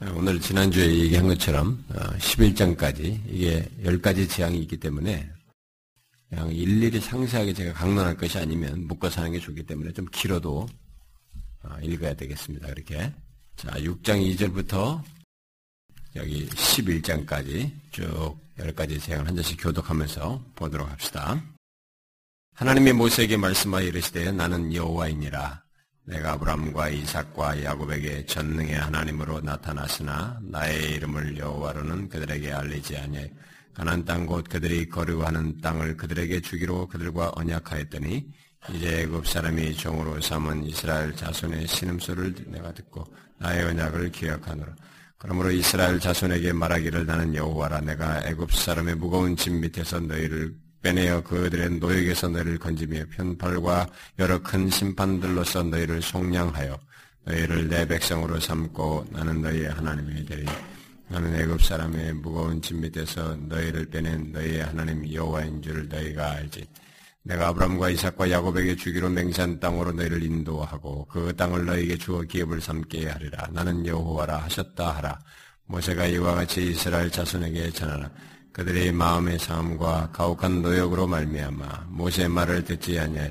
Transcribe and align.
오늘 0.00 0.40
지난주에 0.40 0.86
얘기한 0.86 1.26
것처럼 1.26 1.84
11장까지 1.88 3.18
어, 3.18 3.24
이게 3.28 3.68
10가지 3.82 4.28
재앙이 4.30 4.58
있기 4.60 4.76
때문에 4.76 5.28
그냥 6.28 6.52
일일이 6.52 7.00
상세하게 7.00 7.52
제가 7.52 7.72
강론할 7.72 8.16
것이 8.16 8.38
아니면 8.38 8.86
묶어서 8.86 9.20
하는 9.20 9.32
게 9.32 9.40
좋기 9.40 9.64
때문에 9.64 9.92
좀 9.92 10.06
길어도 10.12 10.68
어, 11.64 11.76
읽어야 11.82 12.14
되겠습니다. 12.14 12.68
그렇게. 12.68 13.12
자, 13.56 13.70
6장 13.72 14.36
2절부터 14.36 15.02
여기 16.14 16.48
11장까지 16.48 17.72
쭉 17.90 18.36
10가지 18.56 19.02
재앙을 19.02 19.26
한 19.26 19.34
잔씩 19.34 19.60
교독하면서 19.60 20.44
보도록 20.54 20.88
합시다. 20.88 21.42
하나님의 22.54 22.92
모세에게 22.92 23.36
말씀하여 23.36 23.86
이르시되 23.86 24.30
나는 24.30 24.72
여호와이니라 24.72 25.67
내가 26.08 26.32
아브람과 26.32 26.88
이삭과 26.88 27.64
야곱에게 27.64 28.24
전능의 28.24 28.76
하나님으로 28.76 29.42
나타났으나 29.42 30.38
나의 30.42 30.94
이름을 30.94 31.36
여호와로는 31.36 32.08
그들에게 32.08 32.50
알리지 32.50 32.96
아니하여 32.96 33.28
가난 33.74 34.04
땅 34.06 34.24
곧 34.24 34.48
그들이 34.48 34.88
거류하는 34.88 35.60
땅을 35.60 35.98
그들에게 35.98 36.40
주기로 36.40 36.88
그들과 36.88 37.32
언약하였더니 37.36 38.26
이제 38.74 39.02
애굽 39.02 39.28
사람이 39.28 39.76
종으로 39.76 40.20
삼은 40.20 40.64
이스라엘 40.64 41.14
자손의 41.14 41.68
신음소를 41.68 42.34
내가 42.46 42.72
듣고 42.72 43.04
나의 43.38 43.64
언약을 43.66 44.10
기억하노라. 44.10 44.74
그러므로 45.18 45.50
이스라엘 45.50 46.00
자손에게 46.00 46.54
말하기를 46.54 47.04
나는 47.06 47.34
여호와라 47.34 47.82
내가 47.82 48.22
애굽 48.24 48.52
사람의 48.52 48.96
무거운 48.96 49.36
짐 49.36 49.60
밑에서 49.60 50.00
너희를 50.00 50.56
빼내어 50.82 51.22
그들의 51.22 51.78
노역에서 51.78 52.28
너희를 52.28 52.58
건지며 52.58 53.04
편팔과 53.10 53.88
여러 54.18 54.40
큰 54.42 54.70
심판들로서 54.70 55.64
너희를 55.64 56.00
속량하여 56.02 56.78
너희를 57.24 57.68
내 57.68 57.86
백성으로 57.86 58.40
삼고 58.40 59.06
나는 59.10 59.42
너희의 59.42 59.68
하나님이 59.70 60.24
되리. 60.24 60.46
나는 61.08 61.34
애굽 61.34 61.62
사람의 61.62 62.14
무거운 62.14 62.60
짐 62.60 62.80
밑에서 62.80 63.36
너희를 63.36 63.86
빼낸 63.86 64.30
너희의 64.32 64.62
하나님 64.62 65.10
여호와인 65.12 65.62
줄 65.62 65.88
너희가 65.88 66.32
알지. 66.32 66.66
내가 67.22 67.48
아브람과 67.48 67.90
이삭과 67.90 68.30
야곱에게 68.30 68.76
주기로 68.76 69.10
맹세한 69.10 69.60
땅으로 69.60 69.92
너희를 69.92 70.22
인도하고 70.22 71.06
그 71.06 71.34
땅을 71.36 71.66
너희에게 71.66 71.98
주어 71.98 72.22
기업을 72.22 72.60
삼게 72.60 73.08
하리라. 73.08 73.48
나는 73.52 73.84
여호와라 73.86 74.38
하셨다 74.44 74.96
하라. 74.96 75.18
모세가 75.66 76.06
이와 76.06 76.34
같이 76.34 76.70
이스라엘 76.70 77.10
자손에게 77.10 77.70
전하라. 77.72 78.10
그들의 78.58 78.90
마음의 78.90 79.38
삶과 79.38 80.10
가혹한 80.12 80.62
노역으로 80.62 81.06
말미암아 81.06 81.86
모세의 81.90 82.28
말을 82.28 82.64
듣지 82.64 82.98
아니하 82.98 83.28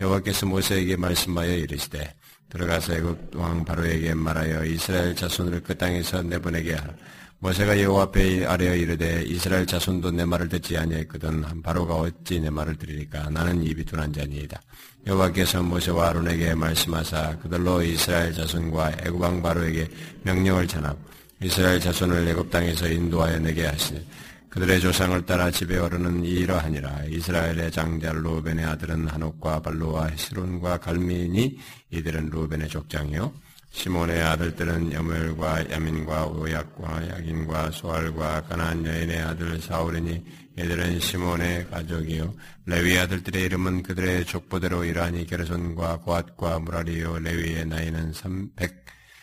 여호와께서 0.00 0.46
모세에게 0.46 0.96
말씀하여 0.96 1.54
이르시되 1.54 2.14
들어가서 2.48 2.94
애굽 2.94 3.36
왕 3.36 3.62
바로에게 3.62 4.14
말하여 4.14 4.64
이스라엘 4.64 5.14
자손을 5.14 5.62
그 5.62 5.76
땅에서 5.76 6.22
내보내게 6.22 6.72
하라. 6.76 6.94
모세가 7.40 7.78
여호와 7.78 8.04
앞에 8.04 8.46
아뢰어 8.46 8.74
이르되 8.74 9.22
이스라엘 9.26 9.66
자손도 9.66 10.12
내 10.12 10.24
말을 10.24 10.48
듣지 10.48 10.78
아니했거든 10.78 11.62
바로가 11.62 11.96
어찌 11.96 12.40
내 12.40 12.48
말을 12.48 12.76
들으리까 12.76 13.28
나는 13.28 13.62
입이 13.62 13.84
둔한 13.84 14.14
자니이다. 14.14 14.58
여호와께서 15.06 15.62
모세와 15.62 16.08
아론에게 16.08 16.54
말씀하사 16.54 17.36
그들로 17.42 17.82
이스라엘 17.82 18.32
자손과 18.32 18.92
애굽 19.04 19.20
왕 19.20 19.42
바로에게 19.42 19.88
명령을 20.22 20.66
전하고 20.66 20.98
이스라엘 21.42 21.78
자손을 21.78 22.26
애굽 22.28 22.50
땅에서 22.50 22.88
인도하여 22.88 23.38
내게 23.40 23.66
하시니 23.66 24.06
그들의 24.50 24.80
조상을 24.80 25.24
따라 25.26 25.50
집에 25.50 25.78
오르는 25.78 26.24
이러하니라. 26.24 27.04
이스라엘의 27.08 27.70
장자 27.70 28.12
루벤의 28.12 28.64
아들은 28.64 29.06
한옥과 29.06 29.62
발로와 29.62 30.06
헤스론과 30.08 30.78
갈미니 30.78 31.56
이들은 31.90 32.30
루벤의 32.30 32.68
족장이요. 32.68 33.32
시몬의 33.70 34.20
아들들은 34.20 34.92
여멜과 34.92 35.70
야민과 35.70 36.26
오약과 36.26 37.08
야긴과 37.10 37.70
소알과 37.70 38.42
가나안 38.42 38.84
여인의 38.84 39.20
아들 39.20 39.60
사울이니 39.60 40.24
이들은 40.58 40.98
시몬의 40.98 41.70
가족이요. 41.70 42.34
레위 42.66 42.98
아들들의 42.98 43.44
이름은 43.44 43.84
그들의 43.84 44.24
족보대로 44.24 44.84
이러하니 44.84 45.26
게르손과 45.26 45.98
고앗과 45.98 46.58
무라리요. 46.58 47.20
레위의 47.20 47.66
나이는 47.66 48.10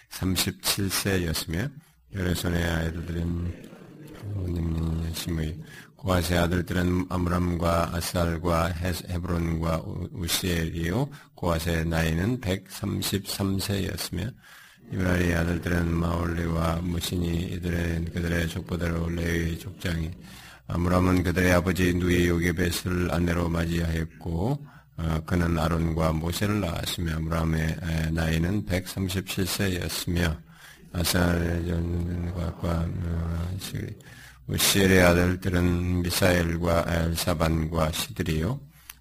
337세였으며 0.09 1.69
게르손의 2.13 2.63
아들들은 2.63 3.76
심의 5.13 5.57
고아세 5.95 6.37
아들들은 6.37 7.07
아므람과 7.09 7.95
아살과 7.95 8.67
헤브론과 9.09 9.83
우시엘이요. 10.13 11.09
고아세 11.35 11.83
나이는 11.83 12.39
133세였으며 12.39 14.33
이브라리 14.93 15.33
아들들은 15.33 15.93
마올리와 15.93 16.77
무신이 16.77 17.47
이들의 17.53 18.05
그들의 18.05 18.47
족보대로 18.47 19.09
레위 19.09 19.59
족장이 19.59 20.11
아므람은 20.67 21.23
그들의 21.23 21.51
아버지 21.51 21.93
누이 21.93 22.27
요게벳을 22.27 23.11
아내로 23.11 23.49
맞이하였고 23.49 24.65
어, 24.99 25.19
그는 25.25 25.59
아론과 25.59 26.13
모세를 26.13 26.61
낳았으며 26.61 27.17
아므람의 27.17 27.77
나이는 28.11 28.65
137세였으며 28.65 30.37
아살과 30.93 31.73
어, 32.63 33.57
우시엘의 34.47 35.01
아들들은 35.01 36.03
미사엘과 36.03 36.85
엘사반과 36.87 37.91
시드리요. 37.91 38.57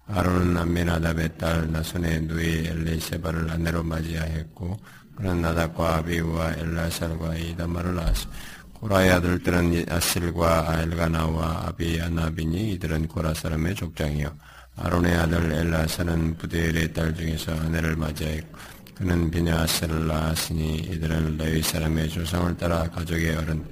아론은 0.07 0.57
암메나답의 0.57 1.37
딸 1.37 1.71
나손의 1.71 2.23
누이 2.23 2.67
엘리세바를 2.67 3.49
아내로 3.51 3.81
맞이하였고 3.83 4.77
그는 5.15 5.41
나답과 5.41 5.97
아비우와 5.97 6.53
엘라살과 6.53 7.35
이다마를 7.35 7.95
낳았습 7.95 8.29
고라의 8.73 9.11
아들들은 9.11 9.85
아실과 9.89 10.69
아엘가나와 10.69 11.67
아비아나비니 11.67 12.73
이들은 12.73 13.07
고라 13.07 13.33
사람의 13.33 13.75
족장이요. 13.75 14.29
아론의 14.75 15.15
아들 15.15 15.51
엘라사는 15.51 16.37
부데엘의 16.37 16.93
딸 16.93 17.15
중에서 17.15 17.53
아내를 17.53 17.95
맞이하였고 17.95 18.57
그는 18.95 19.31
비냐 19.31 19.61
아셀을 19.61 20.07
낳았으니 20.07 20.75
이들은 20.75 21.37
레위 21.37 21.61
사람의 21.61 22.09
조상을 22.09 22.57
따라 22.57 22.83
가족의 22.89 23.35
어른 23.35 23.63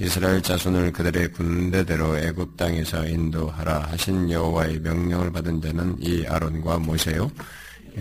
이스라엘 0.00 0.40
자손을 0.40 0.92
그들의 0.92 1.32
군대대로 1.32 2.16
애굽 2.16 2.56
땅에서 2.56 3.04
인도하라 3.04 3.80
하신 3.90 4.30
여호와의 4.30 4.78
명령을 4.78 5.32
받은 5.32 5.60
자는 5.60 5.96
이 5.98 6.24
아론과 6.24 6.78
모세요. 6.78 7.28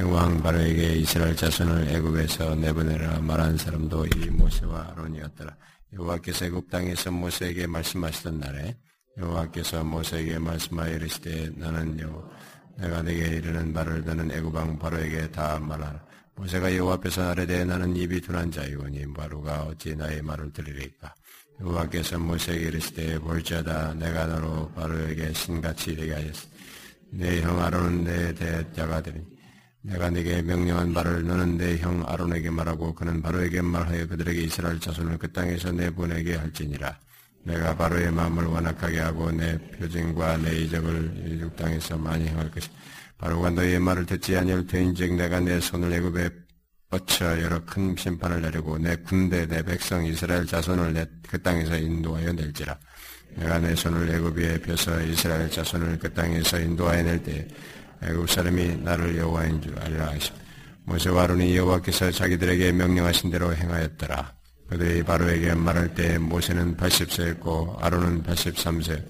왕 0.03 0.43
바로에게 0.43 0.93
이스라엘 0.97 1.35
자손을 1.35 1.89
애굽에서 1.95 2.53
내보내라 2.53 3.19
말한 3.21 3.57
사람도 3.57 4.05
이 4.05 4.29
모세와 4.29 4.91
아론이었더라. 4.91 5.55
여호와께서 5.93 6.45
애굽 6.45 6.69
땅에서 6.69 7.09
모세에게 7.09 7.65
말씀하시던 7.65 8.41
날에 8.41 8.77
여호와께서 9.17 9.83
모세에게 9.83 10.37
말씀하여 10.37 10.93
이르시되 10.97 11.49
나는 11.55 11.99
여 11.99 12.29
내가 12.77 13.01
내게 13.01 13.37
이르는 13.37 13.73
말을 13.73 14.05
너는 14.05 14.31
애굽 14.33 14.53
왕 14.53 14.77
바로에게 14.77 15.31
다 15.31 15.59
말하라. 15.59 15.99
모세가 16.35 16.75
여호와 16.75 16.93
앞에서 16.95 17.31
아뢰되 17.31 17.65
나는 17.65 17.95
입이 17.95 18.21
둔한 18.21 18.51
자이오니 18.51 19.13
바로가 19.13 19.63
어찌 19.63 19.95
나의 19.95 20.21
말을 20.21 20.53
들으리까 20.53 21.15
여호와께서 21.61 22.19
모세에게 22.19 22.67
이르시되 22.67 23.19
볼지어다 23.19 23.93
내가 23.95 24.25
너로 24.27 24.71
바로에게 24.75 25.33
신같이 25.33 25.95
되게 25.95 26.13
하였으니 26.13 26.51
내형 27.11 27.59
아론은 27.59 28.03
내 28.03 28.33
대자가 28.35 29.01
되리니 29.01 29.25
내가 29.81 30.09
네게 30.09 30.41
명령한 30.41 30.91
말을 30.91 31.25
너는 31.25 31.57
내 31.57 31.77
형 31.77 32.03
아론에게 32.05 32.49
말하고 32.49 32.93
그는 32.93 33.21
바로에게 33.21 33.61
말하여 33.61 34.07
그들에게 34.07 34.41
이스라엘 34.41 34.79
자손을 34.79 35.17
그 35.17 35.31
땅에서 35.31 35.71
내보내게 35.71 36.35
할지니라. 36.35 36.99
내가 37.43 37.77
바로의 37.77 38.11
마음을 38.11 38.43
완악하게 38.45 38.99
하고 38.99 39.31
내 39.31 39.57
표징과 39.57 40.37
내 40.37 40.53
이적을 40.57 41.23
이국 41.27 41.55
땅에서 41.55 41.97
많이 41.97 42.27
행할 42.27 42.51
것이 42.51 42.69
바로가 43.17 43.51
너희의 43.51 43.79
말을 43.79 44.05
듣지 44.05 44.35
아니할 44.35 44.67
터인즉 44.67 45.15
내가 45.15 45.39
내 45.39 45.59
손을 45.61 45.93
애굽에 45.93 46.29
여러 47.41 47.63
큰 47.65 47.95
심판을 47.97 48.41
내리고 48.41 48.77
내 48.77 48.95
군대 48.95 49.45
내 49.45 49.61
백성 49.61 50.05
이스라엘 50.05 50.45
자손을 50.45 50.93
내 50.93 51.05
그 51.27 51.41
땅에서 51.41 51.75
인도하여 51.77 52.31
낼지라. 52.31 52.77
내가 53.35 53.59
내 53.59 53.75
손을 53.75 54.09
애굽에 54.09 54.61
펴서 54.61 54.99
이스라엘 55.01 55.49
자손을 55.51 55.99
그 55.99 56.11
땅에서 56.13 56.59
인도하여 56.59 57.03
낼 57.03 57.21
때 57.21 57.47
애굽 58.01 58.29
사람이 58.29 58.77
나를 58.77 59.17
여호와인 59.17 59.61
줄 59.61 59.77
알라 59.79 60.07
하시며 60.07 60.37
모세와 60.85 61.23
아론이 61.23 61.55
여호와께서 61.57 62.11
자기들에게 62.11 62.71
명령하신 62.71 63.29
대로 63.29 63.53
행하였더라. 63.53 64.33
그들이 64.69 65.03
바로에게 65.03 65.53
말할 65.53 65.93
때 65.93 66.17
모세는 66.17 66.77
80세였고 66.77 67.83
아론은 67.83 68.23
83세. 68.23 69.03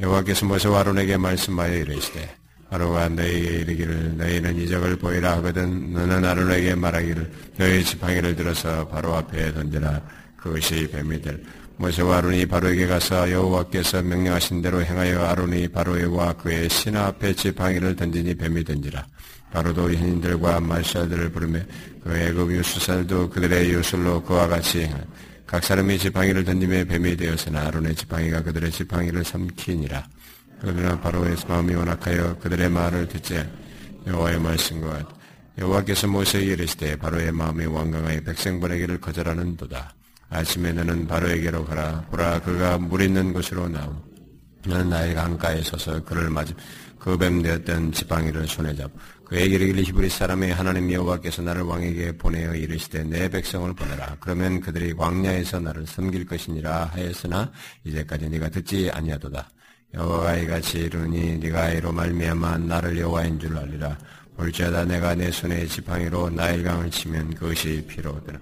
여호와께서 0.00 0.46
모세와 0.46 0.80
아론에게 0.80 1.16
말씀하여 1.16 1.74
이르시되 1.78 2.36
바로가 2.70 3.08
너희에게 3.10 3.48
이르기를 3.60 4.16
너희는 4.16 4.56
이적을 4.56 4.96
보이라 4.96 5.36
하거든 5.36 5.92
너는 5.92 6.24
아론에게 6.24 6.74
말하기를 6.74 7.30
너희 7.58 7.84
지팡이를 7.84 8.34
들어서 8.34 8.86
바로 8.88 9.14
앞에 9.14 9.52
던져라. 9.54 10.00
그것이 10.36 10.88
뱀이 10.88 11.20
될. 11.22 11.42
모세와 11.78 12.18
아론이 12.18 12.46
바로에게 12.46 12.86
가서 12.86 13.30
여호와께서 13.30 14.02
명령하신 14.02 14.62
대로 14.62 14.82
행하여 14.82 15.24
아론이 15.26 15.68
바로에와 15.68 16.32
그의 16.34 16.68
신하 16.70 17.06
앞에 17.06 17.34
지팡이를 17.34 17.94
던지니 17.94 18.34
뱀이 18.34 18.64
던지라. 18.64 19.06
바로도 19.52 19.92
현인들과 19.92 20.60
말살들을 20.60 21.30
부르며 21.30 21.60
그 22.02 22.16
애굽 22.16 22.50
유수살도 22.52 23.30
그들의 23.30 23.70
유술로 23.70 24.22
그와 24.22 24.48
같이 24.48 24.82
행하. 24.82 24.98
각 25.46 25.62
사람이 25.62 25.98
지팡이를 25.98 26.44
던짐에 26.44 26.84
뱀이 26.84 27.16
되었으나 27.16 27.66
아론의 27.66 27.94
지팡이가 27.94 28.42
그들의 28.42 28.70
지팡이를 28.70 29.24
삼키니라. 29.24 30.08
그러나 30.60 30.98
바로의 31.00 31.36
마음이 31.48 31.74
완악하여 31.74 32.38
그들의 32.38 32.68
말을 32.70 33.08
듣지 33.08 33.44
여호와의 34.06 34.40
말씀과 34.40 35.08
여호와께서 35.58 36.06
모세에게 36.08 36.52
이르시되 36.52 36.96
바로의 36.96 37.32
마음이 37.32 37.66
완강하여 37.66 38.20
백성분에게를 38.22 39.00
거절하는도다. 39.00 39.94
아침에 40.28 40.72
너는 40.72 41.06
바로에게로 41.06 41.64
가라. 41.64 42.02
보라 42.10 42.40
그가 42.42 42.78
물 42.78 43.02
있는 43.02 43.32
곳으로 43.32 43.68
나오. 43.68 43.94
너는 44.66 44.90
나의 44.90 45.14
강가에 45.14 45.62
서서 45.62 46.02
그를 46.04 46.28
맞음. 46.30 46.56
그뱀 46.98 47.42
되었던 47.42 47.92
지팡이를 47.92 48.46
손에 48.46 48.74
잡. 48.74 48.90
그에게 49.24 49.54
이르기를 49.54 49.84
히브리 49.84 50.08
사람의 50.08 50.54
하나님 50.54 50.92
여호와께서 50.92 51.42
나를 51.42 51.62
왕에게 51.62 52.16
보내어 52.18 52.54
이르시되 52.54 53.04
내 53.04 53.28
백성을 53.28 53.72
보내라. 53.74 54.16
그러면 54.20 54.60
그들이 54.60 54.94
광야에서 54.94 55.60
나를 55.60 55.86
섬길 55.86 56.26
것이니라 56.26 56.90
하였으나 56.92 57.50
이제까지 57.84 58.28
네가 58.28 58.48
듣지 58.50 58.90
아니하도다. 58.92 59.48
여호와가 59.96 60.36
이같이 60.36 60.78
이르니 60.80 61.38
네가 61.38 61.70
이로 61.70 61.90
말미암아 61.90 62.58
나를 62.58 62.98
여호와인 62.98 63.40
줄 63.40 63.56
알리라. 63.56 63.96
볼지어다 64.36 64.84
내가 64.84 65.14
내 65.14 65.30
손에 65.30 65.66
지팡이로 65.66 66.28
나일강을 66.28 66.90
치면 66.90 67.34
그것이 67.34 67.82
피로 67.88 68.22
되라. 68.24 68.38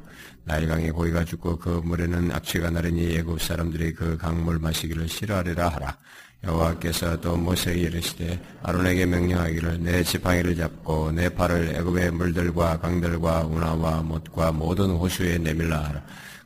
나일강의 0.46 0.90
고기가 0.90 1.24
죽고 1.24 1.58
그 1.58 1.80
물에는 1.84 2.32
악취가 2.32 2.70
나르니 2.70 3.04
예굽 3.10 3.40
사람들이 3.40 3.94
그 3.94 4.16
강물 4.18 4.58
마시기를 4.58 5.08
싫어하리라 5.08 5.68
하라. 5.68 5.96
여호와께서 6.42 7.20
또 7.20 7.36
모세에게 7.36 7.82
이르시되 7.82 8.40
아론에게 8.62 9.06
명령하기를 9.06 9.82
내 9.82 10.02
지팡이를 10.02 10.56
잡고 10.56 11.12
내 11.12 11.28
팔을 11.28 11.76
애굽의 11.76 12.10
물들과 12.10 12.80
강들과 12.80 13.44
운하와 13.46 14.02
못과 14.02 14.52
모든 14.52 14.90
호수에 14.90 15.38
내밀라 15.38 15.84
하라. 15.84 16.02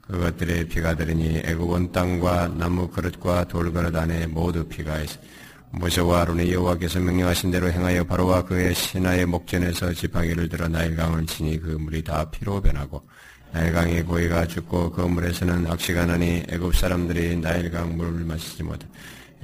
그것들의 0.08 0.68
피가 0.68 0.96
되리니 0.96 1.42
애굽 1.44 1.70
온 1.70 1.92
땅과 1.92 2.48
나무 2.56 2.88
그릇과 2.88 3.44
돌 3.44 3.72
그릇 3.72 3.94
안에 3.94 4.26
모두 4.26 4.64
피가 4.66 5.00
있어. 5.00 5.18
모세와 5.70 6.22
아론이 6.22 6.50
여호와께서 6.50 6.98
명령하신 6.98 7.50
대로 7.50 7.70
행하여 7.70 8.04
바로와 8.04 8.42
그의 8.44 8.74
신하의 8.74 9.26
목전에서 9.26 9.92
지팡이를 9.92 10.48
들어 10.48 10.66
나일강을 10.66 11.26
치니 11.26 11.60
그 11.60 11.68
물이 11.68 12.04
다 12.04 12.30
피로 12.30 12.60
변하고 12.60 13.06
나일강의 13.52 14.04
고기가 14.04 14.46
죽고 14.46 14.92
그 14.92 15.02
물에서는 15.02 15.66
악취가 15.66 16.06
나니 16.06 16.42
애굽 16.48 16.74
사람들이 16.74 17.36
나일강 17.36 17.98
물을 17.98 18.24
마시지 18.24 18.62
못해 18.62 18.86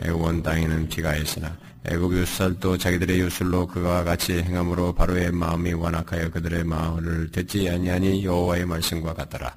애굽 0.03 0.23
온 0.23 0.43
땅에는 0.43 0.89
피가 0.89 1.15
있으나 1.17 1.55
애굽 1.87 2.15
유술도 2.15 2.79
자기들의 2.79 3.21
유술로 3.21 3.67
그와 3.67 4.03
같이 4.05 4.39
행함으로 4.39 4.95
바로의 4.95 5.31
마음이 5.31 5.75
완악하여 5.75 6.31
그들의 6.31 6.65
마음을 6.65 7.31
듣지 7.31 7.69
아니하니 7.69 8.25
여호와의 8.25 8.65
말씀과 8.65 9.13
같더라. 9.13 9.55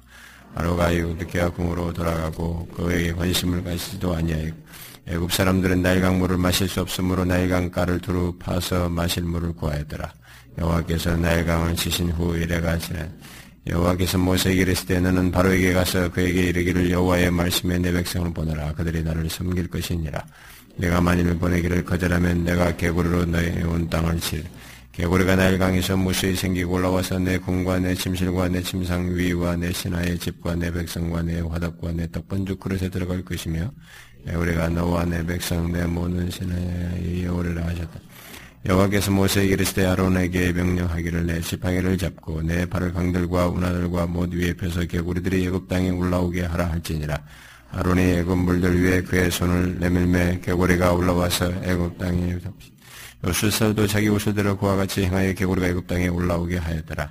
바로가 0.54 0.94
유드케아 0.94 1.50
궁으로 1.50 1.92
돌아가고 1.92 2.66
그에게 2.74 3.12
관심을 3.12 3.62
가지지도 3.62 4.14
아니하였고 4.14 4.68
애굽 5.06 5.32
사람들은 5.32 5.80
나일강 5.80 6.18
물을 6.18 6.36
마실 6.36 6.68
수 6.68 6.82
없으므로 6.82 7.24
나일강 7.24 7.70
가를 7.70 7.98
두루 7.98 8.36
파서 8.38 8.90
마실 8.90 9.22
물을 9.22 9.52
구하였더라. 9.54 10.12
여호와께서 10.58 11.16
나일강을 11.16 11.76
치신 11.76 12.10
후 12.10 12.36
이래가 12.36 12.76
지난. 12.78 13.10
여호와께서 13.66 14.18
모세에게 14.18 14.62
이르시되 14.62 15.00
너는 15.00 15.30
바로에게 15.30 15.72
가서 15.72 16.10
그에게 16.10 16.44
이르기를 16.44 16.90
여호와의 16.90 17.30
말씀에 17.30 17.78
내 17.78 17.90
백성을 17.92 18.32
보내라. 18.34 18.74
그들이 18.74 19.02
나를 19.02 19.30
섬길 19.30 19.68
것이니라. 19.68 20.22
내가 20.76 21.00
만일 21.00 21.34
보내기를 21.38 21.84
거절하면 21.84 22.44
내가 22.44 22.76
개구리로 22.76 23.24
너의 23.26 23.62
온 23.64 23.88
땅을 23.88 24.20
칠 24.20 24.44
개구리가 24.98 25.36
나일 25.36 25.58
강에서 25.58 25.96
무수히 25.96 26.34
생기고 26.34 26.74
올라와서 26.74 27.20
내 27.20 27.38
궁과 27.38 27.78
내 27.78 27.94
침실과 27.94 28.48
내 28.48 28.60
침상 28.60 29.14
위와 29.14 29.54
내 29.54 29.72
신하의 29.72 30.18
집과 30.18 30.56
내 30.56 30.72
백성과 30.72 31.22
내 31.22 31.38
화답과 31.38 31.92
내 31.92 32.10
떡번죽 32.10 32.58
그릇에 32.58 32.88
들어갈 32.88 33.24
것이며 33.24 33.70
우리가 34.26 34.70
너와 34.70 35.04
내 35.04 35.24
백성 35.24 35.70
내 35.70 35.86
모든 35.86 36.28
신하의 36.28 37.22
여호를 37.26 37.64
하셨다. 37.64 38.00
여호와께서 38.66 39.12
모세에게 39.12 39.52
이르시되 39.52 39.86
아론에게 39.86 40.52
명령하기를 40.52 41.26
내 41.26 41.40
지팡이를 41.42 41.96
잡고 41.96 42.42
내 42.42 42.66
발을 42.66 42.92
강들과 42.92 43.50
운하들과 43.50 44.08
못 44.08 44.34
위에 44.34 44.52
펴서 44.54 44.84
개구리들이 44.84 45.46
애굽 45.46 45.68
땅에 45.68 45.90
올라오게 45.90 46.42
하라 46.42 46.72
할지니라. 46.72 47.16
아론이 47.70 48.02
애굽 48.02 48.36
물들 48.36 48.82
위에 48.82 49.02
그의 49.02 49.30
손을 49.30 49.78
내밀매 49.78 50.40
개구리가 50.40 50.92
올라와서 50.92 51.52
애굽 51.62 51.98
땅에 51.98 52.36
잡시. 52.40 52.77
요술사도 53.26 53.86
자기 53.86 54.08
우수대로 54.08 54.56
그와 54.56 54.76
같이 54.76 55.04
행하여 55.04 55.32
개구리가 55.32 55.68
애굽 55.68 55.86
땅에 55.86 56.08
올라오게 56.08 56.58
하였더라. 56.58 57.10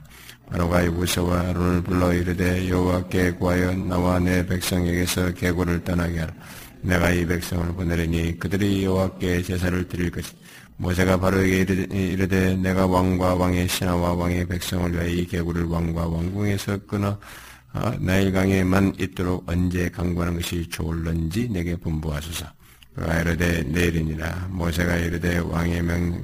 바로가 0.49 0.81
이구서와 0.83 1.49
아론을 1.49 1.83
불러 1.83 2.13
이르되 2.13 2.69
여호와께 2.69 3.31
구하여 3.31 3.73
나와 3.73 4.17
내 4.17 4.45
백성에게서 4.45 5.33
개구를 5.33 5.83
떠나게 5.83 6.19
하라. 6.19 6.33
내가 6.81 7.11
이 7.11 7.25
백성을 7.25 7.73
보내리니 7.73 8.39
그들이 8.39 8.85
여호와께 8.85 9.41
제사를 9.41 9.87
드릴 9.89 10.09
것이 10.09 10.31
모세가 10.77 11.19
바로에게 11.19 11.61
이르되 11.91 12.55
내가 12.55 12.87
왕과 12.87 13.35
왕의 13.35 13.67
신하와 13.67 14.13
왕의 14.13 14.47
백성을 14.47 14.93
위하여 14.93 15.09
이 15.09 15.25
개구를 15.25 15.65
왕과 15.65 16.07
왕궁에서 16.07 16.85
끊어 16.85 17.19
아, 17.73 17.93
나일강에만 17.99 18.95
있도록 18.99 19.43
언제 19.47 19.89
강구하는 19.89 20.35
것이 20.35 20.67
좋을런지 20.69 21.49
내게 21.49 21.75
분부하소서. 21.75 22.56
그가 22.97 23.19
이르되 23.19 23.61
내일이니라. 23.61 24.47
모세가 24.49 24.95
이르되 24.95 25.37
왕의 25.37 25.83
명 25.83 26.19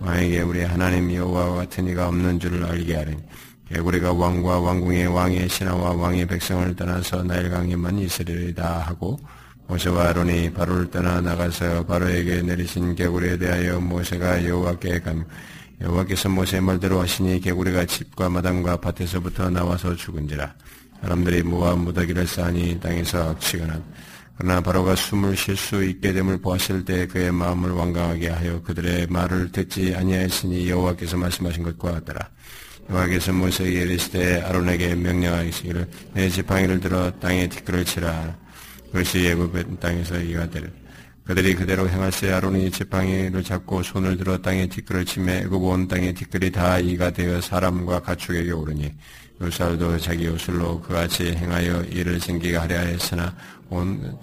왕에게 0.00 0.40
우리 0.42 0.64
하나님 0.64 1.14
여호와와 1.14 1.54
같은 1.54 1.86
이가 1.86 2.08
없는 2.08 2.40
줄을 2.40 2.64
알게 2.64 2.96
하리니 2.96 3.22
개구리가 3.70 4.12
왕과 4.12 4.58
왕궁의 4.58 5.06
왕의 5.06 5.48
신하와 5.48 5.92
왕의 5.92 6.26
백성을 6.26 6.74
떠나서 6.74 7.22
나일강에만 7.22 7.98
있으리다 8.00 8.80
하고 8.80 9.18
모세와 9.68 10.08
아론이 10.08 10.52
바로를 10.52 10.90
떠나 10.90 11.20
나가서 11.20 11.86
바로에게 11.86 12.42
내리신 12.42 12.96
개구리에 12.96 13.38
대하여 13.38 13.78
모세가 13.78 14.44
여호와께 14.44 15.00
감 15.00 15.24
여호와께서 15.80 16.28
모세의 16.28 16.60
말대로 16.60 17.00
하시니 17.00 17.40
개구리가 17.40 17.86
집과 17.86 18.28
마당과 18.28 18.78
밭에서부터 18.78 19.48
나와서 19.48 19.94
죽은지라. 19.94 20.54
사람들이 21.02 21.42
모아 21.44 21.76
무더기를 21.76 22.26
쌓니 22.26 22.80
땅에서 22.80 23.30
악취가 23.30 23.66
난 23.66 23.82
그러나 24.36 24.60
바로가 24.60 24.96
숨을 24.96 25.36
쉴 25.36 25.56
수 25.56 25.84
있게 25.84 26.12
됨을 26.12 26.38
보았을 26.38 26.84
때 26.84 27.06
그의 27.06 27.30
마음을 27.30 27.70
완강하게 27.70 28.28
하여 28.28 28.62
그들의 28.62 29.06
말을 29.08 29.52
듣지 29.52 29.94
아니하였으니 29.94 30.68
여호와께서 30.68 31.16
말씀하신 31.16 31.62
것과 31.62 31.92
같더라. 31.92 32.28
여호와께서 32.90 33.32
모세에게 33.32 33.82
이르시되 33.82 34.42
아론에게 34.42 34.96
명령하시기를 34.96 35.88
내 36.14 36.28
지팡이를 36.28 36.80
들어 36.80 37.10
땅에 37.20 37.48
티끌을 37.48 37.84
치라. 37.84 38.36
그것이 38.86 39.24
예굽의 39.24 39.64
땅에서 39.80 40.18
이가 40.18 40.50
되를. 40.50 40.72
그들이 41.24 41.54
그대로 41.54 41.88
행할세 41.88 42.30
아론이 42.32 42.70
지팡이를 42.70 43.42
잡고 43.42 43.82
손을 43.82 44.18
들어 44.18 44.36
땅에 44.38 44.68
티끌을 44.68 45.06
치매 45.06 45.38
애굽 45.38 45.62
온 45.62 45.88
땅의 45.88 46.12
티끌이 46.14 46.52
다 46.52 46.78
이가 46.78 47.10
되어 47.10 47.40
사람과 47.40 48.00
가축에게 48.00 48.52
오르니 48.52 48.92
요살도 49.40 49.98
자기 49.98 50.26
요술로 50.26 50.82
그같이 50.82 51.32
행하여 51.32 51.82
이를 51.84 52.20
생기게 52.20 52.56
하려 52.56 52.78
했으나 52.78 53.34
온 53.70 54.18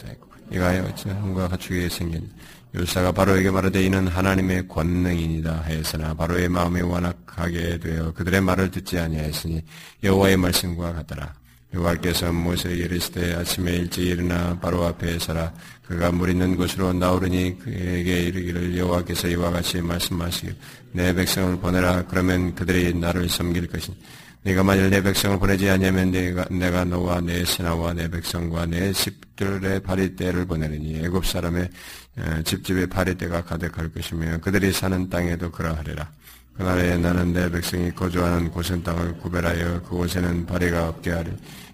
이가 0.52 0.96
사람과 0.96 1.48
가축에게 1.48 1.90
생긴 1.90 2.30
요사가 2.76 3.12
바로에게 3.12 3.50
말하되 3.50 3.84
이는 3.84 4.08
하나님의 4.08 4.68
권능이니다 4.68 5.64
하였으나 5.66 6.14
바로의 6.14 6.48
마음이 6.50 6.82
완악하게 6.82 7.80
되어 7.80 8.14
그들의 8.14 8.42
말을 8.42 8.72
듣지 8.72 8.98
아니하였으니 9.00 9.62
여호와의 10.04 10.38
말씀과 10.38 10.94
같더라. 10.94 11.41
여호와께서 11.74 12.34
모세에게 12.34 12.84
이르시되 12.84 13.34
아침에 13.36 13.72
일찍 13.74 14.08
일어나 14.08 14.58
바로 14.60 14.84
앞에 14.86 15.18
서라. 15.20 15.54
그가 15.88 16.12
물 16.12 16.30
있는 16.30 16.56
곳으로 16.56 16.94
나오르니 16.94 17.60
그에게 17.60 18.24
이르기를 18.24 18.78
여호와께서 18.78 19.28
이와 19.30 19.52
같이 19.52 19.82
말씀하시길. 19.82 20.56
내 20.92 21.14
백성을 21.14 21.58
보내라. 21.58 22.06
그러면 22.08 22.54
그들이 22.56 22.94
나를 22.94 23.30
섬길 23.30 23.68
것이니. 23.68 23.98
네가 24.44 24.64
만일 24.64 24.90
내 24.90 25.04
백성을 25.04 25.38
보내지 25.38 25.70
아니하면 25.70 26.10
내가, 26.10 26.46
내가 26.50 26.84
너와 26.84 27.22
내 27.22 27.46
신하와 27.46 27.94
내 27.94 28.10
백성과 28.10 28.66
내 28.66 28.92
집들의 28.92 29.82
파리떼를 29.82 30.46
보내리니 30.46 31.06
애굽 31.06 31.28
사람의 31.28 31.70
어, 32.18 32.42
집집의 32.44 32.88
파리떼가 32.88 33.44
가득할 33.44 33.90
것이며 33.90 34.40
그들이 34.40 34.74
사는 34.74 35.10
땅에도 35.10 35.52
그러하리라 35.52 36.10
그날에 36.58 36.98
나는 36.98 37.34
내 37.34 37.50
백성이 37.50 37.92
거주하는 37.92 38.52
곳은 38.52 38.84
땅을 38.84 39.18
구별하여 39.20 39.82
그곳에는 39.84 40.46
바리가 40.46 40.90
없게 40.90 41.12
하리. 41.12 41.32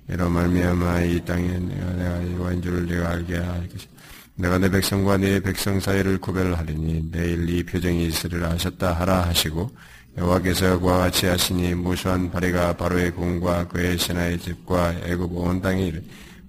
이로 0.09 0.29
말미암아 0.29 1.01
이 1.01 1.25
땅에 1.25 1.47
내가 1.47 1.91
내가 1.93 2.31
여호와인 2.31 2.61
줄을 2.61 2.87
내가 2.87 3.09
알게 3.09 3.37
할 3.37 3.67
것이. 3.67 3.87
내가 4.35 4.57
내 4.59 4.69
백성과 4.69 5.17
네 5.17 5.39
백성 5.39 5.79
사이를 5.79 6.19
구별하리니 6.19 7.11
내일 7.11 7.49
이 7.49 7.63
표정이 7.63 8.07
있으리라 8.07 8.51
하셨다 8.51 8.93
하라 8.93 9.23
하시고 9.23 9.71
여호와께서 10.15 10.79
그와 10.79 10.99
같이 10.99 11.25
하시니 11.25 11.73
무수한 11.73 12.29
바리가 12.31 12.77
바로의 12.77 13.11
궁과 13.11 13.67
그의 13.67 13.97
신하의 13.97 14.39
집과 14.39 14.93
애굽 15.05 15.35
온 15.35 15.59
땅에 15.61 15.87
이르 15.87 16.01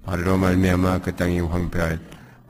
바리로 0.05 0.37
말미암아 0.37 0.99
그 0.99 1.17
땅이 1.17 1.41
황폐하였 1.41 1.99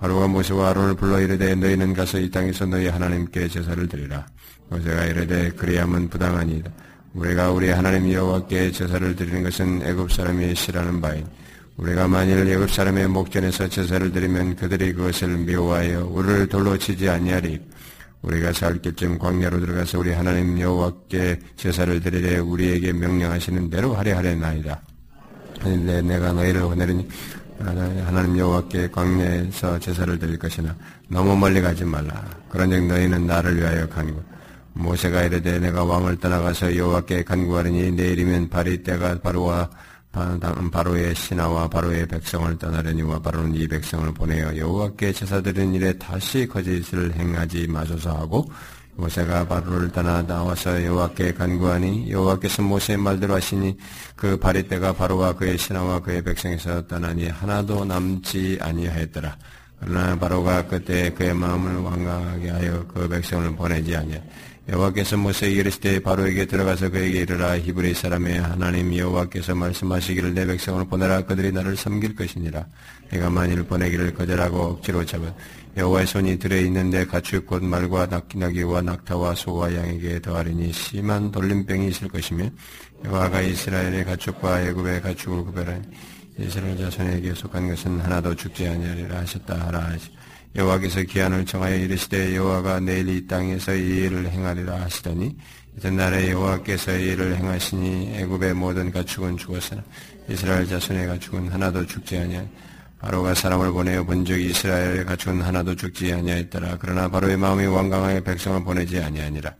바로가 0.01 0.27
모세와 0.27 0.71
아론을 0.71 0.95
불러 0.95 1.21
이르되 1.21 1.55
너희는 1.55 1.95
가서 1.95 2.19
이 2.19 2.31
땅에서 2.31 2.67
너희 2.67 2.89
하나님께 2.89 3.49
제사를 3.49 3.89
드리라 3.89 4.27
모세가 4.71 5.05
이르되 5.07 5.51
그리함은 5.51 6.09
부당하니이다. 6.09 6.71
우리가 7.15 7.51
우리 7.51 7.71
하나님 7.71 8.13
여호와께 8.13 8.71
제사를 8.71 9.17
드리는 9.17 9.43
것은 9.43 9.83
애굽 9.83 10.13
사람이 10.13 10.55
싫어하는 10.55 11.01
바인. 11.01 11.27
우리가 11.77 12.09
만일 12.09 12.47
애굽 12.49 12.71
사람의 12.71 13.09
목전에서 13.09 13.69
제사를 13.69 14.13
드리면 14.13 14.57
그들이 14.57 14.93
그것을 14.93 15.29
미워하여 15.39 16.07
우리를 16.07 16.49
돌로 16.49 16.77
치지 16.77 17.09
아니하리. 17.09 17.61
우리가 18.23 18.53
살 18.53 18.83
길쯤 18.83 19.19
광야로 19.19 19.61
들어가서 19.61 20.01
우리 20.01 20.13
하나님 20.13 20.59
여호와께 20.59 21.39
제사를 21.57 22.01
드리되 22.01 22.39
우리에게 22.39 22.93
명령하시는 22.93 23.71
대로 23.71 23.95
하려 23.95 24.17
하려나이다. 24.17 24.81
내 25.65 26.03
내가 26.03 26.33
너희를 26.33 26.63
보내리니 26.63 27.09
하나님 27.59 28.39
여호와께 28.39 28.91
광야에서 28.91 29.79
제사를 29.79 30.19
드릴 30.19 30.37
것이나 30.39 30.75
너무 31.09 31.37
멀리 31.37 31.61
가지 31.61 31.85
말라. 31.85 32.25
그런즉 32.49 32.87
너희는 32.87 33.27
나를 33.27 33.57
위하여 33.57 33.89
간구. 33.89 34.21
모세가 34.79 35.25
이르되 35.25 35.59
내가 35.59 35.83
왕을 35.83 36.19
떠나가서 36.19 36.77
여호와께 36.77 37.25
간구하리니 37.25 37.91
내일이면 37.93 38.49
발이 38.49 38.85
때가 38.85 39.19
바로와 39.21 39.69
바로의 40.73 41.15
신하와 41.15 41.69
바로의 41.69 42.07
백성을 42.07 42.57
떠나려니와 42.59 43.19
바로는 43.21 43.55
이 43.57 43.67
백성을 43.67 44.13
보내어 44.15 44.57
여호와께 44.57 45.13
제사드리는 45.13 45.75
일에 45.75 45.93
다시 45.99 46.47
거짓을 46.47 47.13
행하지 47.15 47.67
마소서 47.67 48.13
하고 48.13 48.51
모세가 48.95 49.47
바로를 49.47 49.91
떠나 49.91 50.23
나와서 50.23 50.85
여호와께 50.85 51.35
간구하니 51.35 52.11
여호와께서 52.11 52.63
모세의 52.63 52.99
말대로 52.99 53.35
하시니 53.35 53.77
그 54.17 54.37
바리떼가 54.37 54.93
바로와 54.95 55.35
그의 55.35 55.59
신하와 55.59 56.01
그의 56.01 56.23
백성에서 56.23 56.87
떠나니 56.87 57.29
하나도 57.29 57.85
남지 57.85 58.59
아니하였더라. 58.61 59.37
그러나 59.81 60.19
바로가 60.19 60.67
그때 60.67 61.11
그의 61.11 61.35
마음을 61.35 61.77
완강하게 61.77 62.51
하여 62.51 62.85
그 62.89 63.09
백성을 63.09 63.55
보내지 63.55 63.95
아니하 63.95 64.21
여호와께서 64.71 65.17
모세에게 65.17 65.61
이르시되 65.61 66.01
바로에게 66.01 66.45
들어가서 66.45 66.91
그에게 66.91 67.21
이르라. 67.21 67.59
히브리 67.59 67.95
사람의 67.95 68.39
하나님 68.39 68.95
여호와께서 68.95 69.55
말씀하시기를 69.55 70.35
내 70.35 70.47
백성을 70.47 70.85
보내라. 70.85 71.23
그들이 71.23 71.53
나를 71.53 71.75
섬길 71.75 72.15
것이니라. 72.15 72.67
내가 73.11 73.31
만일 73.31 73.63
보내기를 73.63 74.13
거절하고 74.13 74.59
억지로 74.59 75.07
잡은 75.07 75.33
여호와의 75.79 76.07
손이 76.07 76.39
들에 76.39 76.61
있는데 76.63 77.07
가축 77.07 77.47
곧 77.47 77.65
말과 77.65 78.07
낙기나기와 78.07 78.83
낙타와 78.83 79.37
소와 79.37 79.75
양에게 79.75 80.21
더하리니 80.21 80.73
심한 80.73 81.31
돌림병이 81.31 81.89
있을 81.89 82.09
것이며 82.09 82.51
여호와가 83.07 83.41
이스라엘의 83.41 84.05
가축과 84.05 84.65
애굽의 84.65 85.01
가축을 85.01 85.45
구별하니 85.45 85.83
이스라엘 86.41 86.77
자손에게 86.77 87.33
속한 87.35 87.69
것은 87.69 88.01
하나도 88.01 88.35
죽지 88.35 88.67
아니하리라 88.67 89.19
하셨다 89.19 89.67
하라 89.67 89.87
하시 89.87 90.11
여호와께서 90.55 91.03
기한을 91.03 91.45
정하여 91.47 91.77
이르시되 91.77 92.35
여호와가 92.37 92.81
내일 92.81 93.09
이 93.09 93.27
땅에서 93.27 93.75
이 93.75 94.05
일을 94.05 94.31
행하리라 94.31 94.81
하시더니 94.81 95.37
이튿날에 95.77 96.31
여호와께서 96.31 96.97
이 96.97 97.09
일을 97.09 97.37
행하시니 97.37 98.15
애굽의 98.17 98.55
모든 98.55 98.91
가축은 98.91 99.37
죽었으나 99.37 99.83
이스라엘 100.29 100.67
자손의 100.67 101.07
가축은 101.07 101.49
하나도 101.49 101.87
죽지 101.87 102.19
아니하 102.19 102.45
바로가 102.99 103.35
사람을 103.35 103.71
보내어 103.71 104.05
본 104.05 104.25
적이 104.25 104.47
이스라엘의 104.47 105.05
가축은 105.05 105.41
하나도 105.41 105.77
죽지 105.77 106.13
아니하였더라. 106.13 106.79
그러나 106.81 107.09
바로의 107.09 107.37
마음이 107.37 107.67
완강하게 107.67 108.25
백성을 108.25 108.65
보내지 108.65 108.99
아니하니라. 109.01 109.55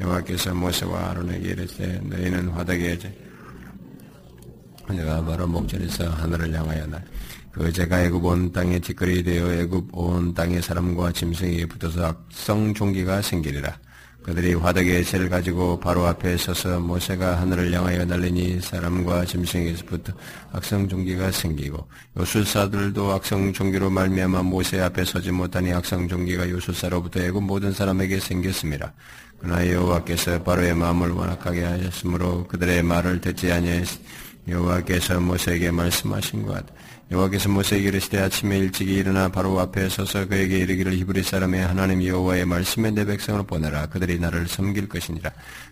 여호와께서 0.00 0.54
모세와 0.54 1.10
아론에게 1.10 1.48
이르시되 1.50 2.00
너희는 2.04 2.48
화덕에 2.50 2.98
내가 4.90 5.24
바로 5.24 5.46
목전에서 5.46 6.08
하늘을 6.10 6.52
향하여 6.52 6.86
날 6.86 7.04
그 7.54 7.72
제가 7.72 8.02
애굽 8.02 8.24
온 8.24 8.50
땅에 8.50 8.80
뒷거리 8.80 9.22
되어 9.22 9.52
애굽 9.52 9.88
온 9.92 10.34
땅의 10.34 10.60
사람과 10.60 11.12
짐승에게 11.12 11.66
붙어서 11.66 12.04
악성 12.04 12.74
종기가 12.74 13.22
생기리라. 13.22 13.78
그들이 14.24 14.54
화덕의 14.54 15.04
채를 15.04 15.28
가지고 15.28 15.78
바로 15.78 16.06
앞에 16.06 16.36
서서 16.36 16.80
모세가 16.80 17.42
하늘을 17.42 17.72
향하여 17.72 18.06
날리니 18.06 18.60
사람과 18.60 19.24
짐승에게서부터 19.26 20.14
악성 20.50 20.88
종기가 20.88 21.30
생기고 21.30 21.86
요술사들도 22.18 23.12
악성 23.12 23.52
종기로 23.52 23.90
말미암아 23.90 24.42
모세 24.42 24.80
앞에 24.80 25.04
서지 25.04 25.30
못하니 25.30 25.72
악성 25.74 26.08
종기가 26.08 26.48
요술사로부터 26.48 27.20
애굽 27.20 27.44
모든 27.44 27.70
사람에게 27.72 28.18
생겼습니다. 28.18 28.94
그러나 29.38 29.70
여호와께서 29.70 30.42
바로의 30.42 30.74
마음을 30.74 31.10
완악하게 31.10 31.62
하셨으므로 31.62 32.48
그들의 32.48 32.82
말을 32.82 33.20
듣지 33.20 33.52
아니하였으니 33.52 34.04
여호와께서 34.48 35.20
모세에게 35.20 35.70
말씀하신 35.70 36.46
것 36.46 36.54
같아. 36.54 36.72
여호와께서 37.10 37.50
모세에게 37.50 37.88
이르시되 37.88 38.18
아침에 38.18 38.58
일찍이 38.58 38.94
일어나 38.94 39.28
바로 39.28 39.60
앞에 39.60 39.88
서서 39.90 40.26
그에게 40.26 40.58
이르기를 40.58 40.94
히브리 40.94 41.22
사람의 41.22 41.60
하나님 41.66 42.02
여호와의 42.02 42.46
말씀에 42.46 42.90
내 42.92 43.04
백성을 43.04 43.42
보내라. 43.44 43.86
그들이 43.86 44.18
나를 44.18 44.48
섬길 44.48 44.88
것이니라. 44.88 45.30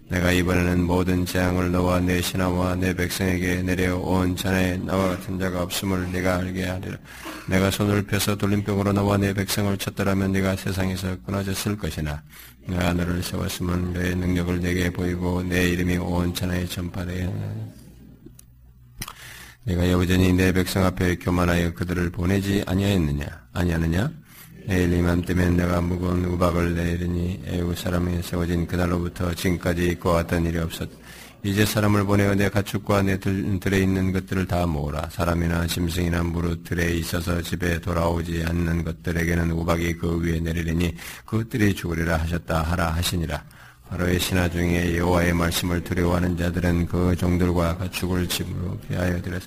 내가 0.08 0.30
이번에는 0.30 0.84
모든 0.84 1.24
재앙을 1.24 1.72
너와 1.72 2.00
내 2.00 2.20
신하와 2.20 2.76
내 2.76 2.94
백성에게 2.94 3.62
내려온 3.62 4.36
전에 4.36 4.76
나와 4.76 5.08
같은 5.08 5.38
자가 5.38 5.62
없음을 5.62 6.12
네가 6.12 6.36
알게 6.36 6.66
하리라. 6.66 6.98
내가 7.48 7.70
손을 7.70 8.02
펴서 8.02 8.36
돌림병으로 8.36 8.92
나와 8.92 9.16
내 9.16 9.32
백성을 9.32 9.74
쳤더라면 9.78 10.32
네가 10.32 10.56
세상에서 10.56 11.16
끊어졌을 11.24 11.78
것이나 11.78 12.22
내가 12.66 12.92
너를 12.92 13.22
세웠으면 13.22 13.94
너의 13.94 14.14
능력을 14.16 14.60
내게 14.60 14.90
보이고 14.90 15.42
내 15.42 15.70
이름이 15.70 15.96
온 15.96 16.34
천하에 16.34 16.66
전파되게 16.66 17.28
내가 19.64 19.90
여전히 19.90 20.32
내 20.32 20.52
백성 20.52 20.84
앞에 20.84 21.16
교만하여 21.16 21.74
그들을 21.74 22.10
보내지 22.10 22.64
아니하였느냐? 22.66 23.26
아니하느냐? 23.52 24.10
내일 24.66 24.92
이맘 24.92 25.22
때면 25.22 25.56
내가 25.56 25.80
무거운 25.80 26.24
우박을 26.24 26.74
내리니 26.74 27.42
애우 27.46 27.74
사람이 27.74 28.22
세워진 28.22 28.66
그날로부터 28.66 29.34
지금까지 29.34 29.88
있고 29.88 30.10
왔던 30.10 30.46
일이 30.46 30.58
없었 30.58 30.88
이제 31.44 31.66
사람을 31.66 32.04
보내어 32.04 32.36
내 32.36 32.48
가축과 32.48 33.02
내 33.02 33.18
들에 33.18 33.80
있는 33.80 34.12
것들을 34.12 34.46
다 34.46 34.64
모으라. 34.64 35.08
사람이나 35.10 35.66
짐승이나 35.66 36.22
무릇 36.22 36.62
들에 36.62 36.92
있어서 36.92 37.42
집에 37.42 37.80
돌아오지 37.80 38.44
않는 38.46 38.84
것들에게는 38.84 39.50
우박이 39.50 39.94
그 39.94 40.20
위에 40.20 40.38
내리리니 40.38 40.94
그것들이 41.24 41.74
죽으리라 41.74 42.16
하셨다 42.18 42.62
하라 42.62 42.94
하시니라 42.94 43.42
바로의 43.92 44.18
신하 44.18 44.48
중에 44.48 44.96
여호와의 44.96 45.34
말씀을 45.34 45.84
두려워하는 45.84 46.34
자들은 46.38 46.86
그 46.86 47.14
종들과 47.14 47.76
가축을 47.76 48.26
집으로 48.26 48.78
피하여 48.88 49.20
들었 49.20 49.42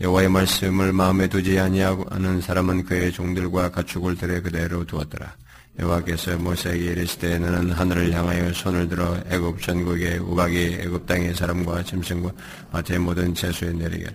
여호와의 0.00 0.30
말씀을 0.30 0.94
마음에 0.94 1.28
두지 1.28 1.58
아니하는 1.58 2.40
사람은 2.40 2.86
그의 2.86 3.12
종들과 3.12 3.70
가축을 3.70 4.16
들에 4.16 4.40
그대로 4.40 4.86
두었더라. 4.86 5.34
여호와께서 5.78 6.38
모세에게 6.38 6.84
이르시되 6.92 7.38
너는 7.38 7.72
하늘을 7.72 8.12
향하여 8.12 8.50
손을 8.54 8.88
들어 8.88 9.14
애굽 9.30 9.60
전국의 9.60 10.18
우박이 10.20 10.78
애굽 10.80 11.04
땅의 11.04 11.34
사람과 11.34 11.82
짐승과 11.82 12.32
밭의 12.72 12.98
모든 12.98 13.34
채소에 13.34 13.72
내리게 13.72 14.06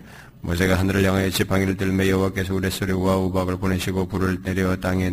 모세가 0.42 0.78
하늘을 0.78 1.04
향하여 1.04 1.30
지팡이를 1.30 1.78
들며 1.78 2.08
여호와께서 2.08 2.54
우레소리와 2.56 3.18
우박을 3.18 3.58
보내시고 3.58 4.08
불을 4.08 4.42
내려 4.44 4.76
땅에 4.76 5.12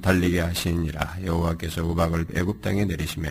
달리게 0.00 0.40
하시니라 0.40 1.18
여호와께서 1.24 1.84
우박을 1.84 2.26
애굽 2.36 2.62
땅에 2.62 2.84
내리시며 2.84 3.28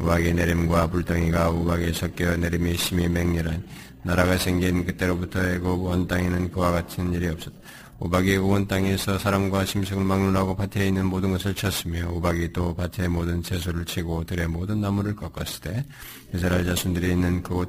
우박의 0.00 0.34
내림과 0.34 0.88
불덩이가 0.88 1.50
우박에 1.50 1.92
섞여 1.92 2.36
내림이 2.36 2.76
심히 2.76 3.08
맹렬한 3.08 3.66
나라가 4.04 4.38
생긴 4.38 4.86
그때로부터 4.86 5.44
애굽 5.44 5.84
원 5.84 6.06
땅에는 6.06 6.50
그와 6.52 6.70
같은 6.70 7.12
일이 7.12 7.28
없었다. 7.28 7.56
우박이 8.00 8.36
온 8.36 8.68
땅에서 8.68 9.18
사람과 9.18 9.64
심승을 9.64 10.04
막론하고 10.04 10.54
밭에 10.54 10.86
있는 10.86 11.06
모든 11.06 11.32
것을 11.32 11.52
쳤으며 11.52 12.08
우박이 12.12 12.52
또 12.52 12.72
밭의 12.76 13.08
모든 13.08 13.42
채소를 13.42 13.84
치고 13.86 14.22
들의 14.22 14.46
모든 14.46 14.80
나무를 14.80 15.16
꺾었을 15.16 15.60
때 15.62 15.84
이스라엘 16.32 16.64
자손들이 16.64 17.10
있는 17.10 17.42
그곳 17.42 17.68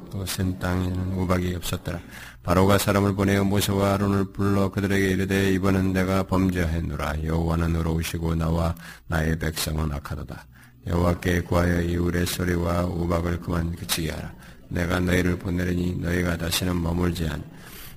땅에는 0.60 1.14
우박이 1.14 1.56
없었더라. 1.56 2.00
바로가 2.44 2.78
사람을 2.78 3.16
보내어 3.16 3.44
모세와 3.44 3.96
아론을 3.96 4.26
불러 4.32 4.70
그들에게 4.70 5.10
이르되 5.10 5.52
이번은 5.54 5.94
내가 5.94 6.22
범죄하였노라. 6.24 7.24
여호와는 7.24 7.76
의로우시고 7.76 8.36
나와 8.36 8.76
나의 9.08 9.40
백성은 9.40 9.92
악하도다. 9.92 10.46
여호와께 10.90 11.42
구하여 11.42 11.82
이울의 11.82 12.26
소리와 12.26 12.86
우박을 12.86 13.40
그만 13.40 13.76
그치게 13.76 14.12
하라. 14.12 14.32
내가 14.70 15.00
너희를 15.00 15.38
보내리니 15.38 15.98
너희가 16.02 16.38
다시는 16.38 16.82
머물지 16.82 17.28
않. 17.28 17.42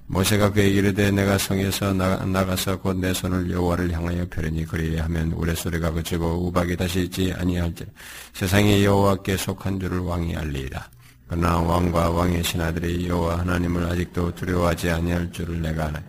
모세가 0.07 0.53
그에게 0.53 0.71
이르되 0.71 1.11
내가 1.11 1.39
성에서 1.39 1.95
나가, 1.95 2.57
서 2.57 2.77
곧 2.83 2.97
내 2.99 3.15
손을 3.15 3.51
여호와를 3.51 3.91
향하여 3.93 4.27
펴리니 4.29 4.67
그리하면 4.67 5.33
우레 5.33 5.55
소리가 5.55 5.91
그치고 5.91 6.47
우박이 6.49 6.77
다시 6.77 7.03
있지 7.05 7.33
아니할지 7.33 7.87
세상에 8.35 8.85
여호와께 8.85 9.37
속한 9.39 9.81
줄을 9.81 10.01
왕이 10.01 10.37
알리이다. 10.37 10.91
그러나 11.29 11.59
왕과 11.61 12.11
왕의 12.11 12.45
신하들이 12.45 13.09
여호와 13.09 13.39
하나님을 13.39 13.87
아직도 13.87 14.35
두려워하지 14.35 14.91
아니할 14.91 15.33
줄을 15.33 15.63
내가 15.63 15.87
아나. 15.87 16.03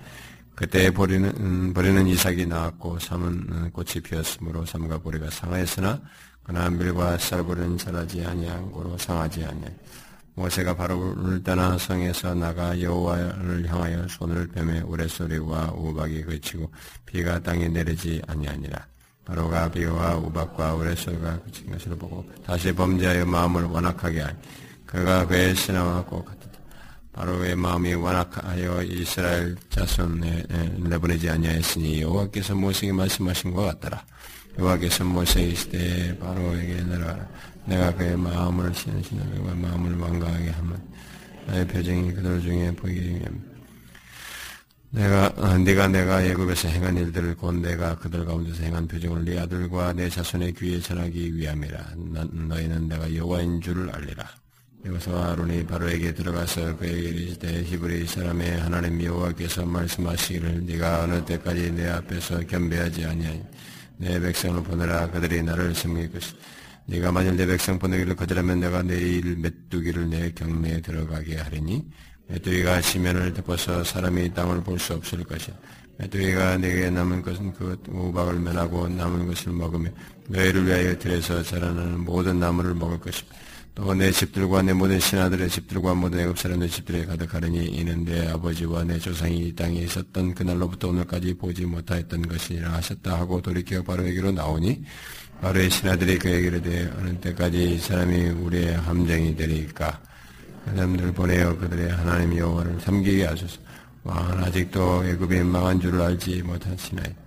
그때 0.56 0.92
보리는 0.92 1.32
음, 1.40 1.74
보리는 1.74 2.06
이삭이 2.06 2.46
나왔고 2.46 3.00
삼은 3.00 3.28
음, 3.28 3.70
꽃이 3.72 4.02
피었으므로 4.04 4.66
삼과 4.66 4.98
보리가 4.98 5.30
상하였으나 5.30 6.00
그러나 6.44 6.70
밀과 6.70 7.18
쌀보리는 7.18 7.78
자라지 7.78 8.26
아니한 8.26 8.72
고로 8.72 8.98
상하지 8.98 9.46
아니하. 9.46 9.70
모세가 10.36 10.76
바로를 10.76 11.44
떠나 11.44 11.78
성에서 11.78 12.34
나가 12.34 12.80
여호와를 12.80 13.68
향하여 13.68 14.08
손을 14.08 14.48
펴매 14.48 14.82
우레소리와 14.82 15.74
우박이 15.76 16.24
그치고 16.24 16.72
비가 17.06 17.40
땅에 17.40 17.68
내리지 17.68 18.22
아니하니라. 18.28 18.88
바로가 19.26 19.72
비와 19.72 20.18
우박과 20.18 20.74
우레소리가 20.74 21.40
그친 21.44 21.72
것을 21.72 21.96
보고 21.96 22.26
다시 22.46 22.74
범죄하여 22.74 23.26
마음을 23.26 23.64
완악하게 23.66 24.22
하니 24.22 24.38
그가 24.86 25.26
그의 25.28 25.56
신하와 25.56 26.04
꼭 26.06 26.26
같았다. 26.26 26.60
바로의 27.14 27.56
마음이 27.56 27.94
완악하여 27.94 28.82
이스라엘 28.84 29.56
자손에 29.70 30.46
내보내지 30.80 31.30
아니하였으니 31.30 32.02
여호와께서 32.02 32.56
모세에게 32.56 32.92
말씀하신 32.92 33.54
것 33.54 33.62
같더라. 33.62 34.04
여호와께서 34.58 35.04
모세에게 35.04 35.56
시대 35.56 36.18
바로에게 36.20 36.84
내가 36.84 37.28
내가 37.66 37.94
그의 37.96 38.18
마음을 38.18 38.74
신으시는 38.74 39.44
그의 39.44 39.56
마음을 39.56 39.98
완강하게 39.98 40.50
하면 40.50 40.94
나의 41.48 41.68
표정이 41.68 42.14
그들 42.14 42.42
중에 42.42 42.72
보이게 42.76 43.02
위함. 43.02 43.54
내가 44.92 45.34
어, 45.38 45.58
네가 45.58 45.88
내가 45.88 46.24
애굽에서 46.24 46.68
행한 46.68 46.96
일들을 46.98 47.36
곧 47.36 47.56
내가 47.56 47.98
그들 47.98 48.26
가운데서 48.26 48.64
행한 48.64 48.88
표정을 48.88 49.26
네 49.26 49.40
아들과 49.40 49.94
내 49.94 50.08
자손의 50.08 50.54
귀에 50.54 50.80
전하기 50.80 51.36
위함이라. 51.36 51.94
너희는 52.32 52.88
내가 52.90 53.14
여호와인 53.16 53.60
줄을 53.60 53.90
알리라. 53.90 54.24
여기서 54.86 55.32
아론이 55.32 55.66
바로에게 55.66 56.14
들어가서 56.14 56.78
그에게 56.78 57.10
이르시되 57.10 57.64
히브리 57.64 58.06
사람의 58.06 58.60
하나님 58.60 59.02
여호와께서 59.02 59.66
말씀하시기를 59.66 60.66
네가 60.66 61.04
어느 61.04 61.26
때까지 61.26 61.72
내 61.72 61.88
앞에서 61.88 62.42
겸비하지 62.42 63.06
아니하니 63.06 63.42
내 64.04 64.20
백성을 64.20 64.62
보내라 64.64 65.10
그들이 65.12 65.42
나를 65.42 65.74
섬길 65.74 66.12
것이 66.12 66.36
네가 66.86 67.12
만일 67.12 67.38
내 67.38 67.46
백성 67.46 67.80
보내기를 67.80 68.16
거절하면 68.16 68.60
내가 68.60 68.84
내일 68.84 69.38
메뚜기를 69.38 70.10
내 70.10 70.32
경내에 70.32 70.82
들어가게 70.82 71.38
하리니 71.38 71.84
메뚜기가 72.28 72.82
지면을 72.82 73.34
덮어서 73.34 73.84
사람이 73.84 74.34
땅을 74.34 74.64
볼 74.64 74.78
수 74.80 74.94
없을 74.94 75.24
것이야. 75.24 75.56
메뚜기가 75.98 76.58
내게 76.58 76.90
남은 76.90 77.22
것은 77.22 77.54
그 77.54 77.82
우박을 77.88 78.40
면하고 78.40 78.90
남은 78.90 79.28
것을 79.28 79.54
먹으며 79.54 79.90
너희를 80.28 80.66
위하여 80.66 80.98
들에서 80.98 81.42
자라나는 81.44 82.00
모든 82.00 82.40
나무를 82.40 82.74
먹을 82.74 83.00
것입니다. 83.00 83.38
또 83.76 83.96
내 83.96 84.12
집들과 84.12 84.62
내 84.62 84.72
모든 84.72 85.00
신하들의 85.00 85.50
집들과 85.50 85.96
모든 85.96 86.20
애굽 86.20 86.38
사람의 86.38 86.70
집들에 86.70 87.06
가득하리니 87.06 87.66
이는 87.66 88.06
내 88.06 88.28
아버지와 88.28 88.84
내 88.84 89.00
조상이 89.00 89.48
이 89.48 89.56
땅에 89.56 89.80
있었던 89.80 90.36
그날로부터 90.36 90.90
오늘까지 90.90 91.34
보지 91.34 91.66
못하였던 91.66 92.28
것이라 92.28 92.72
하셨다 92.72 93.18
하고 93.20 93.42
돌이켜 93.42 93.82
바로에게로 93.82 94.32
나오니 94.32 94.84
바로의 95.42 95.72
신하들이 95.72 96.20
그에게 96.20 96.48
이르되 96.48 96.94
어느 97.00 97.20
때까지 97.20 97.74
이 97.74 97.78
사람이 97.80 98.30
우리의 98.30 98.78
함정이 98.78 99.36
되리까? 99.36 100.00
그 100.66 100.72
사람들을 100.76 101.12
보내어 101.14 101.58
그들의 101.58 101.90
하나님 101.92 102.38
여호와를 102.38 102.80
섬기게 102.80 103.26
하소서. 103.26 103.60
왕은 104.04 104.44
아직도 104.44 105.04
애굽이 105.06 105.44
망한 105.44 105.80
줄을 105.80 106.00
알지 106.00 106.44
못하시나이 106.44 107.23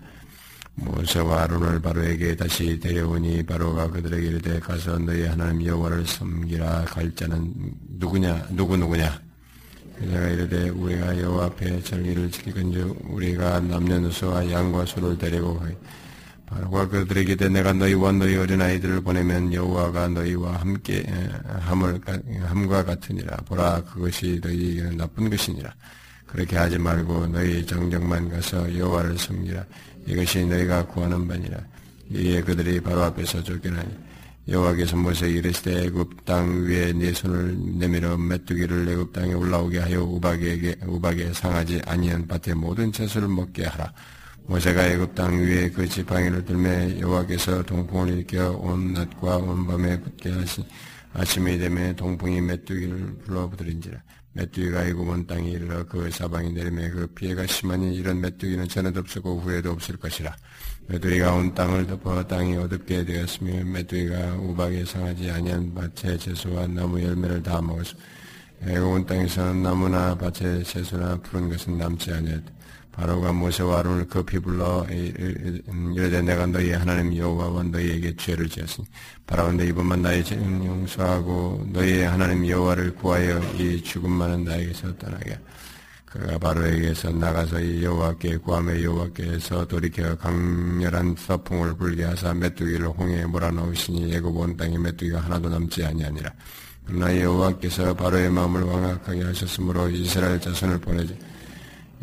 모세와 0.76 1.44
아론을 1.44 1.80
바로에게 1.80 2.36
다시 2.36 2.78
데려오니 2.78 3.44
바로가 3.44 3.88
그들에게 3.90 4.26
이르되 4.26 4.60
가서 4.60 4.98
너희 4.98 5.24
하나님 5.24 5.66
여호와를 5.66 6.06
섬기라 6.06 6.84
갈 6.84 7.14
자는 7.14 7.52
누구냐? 7.98 8.48
누구 8.50 8.76
누구냐? 8.76 9.18
그자가 9.98 10.28
이르되 10.28 10.68
우리가 10.68 11.18
여호와 11.18 11.46
앞에 11.46 11.82
절기를 11.82 12.30
지키건즉 12.30 12.98
우리가 13.08 13.60
남녀노소와 13.60 14.50
양과 14.50 14.84
소를 14.84 15.16
데리고 15.16 15.58
가이. 15.58 15.74
바로가 16.44 16.88
그들에게 16.88 17.32
이르되 17.32 17.48
내가 17.48 17.72
너희와 17.72 18.12
너희 18.12 18.36
어린아이들을 18.36 19.00
보내면 19.00 19.52
여호와가 19.54 20.08
너희와 20.08 20.56
함께 20.56 21.04
함을 21.60 22.00
함과 22.44 22.84
같으니라. 22.84 23.38
보라 23.46 23.82
그것이 23.84 24.38
너희에게는 24.44 24.98
나쁜 24.98 25.30
것이니라. 25.30 25.74
그렇게 26.26 26.56
하지 26.56 26.76
말고 26.76 27.28
너희 27.28 27.64
정정만 27.64 28.28
가서 28.28 28.76
여호와를 28.76 29.16
섬기라 29.16 29.64
이것이 30.06 30.46
너희가 30.46 30.86
구하는 30.86 31.26
바니라. 31.26 31.58
이에 32.10 32.40
그들이 32.40 32.80
바로 32.80 33.02
앞에서 33.02 33.42
쫓겨나니 33.42 33.90
여호와께서 34.48 34.96
모세에게 34.96 35.38
이르시되 35.38 35.86
애굽 35.86 36.24
땅 36.24 36.64
위에 36.66 36.92
네 36.92 37.12
손을 37.12 37.56
내밀어 37.78 38.16
메뚜기를 38.16 38.88
애굽 38.88 39.12
땅에 39.12 39.34
올라오게 39.34 39.80
하여 39.80 40.02
우박에게 40.02 40.76
우박에 40.86 41.32
상하지 41.32 41.82
아니한 41.84 42.28
밭의 42.28 42.54
모든 42.54 42.92
채소를 42.92 43.26
먹게 43.26 43.64
하라. 43.64 43.92
모세가 44.46 44.86
애굽 44.86 45.16
땅 45.16 45.40
위에 45.40 45.70
그 45.70 45.88
지팡이를 45.88 46.44
들매 46.44 47.00
여호와께서 47.00 47.64
동풍을 47.64 48.12
일으켜 48.12 48.52
온 48.52 48.92
낮과 48.92 49.38
온 49.38 49.66
밤에 49.66 50.00
붙게 50.00 50.30
하시 50.30 50.64
아침이 51.12 51.58
되매 51.58 51.96
동풍이 51.96 52.40
메뚜기를 52.42 53.18
불러부드린지라 53.24 53.98
메뚜기가 54.36 54.84
애굽 54.86 55.08
온 55.08 55.26
땅에 55.26 55.50
이르러 55.50 55.84
그 55.86 56.10
사방이 56.10 56.52
내리매 56.52 56.90
그 56.90 57.06
피해가 57.06 57.46
심하니 57.46 57.94
이런 57.96 58.20
메뚜기는 58.20 58.68
전에도 58.68 59.00
없었고 59.00 59.40
후에도 59.40 59.72
없을 59.72 59.96
것이라. 59.96 60.36
메뚜기가 60.88 61.32
온 61.32 61.54
땅을 61.54 61.86
덮어 61.86 62.22
땅이 62.26 62.56
어둡게 62.56 63.06
되었으며 63.06 63.64
메뚜기가 63.64 64.34
우박에 64.34 64.84
상하지 64.84 65.30
아니한 65.30 65.74
밭의 65.74 66.18
채소와 66.18 66.66
나무 66.66 67.02
열매를 67.02 67.42
다 67.42 67.62
먹었으며 67.62 67.98
애굽 68.62 68.84
온 68.84 69.06
땅에서는 69.06 69.62
나무나 69.62 70.14
밭의 70.16 70.64
채소나 70.64 71.16
푸른 71.22 71.48
것은 71.48 71.78
남지 71.78 72.12
아니었다. 72.12 72.55
바로가 72.96 73.30
모세와 73.32 73.80
아론을 73.80 74.08
급히 74.08 74.38
불러 74.38 74.86
이르되 74.88 76.22
내가 76.22 76.46
너희 76.46 76.72
하나님 76.72 77.14
여호와와 77.14 77.64
너희에게 77.64 78.16
죄를 78.16 78.48
지었으니 78.48 78.86
바라온데 79.26 79.66
이번만 79.66 80.00
나의 80.00 80.24
죄는 80.24 80.64
용서하고 80.64 81.66
너희의 81.72 82.08
하나님 82.08 82.48
여호와를 82.48 82.94
구하여 82.94 83.38
이 83.58 83.82
죽음 83.82 84.12
많은 84.12 84.44
나에게서 84.44 84.96
떠나게 84.96 85.38
그가 86.06 86.38
바로에게서 86.38 87.10
나가서 87.10 87.60
이 87.60 87.84
여호와께 87.84 88.38
구하며 88.38 88.82
여호와께서 88.82 89.66
돌이켜 89.66 90.16
강렬한 90.16 91.16
서풍을 91.18 91.76
불게 91.76 92.04
하사 92.04 92.32
메뚜기를 92.32 92.88
홍해에 92.88 93.26
몰아넣으시니 93.26 94.10
예고 94.14 94.30
온 94.30 94.56
땅에 94.56 94.78
메뚜기가 94.78 95.20
하나도 95.20 95.50
남지 95.50 95.84
아니하니라. 95.84 96.32
그러나 96.86 97.20
여호와께서 97.20 97.92
바로의 97.92 98.30
마음을 98.30 98.62
왕악하게 98.62 99.24
하셨으므로 99.24 99.90
이스라엘 99.90 100.40
자손을 100.40 100.78
보내지 100.78 101.18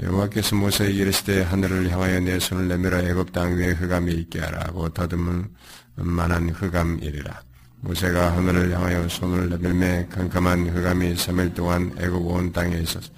여호와께서 0.02 0.56
모세에게 0.56 0.94
이르시되 0.94 1.44
하늘을 1.44 1.90
향하여 1.92 2.20
내 2.20 2.40
손을 2.40 2.68
내밀어 2.68 3.00
애굽 3.00 3.32
땅 3.32 3.56
위에 3.56 3.72
흑암이 3.72 4.12
있게 4.14 4.40
하라고 4.40 4.90
더듬은 4.90 5.48
만한 5.96 6.50
흑암이리라. 6.50 7.42
모세가 7.82 8.38
하늘을 8.38 8.72
향하여 8.72 9.08
손을 9.08 9.50
내밀매 9.50 10.08
캄캄한 10.10 10.70
흑암이 10.70 11.14
3일 11.16 11.54
동안 11.54 11.94
애굽 12.00 12.26
온 12.26 12.52
땅에 12.52 12.78
있었어. 12.78 13.12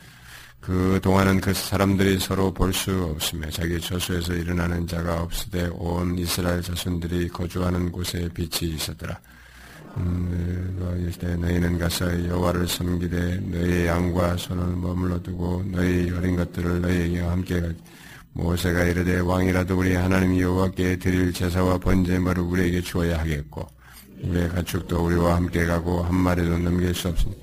그 0.60 1.00
동안은 1.02 1.42
그 1.42 1.54
사람들이 1.54 2.20
서로 2.20 2.52
볼 2.52 2.74
수 2.74 2.92
없으며 3.16 3.50
자기 3.52 3.80
저수에서 3.80 4.34
일어나는 4.34 4.88
자가 4.88 5.22
없으되 5.22 5.70
온 5.74 6.18
이스라엘 6.18 6.62
자손들이 6.62 7.30
거주하는 7.30 7.92
곳에 7.92 8.28
빛이 8.34 8.74
있었더라. 8.74 9.20
음, 9.97 11.08
이때 11.10 11.36
너희는 11.36 11.79
가서 11.79 12.27
여호와를 12.27 12.67
섬기되 12.67 13.38
너희의 13.51 13.88
양과 13.88 14.38
손을 14.38 14.75
머물러 14.75 15.21
두고 15.21 15.63
너희 15.71 16.12
어린 16.12 16.36
것들을 16.36 16.81
너희에게 16.81 17.19
함께 17.21 17.62
가지. 17.62 17.75
모세가 18.34 18.84
이르되 18.84 19.19
왕이라도 19.19 19.77
우리 19.77 19.95
하나님 19.95 20.38
여호와께 20.38 20.97
드릴 20.97 21.31
제사와 21.31 21.77
번제물을 21.77 22.43
우리에게 22.43 22.81
주어야 22.81 23.19
하겠고 23.19 23.65
우리의 24.23 24.49
가축도 24.49 25.05
우리와 25.05 25.38
함께 25.38 25.65
가고 25.65 26.03
한 26.03 26.15
마리도 26.15 26.58
넘길 26.58 26.93
수 26.93 27.08
없으니 27.08 27.34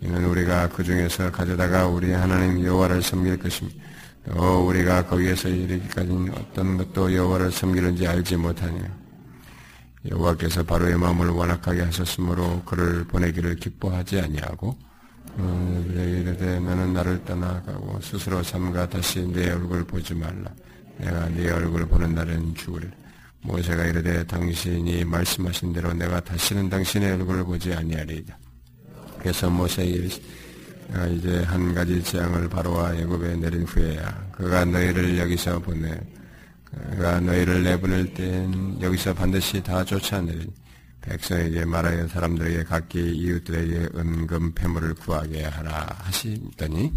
이는 0.00 0.24
우리가 0.24 0.68
그 0.70 0.82
중에서 0.82 1.30
가져다가 1.30 1.86
우리 1.86 2.10
하나님 2.10 2.64
여호와를 2.64 3.00
섬길 3.00 3.38
것입니다. 3.38 3.80
또 4.34 4.66
우리가 4.66 5.06
거기에서 5.06 5.48
이르기까지는 5.48 6.32
어떤 6.34 6.76
것도 6.76 7.14
여호와를 7.14 7.52
섬기는지 7.52 8.06
알지 8.08 8.36
못하냐. 8.36 8.99
여호와께서 10.08 10.62
바로의 10.64 10.96
마음을 10.96 11.28
완악하게 11.28 11.82
하셨으므로 11.82 12.62
그를 12.64 13.04
보내기를 13.04 13.56
기뻐하지 13.56 14.20
아니하고 14.20 14.78
어, 15.36 15.84
이르되 15.88 16.60
너는 16.60 16.94
나를 16.94 17.24
떠나가고 17.24 18.00
스스로 18.00 18.42
삼가 18.42 18.88
다시 18.88 19.20
내 19.26 19.50
얼굴 19.50 19.84
보지 19.84 20.14
말라. 20.14 20.50
내가 20.98 21.28
네 21.28 21.50
얼굴 21.50 21.86
보는 21.86 22.14
날은 22.14 22.54
죽으리라 22.54 22.92
모세가 23.42 23.86
이르되 23.86 24.26
당신이 24.26 25.04
말씀하신 25.04 25.72
대로 25.72 25.92
내가 25.94 26.20
다시는 26.20 26.68
당신의 26.68 27.12
얼굴을 27.12 27.44
보지 27.44 27.72
아니하리이다. 27.72 28.38
그래서 29.18 29.48
이르시 29.78 30.22
내가 30.88 31.06
이제 31.06 31.42
한 31.44 31.74
가지 31.74 32.02
재앙을 32.02 32.48
바로와 32.48 32.94
애굽에 32.96 33.36
내린 33.36 33.62
후에야 33.62 34.30
그가 34.32 34.64
너희를 34.64 35.18
여기서 35.18 35.58
보내 35.60 35.98
그가 36.70 37.20
너희를 37.20 37.64
내보낼 37.64 38.14
땐 38.14 38.78
여기서 38.80 39.14
반드시 39.14 39.62
다 39.62 39.84
쫓아내리 39.84 40.48
백성에게 41.00 41.64
말하여 41.64 42.06
사람들에게 42.08 42.64
각기 42.64 42.98
이웃들에게 43.00 43.88
은금 43.96 44.52
패물을 44.54 44.94
구하게 44.94 45.44
하라 45.44 45.88
하시더니 46.02 46.92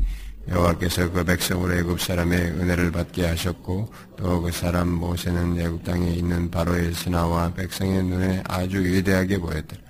여호와께서 0.50 1.10
그 1.12 1.24
백성으로 1.24 1.74
애굽 1.76 2.02
사람의 2.02 2.38
은혜를 2.38 2.92
받게 2.92 3.26
하셨고 3.28 3.92
또 4.18 4.42
그 4.42 4.52
사람 4.52 4.90
모세는 4.90 5.58
애굽 5.58 5.86
땅에 5.86 6.12
있는 6.12 6.52
바로의 6.52 6.94
신하와 6.94 7.54
백성의 7.54 8.04
눈에 8.04 8.44
아주 8.46 8.84
위대하게 8.84 9.38
보였더라. 9.38 9.82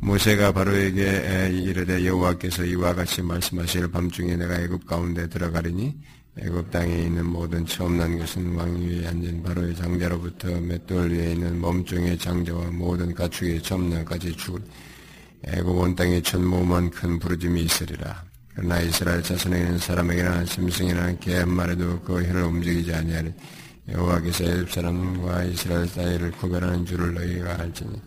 모세가 0.00 0.52
바로에게 0.52 1.50
이르되 1.52 2.04
여호와께서 2.04 2.64
이와 2.64 2.94
같이 2.94 3.22
말씀하실 3.22 3.92
밤중에 3.92 4.36
내가 4.36 4.60
애굽 4.60 4.86
가운데 4.86 5.28
들어가리니 5.28 5.96
애굽 6.38 6.70
땅에 6.70 7.02
있는 7.02 7.24
모든 7.24 7.64
처음 7.64 7.96
난 7.96 8.18
것은 8.18 8.54
왕 8.56 8.76
위에 8.78 9.06
앉은 9.06 9.42
바로의 9.42 9.74
장자로부터 9.74 10.60
맷돌 10.60 11.10
위에 11.10 11.32
있는 11.32 11.58
몸종의 11.60 12.18
장자와 12.18 12.72
모든 12.72 13.14
가축의 13.14 13.62
난까지 13.64 14.36
죽을 14.36 14.60
애굽 15.46 15.78
온 15.78 15.94
땅에 15.96 16.20
천모만 16.20 16.90
큰 16.90 17.18
부르짐이 17.18 17.62
있으리라. 17.62 18.22
그러나 18.54 18.80
이스라엘 18.80 19.22
자손에 19.22 19.58
있는 19.60 19.78
사람에게나 19.78 20.44
짐승이나 20.44 21.16
개 21.16 21.36
한 21.36 21.50
마리도 21.50 22.00
그 22.00 22.22
혀를 22.22 22.42
움직이지 22.42 22.92
아니하리. 22.92 23.32
여호와께서 23.88 24.44
애굽 24.44 24.70
사람과 24.70 25.44
이스라엘 25.44 25.86
사이를 25.86 26.32
구별하는 26.32 26.84
줄을 26.84 27.14
너희가 27.14 27.60
알지니 27.60 27.98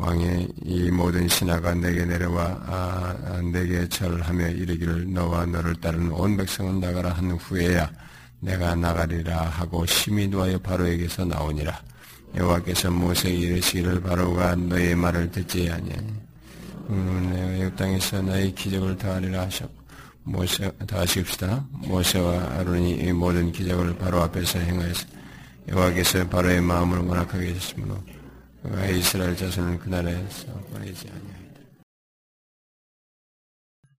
왕의 0.00 0.48
이 0.64 0.90
모든 0.90 1.28
신하가 1.28 1.74
내게 1.74 2.06
내려와 2.06 2.42
아, 2.64 3.14
아, 3.26 3.40
내게 3.42 3.86
절하며 3.86 4.48
이르기를 4.48 5.12
너와 5.12 5.44
너를 5.44 5.74
따르는 5.74 6.10
온 6.10 6.38
백성은 6.38 6.80
나가라 6.80 7.10
한 7.10 7.32
후에야 7.32 7.90
내가 8.40 8.74
나가리라 8.74 9.42
하고 9.42 9.84
심히 9.84 10.26
노하여 10.26 10.58
바로에게서 10.58 11.26
나오니라. 11.26 11.78
여호와께서 12.34 12.90
모세에 12.90 13.30
이르시기를 13.30 14.00
바로가 14.00 14.54
너의 14.56 14.94
말을 14.94 15.30
듣지 15.32 15.70
아니하니. 15.70 16.14
음, 16.88 17.30
내가 17.34 17.52
애굽 17.56 17.76
땅에서 17.76 18.22
나의 18.22 18.54
기적을 18.54 18.96
다하리라 18.96 19.42
하셨고 19.42 19.74
모세 20.22 20.70
다 20.86 21.00
하십시다. 21.00 21.62
모세와 21.72 22.58
아론이 22.58 22.92
이 23.00 23.12
모든 23.12 23.52
기적을 23.52 23.98
바로 23.98 24.22
앞에서 24.22 24.60
행하였어 24.60 25.06
여호와께서 25.68 26.26
바로의 26.28 26.62
마음을 26.62 27.00
원악하게 27.00 27.52
하셨으므로 27.52 28.02
그가 28.62 28.86
이스라엘 28.88 29.36
자손을 29.36 29.78
그날에서 29.78 30.52
보내지 30.70 31.08
아니하리다. 31.08 31.60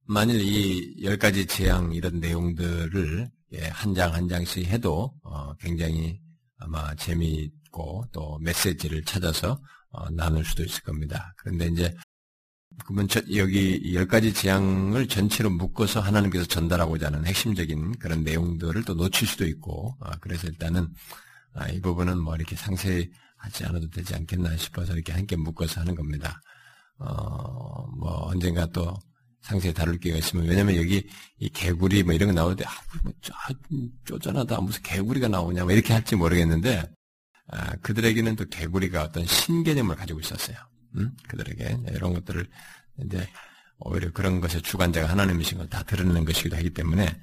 만일 0.06 0.42
이 0.42 1.04
열 1.04 1.18
가지 1.18 1.46
재앙 1.46 1.94
이런 1.94 2.20
내용들을 2.20 3.30
예, 3.54 3.68
한장 3.68 4.14
한 4.14 4.28
장씩 4.28 4.66
해도 4.68 5.14
어, 5.24 5.54
굉장히 5.56 6.20
아마 6.58 6.94
재미있고 6.96 8.06
또 8.12 8.38
메시지를 8.40 9.04
찾아서 9.04 9.60
어, 9.90 10.10
나눌 10.12 10.46
수도 10.46 10.64
있을 10.64 10.82
겁니다. 10.84 11.34
그런데 11.38 11.68
이제 11.68 11.94
그러면 12.86 13.08
저, 13.08 13.22
여기 13.36 13.94
열 13.94 14.08
가지 14.08 14.34
재앙을 14.34 15.08
전체로 15.08 15.50
묶어서 15.50 16.00
하나님께서 16.00 16.46
전달하고자 16.46 17.08
하는 17.08 17.26
핵심적인 17.26 17.98
그런 18.00 18.24
내용들을 18.24 18.84
또 18.86 18.94
놓칠 18.94 19.28
수도 19.28 19.46
있고 19.48 19.96
어, 20.00 20.12
그래서 20.22 20.48
일단은 20.48 20.88
아, 21.54 21.68
이 21.70 21.82
부분은 21.82 22.20
뭐 22.22 22.36
이렇게 22.36 22.56
상세히 22.56 23.10
하지 23.42 23.66
않아도 23.66 23.90
되지 23.90 24.16
않겠나 24.16 24.56
싶어서 24.58 24.94
이렇게 24.94 25.12
함께 25.14 25.36
묶어서 25.36 25.82
하는 25.82 25.96
겁니다. 25.96 26.40
어, 27.00 27.88
뭐 27.98 28.28
언젠가 28.28 28.66
또 28.68 28.96
상세히 29.42 29.74
다룰 29.74 29.98
기회가 30.00 30.20
있으면 30.20 30.48
왜냐면 30.48 30.76
여기 30.76 31.08
이 31.40 31.50
개구리 31.50 32.04
뭐 32.04 32.14
이런 32.14 32.30
거 32.30 32.34
나올 32.36 32.56
때 32.56 32.64
아, 32.66 32.72
뭐 33.04 33.12
쪼잔하다 34.06 34.62
무슨 34.62 34.84
개구리가 34.84 35.28
나오냐 35.28 35.64
뭐 35.64 35.74
이렇게 35.74 35.94
할지 35.94 36.16
모르겠는데 36.16 36.88
아, 37.48 37.76
그들에게는 37.78 38.36
또 38.36 38.46
개구리가 38.46 39.04
어떤 39.04 39.26
신개념을 39.26 39.96
가지고 39.96 40.20
있었어요. 40.20 40.58
음? 40.98 41.12
그들에게 41.28 41.78
이런 41.92 42.14
것들을 42.14 42.48
이제 43.06 43.28
오히려 43.80 44.12
그런 44.12 44.40
것의 44.42 44.62
주관자가 44.62 45.10
하나님이신 45.10 45.58
걸 45.58 45.68
다 45.68 45.82
드러내는 45.84 46.24
것이기도 46.26 46.56
하기 46.58 46.70
때문에 46.72 47.20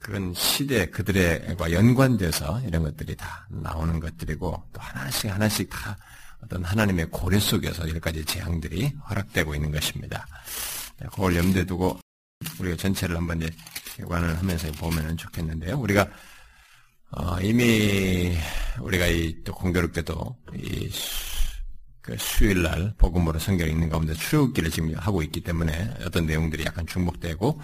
그건 0.00 0.32
시대 0.34 0.86
그들과 0.86 1.70
연관돼서 1.72 2.60
이런 2.62 2.82
것들이 2.82 3.14
다 3.16 3.46
나오는 3.50 4.00
것들이고 4.00 4.68
또 4.72 4.80
하나씩 4.80 5.30
하나씩 5.30 5.68
다 5.70 5.96
어떤 6.42 6.64
하나님의 6.64 7.06
고려 7.10 7.38
속에서 7.38 7.88
여러 7.88 8.00
가지 8.00 8.24
재앙들이 8.24 8.90
허락되고 9.08 9.54
있는 9.54 9.70
것입니다. 9.70 10.26
그걸 11.12 11.36
염두에 11.36 11.64
두고 11.64 12.00
우리가 12.58 12.76
전체를 12.76 13.16
한번 13.16 13.42
이제 13.42 13.50
개관을 13.96 14.38
하면서 14.38 14.72
보면 14.72 15.16
좋겠는데요. 15.18 15.78
우리가 15.78 16.08
어, 17.12 17.38
이미 17.40 18.36
우리가 18.80 19.06
이 19.06 19.44
또 19.44 19.54
공교롭 19.54 19.92
게도 19.92 20.36
이 20.54 20.90
그 22.02 22.16
수요일 22.18 22.62
날 22.62 22.94
복음으로 22.96 23.38
성경 23.38 23.68
읽는 23.68 23.88
가운데 23.88 24.14
출애굽기를 24.14 24.70
지금 24.70 24.94
하고 24.96 25.22
있기 25.22 25.42
때문에 25.42 25.96
어떤 26.04 26.26
내용들이 26.26 26.64
약간 26.64 26.86
중복되고 26.86 27.48
어, 27.48 27.60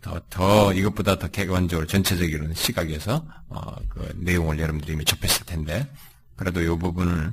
더, 0.00 0.20
더, 0.30 0.72
이것보다 0.72 1.18
더 1.18 1.28
객관적으로 1.28 1.86
전체적인 1.86 2.52
시각에서, 2.54 3.24
어, 3.48 3.74
그 3.88 4.12
내용을 4.16 4.58
여러분들이 4.58 4.92
이미 4.92 5.04
접했을 5.04 5.46
텐데, 5.46 5.86
그래도 6.36 6.60
이 6.62 6.66
부분을 6.66 7.32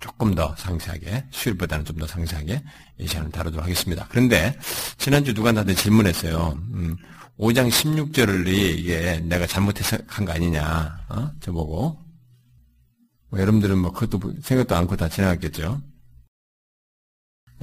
조금 0.00 0.34
더 0.34 0.54
상세하게, 0.56 1.26
수일보다는 1.30 1.84
좀 1.84 1.96
더 1.98 2.06
상세하게 2.06 2.62
이 2.98 3.06
시간을 3.06 3.30
다루도록 3.30 3.64
하겠습니다. 3.64 4.06
그런데, 4.10 4.56
지난주 4.98 5.34
누가 5.34 5.52
나한테 5.52 5.74
질문했어요. 5.74 6.58
음, 6.72 6.96
5장 7.38 7.68
16절을 7.70 8.46
이게 8.48 9.20
내가 9.24 9.46
잘못해서 9.46 9.98
한 10.06 10.24
거 10.24 10.32
아니냐, 10.32 11.04
어? 11.08 11.30
저보고. 11.40 11.98
뭐 13.30 13.40
여러분들은 13.40 13.78
뭐 13.78 13.92
그것도 13.92 14.34
생각도 14.42 14.76
않고 14.76 14.96
다 14.96 15.08
지나갔겠죠. 15.08 15.80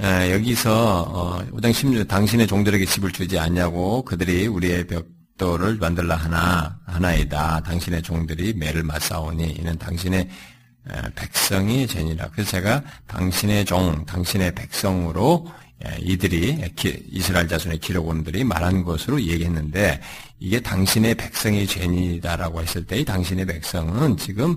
에, 0.00 0.32
여기서 0.32 1.02
어, 1.02 1.38
5장 1.52 1.70
16절 1.72 2.08
당신의 2.08 2.46
종들에게 2.46 2.84
집을 2.86 3.12
주지 3.12 3.38
않냐고 3.38 4.02
그들이 4.02 4.46
우리의 4.46 4.86
벽돌을 4.86 5.76
만들라 5.76 6.16
하나 6.16 6.78
하나이다. 6.86 7.60
당신의 7.60 8.02
종들이 8.02 8.54
매를 8.54 8.82
맞사오니 8.82 9.56
이는 9.58 9.76
당신의 9.78 10.20
에, 10.20 11.02
백성이 11.14 11.86
죄니라. 11.86 12.30
그래서 12.30 12.52
제가 12.52 12.82
당신의 13.06 13.66
종, 13.66 14.04
당신의 14.06 14.54
백성으로 14.54 15.46
에, 15.84 15.98
이들이 16.00 16.72
이스라엘 17.10 17.46
자손의 17.48 17.78
기록원들이 17.80 18.44
말한 18.44 18.84
것으로 18.84 19.20
얘기했는데 19.20 20.00
이게 20.38 20.60
당신의 20.60 21.14
백성이 21.16 21.66
죄니다라고 21.66 22.62
했을 22.62 22.86
때 22.86 22.98
이 22.98 23.04
당신의 23.04 23.44
백성은 23.44 24.16
지금 24.16 24.56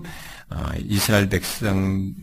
어, 0.50 0.70
이스라엘 0.78 1.28
백성 1.28 2.14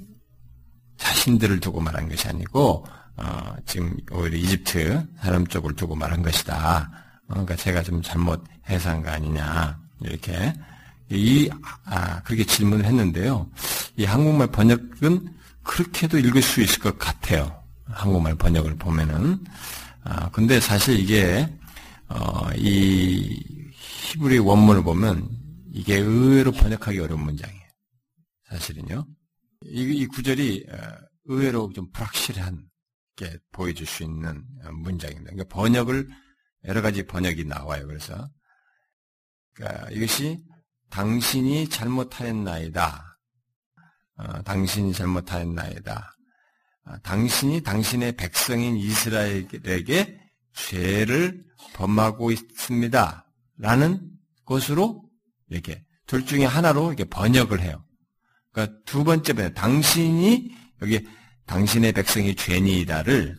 자신들을 0.97 1.59
두고 1.59 1.79
말한 1.81 2.09
것이 2.09 2.27
아니고 2.27 2.85
어, 3.17 3.55
지금 3.65 3.95
오히려 4.11 4.37
이집트 4.37 5.07
사람 5.19 5.45
쪽을 5.45 5.75
두고 5.75 5.95
말한 5.95 6.21
것이다. 6.21 6.89
어, 7.27 7.33
그러니까 7.33 7.55
제가 7.55 7.83
좀 7.83 8.01
잘못 8.01 8.43
해석한 8.69 9.03
거 9.03 9.09
아니냐 9.11 9.79
이렇게 10.01 10.53
이 11.09 11.49
아, 11.85 12.21
그렇게 12.23 12.43
질문을 12.45 12.85
했는데요. 12.85 13.49
이 13.97 14.05
한국말 14.05 14.47
번역은 14.47 15.33
그렇게도 15.63 16.17
읽을 16.19 16.41
수 16.41 16.61
있을 16.61 16.79
것 16.79 16.97
같아요. 16.97 17.61
한국말 17.85 18.35
번역을 18.35 18.77
보면은 18.77 19.43
아, 20.03 20.29
근데 20.31 20.59
사실 20.59 20.99
이게 20.99 21.47
어, 22.07 22.49
이 22.55 23.43
히브리 23.71 24.39
원문을 24.39 24.83
보면 24.83 25.29
이게 25.73 25.97
의외로 25.97 26.51
번역하기 26.51 26.99
어려운 26.99 27.23
문장이에요. 27.23 27.61
사실은요. 28.49 29.05
이, 29.65 29.81
이 29.81 30.05
구절이 30.07 30.65
어, 30.69 30.77
의외로 31.25 31.71
좀 31.73 31.89
불확실한 31.91 32.70
게 33.21 33.37
보여줄 33.51 33.85
수 33.85 34.03
있는 34.03 34.43
문장입니다. 34.71 35.31
그러니까 35.31 35.55
번역을 35.55 36.07
여러 36.65 36.81
가지 36.81 37.05
번역이 37.05 37.45
나와요. 37.45 37.85
그래서 37.85 38.29
그러니까 39.53 39.89
이것이 39.91 40.39
당신이 40.89 41.69
잘못하였나이다. 41.69 43.19
어, 44.17 44.41
당신이 44.43 44.93
잘못하였나이다. 44.93 46.15
어, 46.85 46.97
당신이 47.03 47.61
당신의 47.61 48.17
백성인 48.17 48.75
이스라엘에게 48.77 50.19
죄를 50.53 51.43
범하고 51.73 52.31
있습니다. 52.31 53.27
라는 53.57 54.11
것으로 54.45 55.03
이렇게 55.49 55.83
둘 56.07 56.25
중에 56.25 56.45
하나로 56.45 56.87
이렇게 56.87 57.05
번역을 57.05 57.61
해요. 57.61 57.85
그러니까 58.51 58.77
두 58.85 59.03
번째 59.03 59.33
번역, 59.33 59.53
당신이 59.53 60.51
여기 60.81 61.07
당신의 61.51 61.91
백성이 61.91 62.33
죄니이다를 62.33 63.37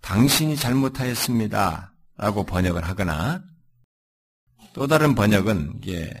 당신이 0.00 0.56
잘못하였습니다. 0.56 1.92
라고 2.16 2.46
번역을 2.46 2.82
하거나 2.82 3.44
또 4.72 4.86
다른 4.86 5.14
번역은 5.14 5.80
이게 5.82 6.18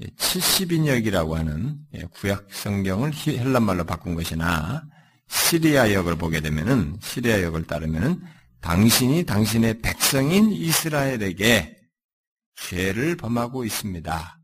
70인역이라고 0.00 1.32
하는 1.32 1.76
예, 1.94 2.04
구약 2.04 2.46
성경을 2.52 3.12
헬란말로 3.26 3.84
바꾼 3.84 4.14
것이나 4.14 4.84
시리아역을 5.26 6.16
보게 6.18 6.40
되면은 6.40 6.98
시리아역을 7.02 7.64
따르면은 7.66 8.22
당신이 8.60 9.24
당신의 9.24 9.80
백성인 9.82 10.52
이스라엘에게 10.52 11.76
죄를 12.54 13.16
범하고 13.16 13.64
있습니다. 13.64 14.40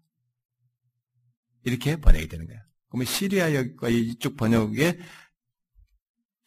이렇게 1.62 2.00
번역이 2.00 2.26
되는 2.26 2.48
거예요. 2.48 2.60
그러면 2.88 3.06
시리아역과 3.06 3.88
이쪽 3.90 4.36
번역에 4.36 4.98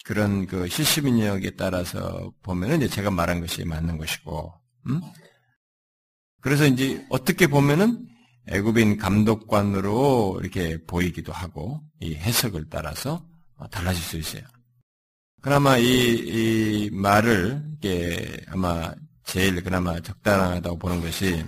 그런 0.03 0.45
그 0.45 0.67
실시민역에 0.67 1.51
따라서 1.51 2.31
보면은 2.43 2.77
이제 2.77 2.87
제가 2.87 3.09
말한 3.09 3.39
것이 3.39 3.63
맞는 3.63 3.97
것이고, 3.97 4.53
음? 4.87 5.01
그래서 6.41 6.65
이제 6.65 7.05
어떻게 7.09 7.47
보면은 7.47 8.05
애굽인 8.47 8.97
감독관으로 8.97 10.39
이렇게 10.41 10.77
보이기도 10.85 11.31
하고 11.31 11.81
이 12.01 12.15
해석을 12.15 12.65
따라서 12.69 13.25
달라질 13.71 14.03
수 14.03 14.17
있어요. 14.17 14.43
그나마 15.41 15.77
이, 15.77 15.85
이 15.85 16.89
말을 16.91 17.63
이게 17.77 18.37
아마 18.47 18.93
제일 19.23 19.63
그나마 19.63 19.99
적당하다고 20.01 20.77
보는 20.77 21.01
것이 21.01 21.45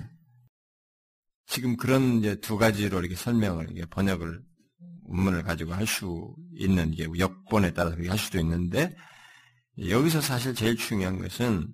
지금 1.47 1.75
그런 1.75 2.19
이제 2.19 2.35
두 2.39 2.57
가지로 2.57 2.99
이렇게 2.99 3.15
설명을 3.15 3.71
이게 3.71 3.85
번역을 3.85 4.41
문문을 5.07 5.43
가지고 5.43 5.73
할 5.73 5.85
수 5.87 6.35
있는 6.57 6.91
게 6.91 7.07
역본에 7.17 7.71
따라서 7.73 7.95
할 8.07 8.17
수도 8.17 8.39
있는데 8.39 8.95
여기서 9.89 10.21
사실 10.21 10.55
제일 10.55 10.77
중요한 10.77 11.19
것은 11.19 11.67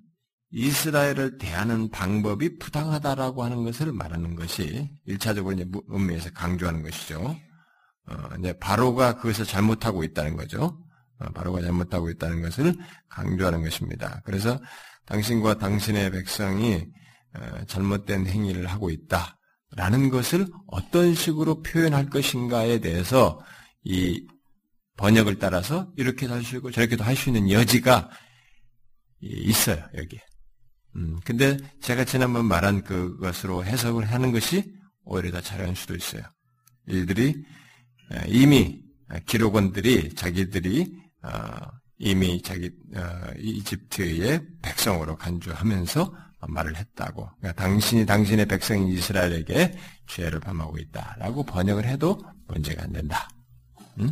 이스라엘을 0.51 1.37
대하는 1.37 1.89
방법이 1.89 2.57
부당하다라고 2.57 3.43
하는 3.43 3.63
것을 3.63 3.93
말하는 3.93 4.35
것이 4.35 4.89
1차적으로 5.07 5.53
이제 5.53 5.65
음미에서 5.89 6.31
강조하는 6.31 6.83
것이죠. 6.83 7.37
어, 8.07 8.15
이제 8.39 8.53
바로가 8.59 9.15
그것을 9.17 9.45
잘못하고 9.45 10.03
있다는 10.03 10.35
거죠. 10.35 10.77
어, 11.19 11.31
바로가 11.31 11.61
잘못하고 11.61 12.09
있다는 12.09 12.41
것을 12.41 12.75
강조하는 13.07 13.63
것입니다. 13.63 14.21
그래서 14.25 14.59
당신과 15.05 15.57
당신의 15.57 16.11
백성이 16.11 16.85
어, 17.33 17.65
잘못된 17.65 18.27
행위를 18.27 18.67
하고 18.67 18.89
있다 18.89 19.37
라는 19.75 20.09
것을 20.09 20.47
어떤 20.67 21.15
식으로 21.15 21.61
표현할 21.63 22.09
것인가에 22.09 22.79
대해서 22.79 23.39
이 23.83 24.25
번역을 24.97 25.39
따라서 25.39 25.91
이렇게도 25.97 26.33
할 26.33 26.43
수 26.43 26.57
있고 26.57 26.71
저렇게도 26.71 27.03
할 27.03 27.15
수 27.15 27.29
있는 27.29 27.49
여지가 27.49 28.09
있어요, 29.21 29.83
여기. 29.95 30.19
음, 30.95 31.19
근데 31.23 31.57
제가 31.81 32.03
지난번 32.05 32.45
말한 32.45 32.83
그것으로 32.83 33.63
해석을 33.63 34.11
하는 34.11 34.31
것이 34.31 34.73
오히려 35.05 35.31
더 35.31 35.41
잘할 35.41 35.75
수도 35.75 35.95
있어요. 35.95 36.21
이들이 36.87 37.35
이미 38.27 38.83
기록원들이 39.25 40.15
자기들이 40.15 40.93
어, 41.23 41.31
이미 41.97 42.41
자기 42.41 42.71
어, 42.95 43.31
이집트의 43.37 44.41
백성으로 44.61 45.15
간주하면서 45.15 46.13
말을 46.47 46.75
했다고. 46.75 47.29
그러니까 47.39 47.61
당신이 47.61 48.05
당신의 48.05 48.45
백성인 48.47 48.87
이스라엘에게 48.89 49.77
죄를 50.07 50.39
범하고 50.39 50.77
있다라고 50.77 51.43
번역을 51.43 51.85
해도 51.85 52.19
문제가 52.47 52.83
안 52.83 52.91
된다. 52.91 53.29
응? 53.99 54.11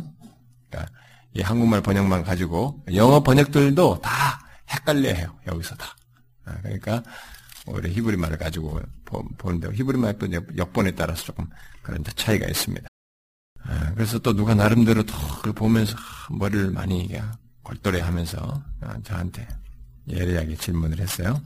그러니까 0.68 0.92
이 1.34 1.40
한국말 1.42 1.82
번역만 1.82 2.22
가지고 2.24 2.84
영어 2.94 3.22
번역들도 3.22 4.00
다 4.00 4.10
헷갈려해요. 4.70 5.38
여기서 5.46 5.74
다. 5.76 5.96
아, 6.44 6.56
그러니까 6.62 7.02
오히려 7.66 7.88
히브리 7.90 8.16
말을 8.16 8.38
가지고 8.38 8.80
보는데 9.38 9.70
히브리 9.72 9.98
말도 9.98 10.28
역본에 10.56 10.92
따라서 10.92 11.24
조금 11.24 11.48
그런 11.82 12.02
차이가 12.16 12.46
있습니다. 12.46 12.88
아, 13.64 13.92
그래서 13.94 14.18
또 14.18 14.34
누가 14.34 14.54
나름대로 14.54 15.04
그걸 15.04 15.52
보면서 15.52 15.96
머리를 16.30 16.70
많이 16.70 17.10
걸떠레하면서 17.62 18.64
아, 18.80 18.98
저한테 19.02 19.46
예리하게 20.08 20.56
질문을 20.56 20.98
했어요. 20.98 21.40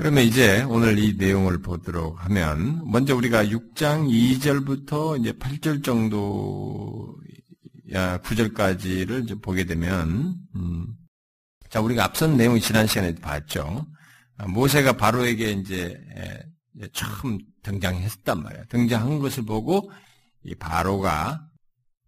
그러면 0.00 0.24
이제 0.24 0.62
오늘 0.62 0.98
이 0.98 1.12
내용을 1.18 1.60
보도록 1.60 2.24
하면 2.24 2.80
먼저 2.90 3.14
우리가 3.14 3.44
6장 3.44 4.08
2절부터 4.08 5.20
이제 5.20 5.30
8절 5.32 5.84
정도 5.84 7.14
야 7.92 8.16
9절까지를 8.22 9.24
이제 9.24 9.34
보게 9.34 9.64
되면 9.64 10.36
음, 10.56 10.86
자 11.68 11.82
우리가 11.82 12.02
앞선 12.02 12.38
내용이 12.38 12.62
지난 12.62 12.86
시간에 12.86 13.14
봤죠. 13.14 13.84
아, 14.38 14.46
모세가 14.46 14.96
바로에게 14.96 15.50
이제 15.50 16.02
처음 16.94 17.38
등장했단 17.62 18.42
말이야. 18.42 18.64
등장한 18.70 19.18
것을 19.18 19.44
보고 19.44 19.92
이 20.44 20.54
바로가 20.54 21.46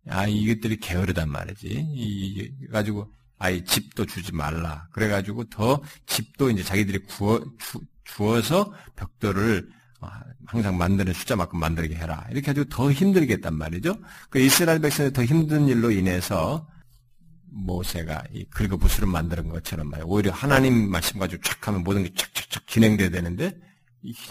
아 0.09 0.27
이것들이 0.27 0.79
게으르단 0.79 1.29
말이지. 1.29 1.69
이 1.69 2.53
가지고 2.73 3.13
아이 3.43 3.65
집도 3.65 4.07
주지 4.07 4.33
말라. 4.33 4.87
그래가지고 4.93 5.45
더 5.51 5.83
집도 6.07 6.49
이제 6.49 6.63
자기들이 6.63 7.01
구워 7.01 7.41
주, 7.59 7.81
주어서 8.05 8.73
벽돌을 8.95 9.69
어, 10.01 10.09
항상 10.47 10.79
만드는 10.79 11.13
숫자만큼 11.13 11.59
만들게 11.59 11.97
해라. 11.97 12.25
이렇게 12.31 12.53
해가지고 12.53 12.69
더 12.69 12.93
힘들겠단 12.93 13.53
말이죠. 13.53 13.97
그 14.31 14.39
이스라엘 14.39 14.79
백성이 14.79 15.13
더 15.13 15.25
힘든 15.25 15.67
일로 15.67 15.91
인해서 15.91 16.69
모세가 17.51 18.23
이 18.33 18.45
긁어 18.49 18.77
부스를 18.77 19.09
만드는 19.09 19.49
것처럼 19.49 19.91
말이야. 19.91 20.05
오히려 20.07 20.31
하나님 20.31 20.89
말씀 20.89 21.19
가지고 21.19 21.43
촥 21.43 21.65
하면 21.65 21.83
모든 21.83 22.05
게 22.05 22.11
촥촥촥 22.11 22.69
진행돼야 22.69 23.11
되는데 23.11 23.59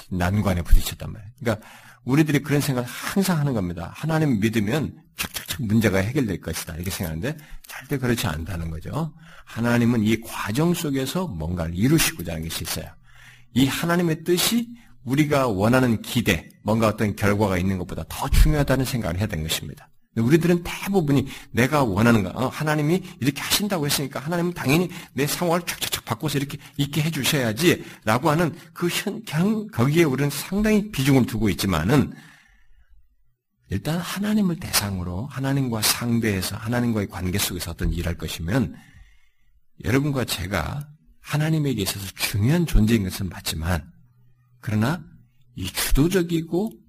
난관에 0.10 0.62
부딪혔단 0.62 1.12
말이야. 1.12 1.30
그러니까 1.38 1.68
우리들이 2.04 2.40
그런 2.40 2.62
생각을 2.62 2.88
항상 2.90 3.38
하는 3.40 3.54
겁니다. 3.54 3.92
하나님 3.96 4.40
믿으면 4.40 4.96
착착착 5.18 5.64
문제가 5.64 6.00
해결될 6.00 6.42
것이다. 6.42 6.76
이렇게 6.76 6.90
생각하는데 6.90 7.38
절대 7.68 7.98
그렇지 7.98 8.26
않다는 8.28 8.72
거죠. 8.72 9.14
하나님은 9.46 10.04
이 10.04 10.20
과정 10.22 10.74
속에서 10.74 11.28
뭔가를 11.28 11.76
이루시고자 11.76 12.34
하는 12.34 12.48
것이 12.48 12.64
있어요. 12.64 12.86
이 13.54 13.68
하나님의 13.68 14.24
뜻이 14.24 14.70
우리가 15.04 15.48
원하는 15.48 16.02
기대, 16.02 16.50
뭔가 16.64 16.88
어떤 16.88 17.16
결과가 17.16 17.58
있는 17.58 17.78
것보다 17.80 18.04
더 18.08 18.30
중요하다는 18.30 18.86
생각을 18.86 19.18
해야 19.20 19.28
되는 19.28 19.48
것입니다. 19.48 19.90
우리들은 20.16 20.64
대부분이 20.64 21.28
내가 21.52 21.84
원하는 21.84 22.24
거, 22.24 22.30
어, 22.32 22.48
하나님이 22.50 23.02
이렇게 23.22 23.42
하신다고 23.42 23.86
했으니까 23.86 24.20
하나님은 24.20 24.54
당연히 24.54 24.90
내 25.14 25.26
상황을 25.26 25.62
촥촥촥 25.62 26.04
바꿔서 26.04 26.38
이렇게 26.38 26.58
있게 26.76 27.02
해주셔야지 27.02 27.86
라고 28.04 28.30
하는 28.30 28.54
그 28.74 28.90
현, 28.90 29.24
그냥 29.24 29.68
거기에 29.68 30.04
우리는 30.04 30.30
상당히 30.30 30.92
비중을 30.92 31.26
두고 31.28 31.50
있지만은 31.50 32.14
일단 33.70 34.00
하나님을 34.00 34.58
대상으로 34.58 35.28
하나님과 35.28 35.82
상대해서 35.82 36.58
하나님과의 36.58 37.08
관계 37.08 37.38
속에서 37.38 37.72
어떤 37.72 37.94
일할 37.94 38.18
것이면 38.18 38.76
여러분과 39.86 40.26
제가 40.26 40.90
하나님에게 41.22 41.82
있어서 41.84 42.06
중요한 42.18 42.66
존재인 42.66 43.04
것은 43.04 43.30
맞지만 43.30 43.90
그러나 44.60 45.02
이 45.56 45.68
주도적이고 45.68 46.81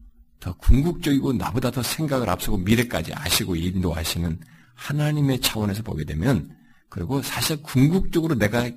더 0.43 0.53
궁극적이고 0.55 1.35
나보다 1.35 1.71
더 1.71 1.85
생각을 1.85 2.29
앞서고 2.29 2.59
미래까지 2.59 3.13
아시고 3.15 3.55
인도하시는 3.55 4.41
하나님의 4.75 5.41
차원에서 5.41 5.85
보게 5.85 6.05
되면 6.05 6.51
그리고 6.91 7.23
사실 7.23 7.63
궁극적으로 7.63 8.35
내가 8.35 8.69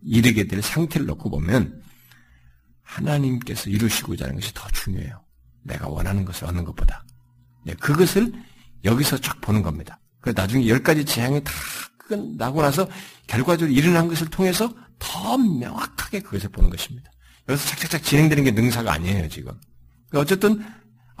이르게 0.00 0.46
될 0.48 0.62
상태를 0.62 1.06
놓고 1.06 1.28
보면 1.28 1.82
하나님께서 2.82 3.68
이루시고자 3.68 4.24
하는 4.24 4.36
것이 4.36 4.52
더 4.54 4.66
중요해요. 4.70 5.22
내가 5.64 5.86
원하는 5.86 6.24
것을 6.24 6.46
얻는 6.46 6.64
것보다. 6.64 7.04
네, 7.66 7.74
그것을 7.74 8.32
여기서 8.82 9.18
쫙 9.18 9.38
보는 9.42 9.60
겁니다. 9.62 10.00
그 10.18 10.32
나중에 10.34 10.66
열 10.66 10.82
가지 10.82 11.04
재앙이 11.04 11.44
다 11.44 11.52
끝나고 11.98 12.62
나서 12.62 12.88
결과적으로 13.26 13.70
일어난 13.70 14.08
것을 14.08 14.28
통해서 14.28 14.72
더 14.98 15.36
명확하게 15.36 16.20
그것을 16.20 16.48
보는 16.48 16.70
것입니다. 16.70 17.10
여기서 17.50 17.68
착착착 17.68 18.02
진행되는 18.02 18.44
게 18.44 18.50
능사가 18.50 18.90
아니에요, 18.94 19.28
지금. 19.28 19.52
그러니까 20.08 20.20
어쨌든 20.20 20.64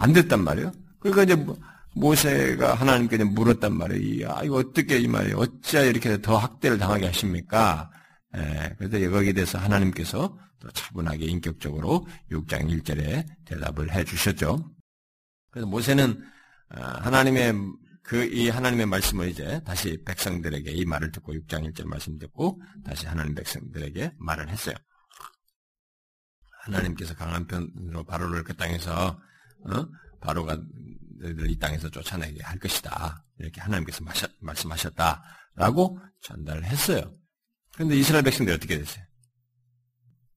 안 0.02 0.12
됐단 0.12 0.42
말이에요. 0.42 0.72
그러니까 0.98 1.22
이제 1.22 1.34
뭐 1.34 1.56
모세가 1.94 2.74
하나님께 2.74 3.22
물었단 3.24 3.76
말이에요. 3.76 4.30
아, 4.32 4.42
이거 4.42 4.56
어떻게 4.56 4.98
이 4.98 5.06
말이에요. 5.06 5.36
어찌하여 5.36 5.90
이렇게 5.90 6.20
더 6.20 6.36
학대를 6.36 6.78
당하게 6.78 7.06
하십니까? 7.06 7.90
예, 8.36 8.74
그래서 8.78 9.02
여기에 9.02 9.34
대해서 9.34 9.58
하나님께서 9.58 10.38
또 10.58 10.70
차분하게 10.70 11.26
인격적으로 11.26 12.06
6장 12.30 12.68
1절에 12.70 13.26
대답을 13.44 13.92
해 13.92 14.04
주셨죠. 14.04 14.70
그래서 15.50 15.66
모세는 15.66 16.20
아, 16.70 17.00
하나님의 17.02 17.54
그 18.02 18.26
이 18.32 18.48
하나님의 18.48 18.86
말씀을 18.86 19.28
이제 19.28 19.60
다시 19.64 20.02
백성들에게 20.04 20.70
이 20.72 20.84
말을 20.84 21.12
듣고 21.12 21.34
6장 21.34 21.72
1절 21.72 21.86
말씀 21.86 22.18
듣고 22.18 22.60
다시 22.84 23.06
하나님 23.06 23.34
백성들에게 23.34 24.14
말을 24.18 24.48
했어요. 24.48 24.74
하나님께서 26.64 27.14
강한 27.14 27.46
편으로 27.46 28.04
바로를 28.04 28.44
그 28.44 28.54
땅에서 28.54 29.18
어? 29.66 29.86
바로가 30.20 30.58
너희들 31.20 31.50
이 31.50 31.58
땅에서 31.58 31.88
쫓아내게 31.90 32.42
할 32.42 32.58
것이다. 32.58 33.24
이렇게 33.38 33.60
하나님께서 33.60 34.04
마셨, 34.04 34.30
말씀하셨다라고 34.40 35.98
전달을 36.20 36.64
했어요. 36.64 37.12
그런데 37.74 37.96
이스라엘 37.96 38.22
백성들이 38.24 38.54
어떻게 38.54 38.78
됐어요? 38.78 39.04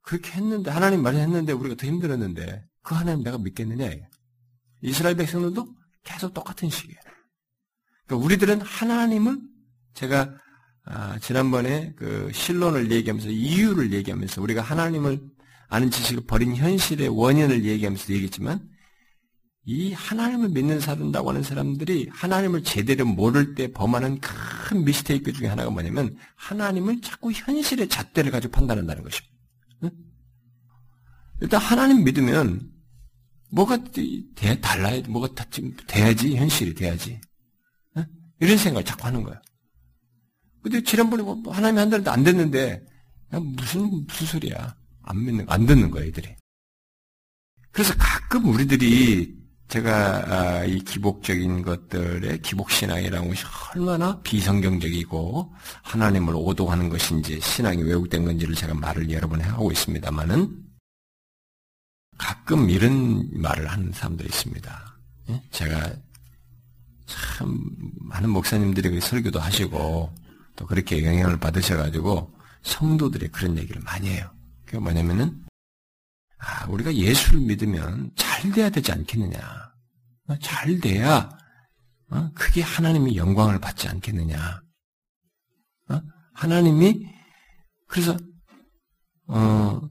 그렇게 0.01 0.31
했는데 0.33 0.69
하나님 0.71 1.01
말했는데 1.01 1.53
우리가 1.53 1.75
더 1.75 1.87
힘들었는데 1.87 2.65
그 2.83 2.95
하나님 2.95 3.23
내가 3.23 3.37
믿겠느냐. 3.37 3.89
이스라엘 4.81 5.15
백성들도 5.15 5.67
계속 6.03 6.33
똑같은 6.33 6.69
식이에요. 6.69 6.99
그러니까 8.05 8.25
우리들은 8.25 8.61
하나님을 8.61 9.41
제가 9.95 10.37
아, 10.87 11.17
지난번에 11.19 11.93
그 11.95 12.29
실론을 12.31 12.91
얘기하면서 12.91 13.29
이유를 13.29 13.91
얘기하면서 13.91 14.39
우리가 14.41 14.61
하나님을 14.61 15.19
아는 15.67 15.89
지식을 15.89 16.25
버린 16.27 16.55
현실의 16.55 17.07
원인을 17.09 17.65
얘기하면서 17.65 18.13
얘기했지만 18.13 18.69
이 19.67 19.93
하나님을 19.93 20.49
믿는 20.49 20.79
사람다고 20.79 21.29
하는 21.29 21.41
사람들이 21.41 22.07
하나님을 22.11 22.63
제대로 22.63 23.03
모를 23.03 23.55
때 23.55 23.71
범하는 23.71 24.19
큰 24.19 24.85
미스테이크 24.85 25.33
중에 25.33 25.47
하나가 25.47 25.71
뭐냐면 25.71 26.15
하나님을 26.35 27.01
자꾸 27.01 27.31
현실의 27.31 27.89
잣대를 27.89 28.31
가지고 28.31 28.51
판단한다는 28.51 29.03
것입니다. 29.03 29.35
응? 29.83 29.91
일단 31.41 31.59
하나님 31.59 32.03
믿으면 32.03 32.71
뭐가 33.49 33.83
돼, 33.85 34.61
달라야 34.61 35.01
뭐가 35.07 35.33
다, 35.33 35.45
돼야지 35.87 36.35
현실이 36.35 36.75
돼야지 36.75 37.19
응? 37.97 38.05
이런 38.39 38.57
생각을 38.57 38.85
자꾸 38.85 39.07
하는 39.07 39.23
거야. 39.23 39.41
근데 40.61 40.83
지난번에 40.83 41.23
뭐 41.23 41.41
하나님이 41.51 41.79
한다는데 41.79 42.11
안 42.11 42.23
됐는데 42.23 42.85
무슨 43.31 44.05
무슨 44.05 44.27
소리야 44.27 44.75
안 45.01 45.25
믿는 45.25 45.45
안 45.49 45.65
듣는 45.65 45.89
거야 45.89 46.05
이들이. 46.05 46.35
그래서 47.71 47.95
가끔 47.97 48.45
우리들이 48.45 49.44
제가 49.67 50.23
아, 50.27 50.65
이 50.65 50.79
기복적인 50.79 51.63
것들의 51.63 52.41
기복신앙이라는 52.41 53.27
것이 53.27 53.43
얼마나 53.73 54.21
비성경적이고 54.21 55.53
하나님을 55.81 56.33
오도하는 56.35 56.89
것인지 56.89 57.39
신앙이 57.41 57.83
왜곡된 57.83 58.25
건지를 58.25 58.55
제가 58.55 58.73
말을 58.75 59.09
여러 59.11 59.27
번 59.27 59.41
하고 59.41 59.71
있습니다만은 59.71 60.65
가끔 62.17 62.69
이런 62.69 63.27
말을 63.33 63.67
하는 63.67 63.91
사람도 63.91 64.23
있습니다. 64.23 64.97
예? 65.29 65.41
제가 65.51 65.93
참 67.05 67.59
많은 67.99 68.29
목사님들이 68.29 69.01
설교도 69.01 69.39
하시고 69.39 70.15
또 70.55 70.65
그렇게 70.65 71.03
영향을 71.05 71.39
받으셔가지고 71.39 72.33
성도들이 72.63 73.27
그런 73.29 73.57
얘기를 73.57 73.81
많이 73.81 74.09
해요. 74.09 74.29
그게 74.65 74.79
뭐냐면은 74.79 75.44
아, 76.45 76.67
우리가 76.67 76.93
예수를 76.93 77.41
믿으면 77.41 78.11
잘 78.15 78.51
돼야 78.51 78.69
되지 78.69 78.91
않겠느냐. 78.91 79.39
어, 80.27 80.35
잘 80.41 80.79
돼야 80.79 81.27
어? 82.11 82.31
그게 82.35 82.61
하나님이 82.61 83.17
영광을 83.17 83.59
받지 83.59 83.87
않겠느냐. 83.87 84.61
어? 85.89 86.01
하나님이 86.33 87.07
그래서 87.87 88.15
어, 89.27 89.81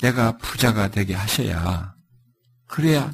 내가 0.00 0.36
부자가 0.38 0.90
되게 0.90 1.14
하셔야 1.14 1.92
그래야 2.68 3.12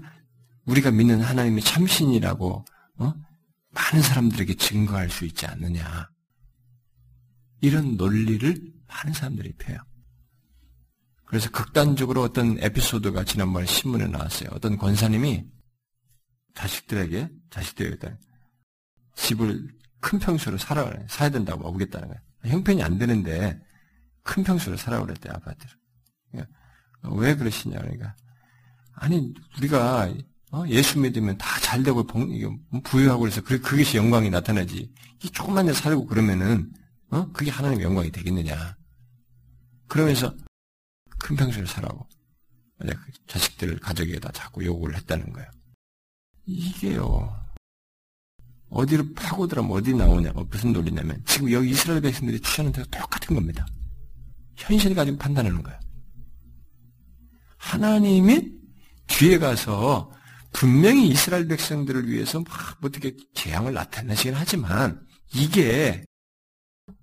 우리가 0.67 0.91
믿는 0.91 1.23
하나님이 1.23 1.63
참신이라고 1.63 2.65
어? 2.99 3.15
많은 3.71 4.03
사람들에게 4.03 4.55
증거할 4.57 5.09
수 5.09 5.25
있지 5.25 5.47
않느냐. 5.47 6.11
이런 7.63 7.97
논리를 7.97 8.55
많은 8.87 9.15
사람들이 9.15 9.55
펴요. 9.57 9.79
그래서 11.33 11.49
극단적으로 11.51 12.21
어떤 12.21 12.59
에피소드가 12.59 13.25
지난번에 13.25 13.65
신문에 13.65 14.07
나왔어요. 14.07 14.51
어떤 14.53 14.77
권사님이 14.77 15.47
자식들에게, 16.53 17.31
자식들에게 17.49 18.15
집을 19.17 19.67
큰 19.99 20.19
평수로 20.19 20.59
사라. 20.59 20.93
사야 21.09 21.31
된다고 21.31 21.67
오겠다는 21.71 22.09
거예요. 22.09 22.21
형편이 22.45 22.83
안 22.83 22.99
되는데 22.99 23.59
큰 24.23 24.45
평수로 24.45 24.77
사라 24.77 25.01
그랬대, 25.01 25.31
아파트를. 25.31 25.75
그러니까 26.33 26.53
왜 27.15 27.35
그러시냐, 27.35 27.79
그러니까. 27.79 28.15
아니, 28.93 29.33
우리가 29.57 30.13
어? 30.51 30.65
예수 30.69 30.99
믿으면 30.99 31.39
다 31.39 31.59
잘 31.61 31.83
되고 31.83 32.07
부유하고 32.85 33.21
그래서 33.21 33.41
그것이 33.41 33.97
영광이 33.97 34.29
나타나지. 34.29 34.93
이 35.25 35.31
조금만 35.31 35.65
데 35.65 35.73
살고 35.73 36.05
그러면은 36.05 36.71
어? 37.09 37.33
그게 37.33 37.51
하나님의 37.51 37.87
영광이 37.87 38.13
되겠느냐. 38.13 38.77
그러면서 39.89 40.35
큰 41.23 41.37
평수를 41.37 41.67
사라고 41.67 42.07
그 42.79 43.13
자식들 43.29 43.79
가족에다 43.79 44.33
자꾸 44.33 44.65
요구를 44.65 44.97
했다는 44.97 45.33
거예요. 45.33 45.49
이게요. 46.47 47.43
어디로 48.71 49.13
파고들면 49.15 49.71
어디 49.71 49.95
나오냐고 49.95 50.45
무슨 50.45 50.73
논리냐면 50.73 51.23
지금 51.25 51.53
여기 51.53 51.71
이스라엘 51.71 52.01
백성들이 52.01 52.41
취하는 52.41 52.73
데가 52.73 52.87
똑같은 52.91 53.37
겁니다. 53.37 53.65
현실을 54.57 54.97
가지고 54.97 55.19
판단하는 55.19 55.63
거예요. 55.63 55.79
하나님이 57.57 58.51
뒤에 59.07 59.39
가서 59.39 60.11
분명히 60.53 61.09
이스라엘 61.09 61.47
백성들을 61.47 62.09
위해서 62.09 62.41
막 62.41 62.79
어떻게 62.83 63.17
재앙을 63.35 63.75
나타내시긴 63.75 64.35
하지만 64.35 65.07
이게 65.35 66.05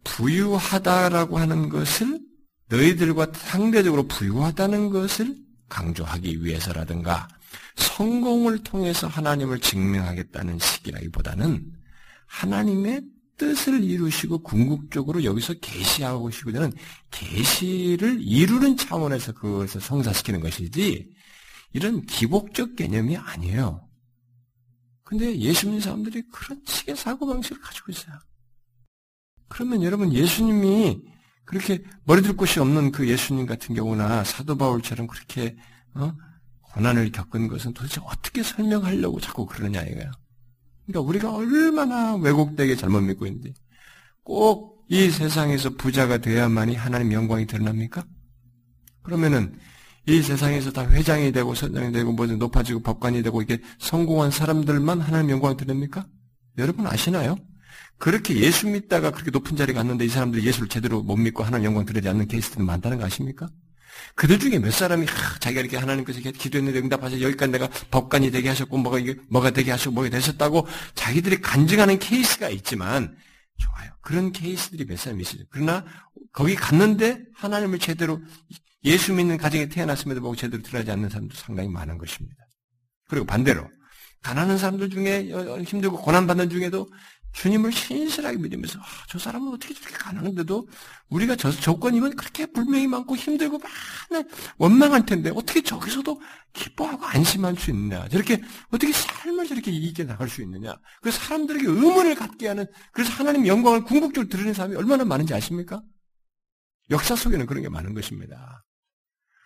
부유하다라고 0.03 1.39
하는 1.39 1.69
것을 1.69 2.28
너희들과 2.69 3.31
상대적으로 3.33 4.07
부유하다는 4.07 4.89
것을 4.89 5.35
강조하기 5.67 6.43
위해서라든가 6.43 7.27
성공을 7.75 8.63
통해서 8.63 9.07
하나님을 9.07 9.59
증명하겠다는 9.59 10.59
시기라기보다는 10.59 11.73
하나님의 12.27 13.01
뜻을 13.37 13.83
이루시고 13.83 14.43
궁극적으로 14.43 15.23
여기서 15.23 15.53
계시하고 15.55 16.29
싶으는 16.29 16.73
계시를 17.09 18.21
이루는 18.21 18.77
차원에서 18.77 19.31
그것을 19.33 19.81
성사시키는 19.81 20.41
것이지 20.41 21.09
이런 21.73 22.05
기복적 22.05 22.75
개념이 22.75 23.15
아니에요. 23.17 23.87
근데 25.03 25.35
예수 25.39 25.65
믿는 25.65 25.81
사람들이 25.81 26.23
그런 26.31 26.61
식의 26.65 26.95
사고방식을 26.95 27.61
가지고 27.61 27.91
있어요. 27.91 28.19
그러면 29.47 29.81
여러분 29.81 30.13
예수님이 30.13 31.01
그렇게 31.49 31.83
머리둘 32.03 32.37
곳이 32.37 32.59
없는 32.59 32.91
그 32.91 33.09
예수님 33.09 33.47
같은 33.47 33.73
경우나 33.73 34.23
사도 34.23 34.55
바울처럼 34.55 35.07
그렇게 35.07 35.55
어? 35.95 36.13
고난을 36.61 37.11
겪은 37.11 37.47
것은 37.47 37.73
도대체 37.73 37.99
어떻게 38.03 38.43
설명하려고 38.43 39.19
자꾸 39.19 39.47
그러느냐 39.47 39.81
이거야. 39.81 40.11
그러니까 40.85 41.09
우리가 41.09 41.33
얼마나 41.33 42.13
왜곡되게 42.17 42.75
잘못 42.75 43.01
믿고 43.01 43.25
있는지 43.25 43.55
꼭이 44.23 45.09
세상에서 45.09 45.71
부자가 45.71 46.19
돼야만이 46.19 46.75
하나님 46.75 47.13
영광이 47.13 47.47
드러납니까? 47.47 48.05
그러면은 49.01 49.57
이 50.05 50.21
세상에서 50.21 50.69
다 50.69 50.87
회장이 50.87 51.31
되고 51.31 51.55
선장이 51.55 51.91
되고 51.91 52.11
뭐든 52.11 52.37
높아지고 52.37 52.81
법관이 52.81 53.23
되고 53.23 53.41
이게 53.41 53.57
성공한 53.79 54.29
사람들만 54.29 55.01
하나님 55.01 55.31
영광을 55.31 55.57
드립니까? 55.57 56.05
여러분 56.59 56.85
아시나요? 56.85 57.37
그렇게 57.99 58.35
예수 58.37 58.67
믿다가 58.67 59.11
그렇게 59.11 59.29
높은 59.29 59.57
자리에 59.57 59.75
갔는데 59.75 60.05
이 60.05 60.09
사람들이 60.09 60.45
예수를 60.45 60.69
제대로 60.69 61.03
못 61.03 61.17
믿고 61.17 61.43
하나님 61.43 61.65
영광 61.65 61.85
드리지 61.85 62.07
않는 62.07 62.27
케이스들이 62.27 62.63
많다는 62.63 62.97
거 62.97 63.05
아십니까? 63.05 63.49
그들 64.15 64.39
중에 64.39 64.59
몇 64.59 64.71
사람이 64.71 65.05
하, 65.05 65.39
자기가 65.39 65.61
이렇게 65.61 65.77
하나님께서 65.77 66.19
기도했는데 66.31 66.79
응답하셔 66.79 67.19
여기까지 67.19 67.51
내가 67.51 67.67
법관이 67.91 68.31
되게 68.31 68.47
하셨고 68.47 68.77
뭐가 68.77 68.99
이게 68.99 69.15
뭐가 69.29 69.51
되게 69.51 69.71
하시고 69.71 69.91
뭐가 69.91 70.09
되셨다고 70.09 70.65
자기들이 70.95 71.41
간증하는 71.41 71.99
케이스가 71.99 72.49
있지만 72.49 73.17
좋아요. 73.57 73.91
그런 74.01 74.31
케이스들이 74.31 74.85
몇 74.85 74.97
사람 74.97 75.19
있어요. 75.19 75.43
그러나 75.49 75.85
거기 76.31 76.55
갔는데 76.55 77.21
하나님을 77.35 77.79
제대로 77.79 78.21
예수 78.85 79.13
믿는 79.13 79.37
가정에 79.37 79.67
태어났음에도 79.67 80.21
보고 80.21 80.35
제대로 80.37 80.63
들어가지 80.63 80.89
않는 80.91 81.09
사람도 81.09 81.35
상당히 81.35 81.67
많은 81.67 81.97
것입니다. 81.97 82.37
그리고 83.09 83.25
반대로 83.25 83.67
가난한 84.21 84.57
사람들 84.57 84.89
중에 84.89 85.31
힘들고 85.65 86.01
고난 86.01 86.27
받는 86.27 86.49
중에도 86.49 86.87
주님을 87.33 87.71
신실하게 87.71 88.37
믿으면서 88.37 88.79
아, 88.79 88.83
저 89.07 89.19
사람은 89.19 89.53
어떻게 89.53 89.73
저렇게 89.73 89.95
가난한데도 89.95 90.67
우리가 91.09 91.35
저 91.35 91.51
조건이면 91.51 92.15
그렇게 92.15 92.45
불명이 92.45 92.87
많고 92.87 93.15
힘들고 93.15 93.59
많은 93.59 94.27
원망할 94.57 95.05
텐데 95.05 95.31
어떻게 95.33 95.61
저기서도 95.61 96.21
기뻐하고 96.53 97.05
안심할 97.05 97.55
수 97.55 97.71
있느냐 97.71 98.07
저렇게 98.09 98.41
어떻게 98.71 98.91
삶을 98.91 99.47
저렇게 99.47 99.71
이기게 99.71 100.05
나갈 100.05 100.27
수 100.29 100.41
있느냐 100.41 100.75
그 101.01 101.11
사람들에게 101.11 101.65
의문을 101.67 102.15
갖게 102.15 102.47
하는 102.47 102.65
그래서 102.91 103.11
하나님 103.13 103.45
영광을 103.47 103.83
궁극적으로 103.83 104.27
드러내는 104.27 104.53
사람이 104.53 104.75
얼마나 104.75 105.05
많은지 105.05 105.33
아십니까? 105.33 105.81
역사 106.89 107.15
속에는 107.15 107.45
그런 107.45 107.61
게 107.61 107.69
많은 107.69 107.93
것입니다. 107.93 108.63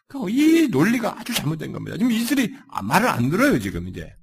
그러니까 0.08 0.32
이 0.32 0.68
논리가 0.70 1.20
아주 1.20 1.34
잘못된 1.34 1.72
겁니다. 1.74 1.98
지금 1.98 2.12
이들이 2.12 2.56
아, 2.70 2.82
말을 2.82 3.08
안 3.08 3.30
들어요 3.30 3.60
지금 3.60 3.88
이제 3.88 4.16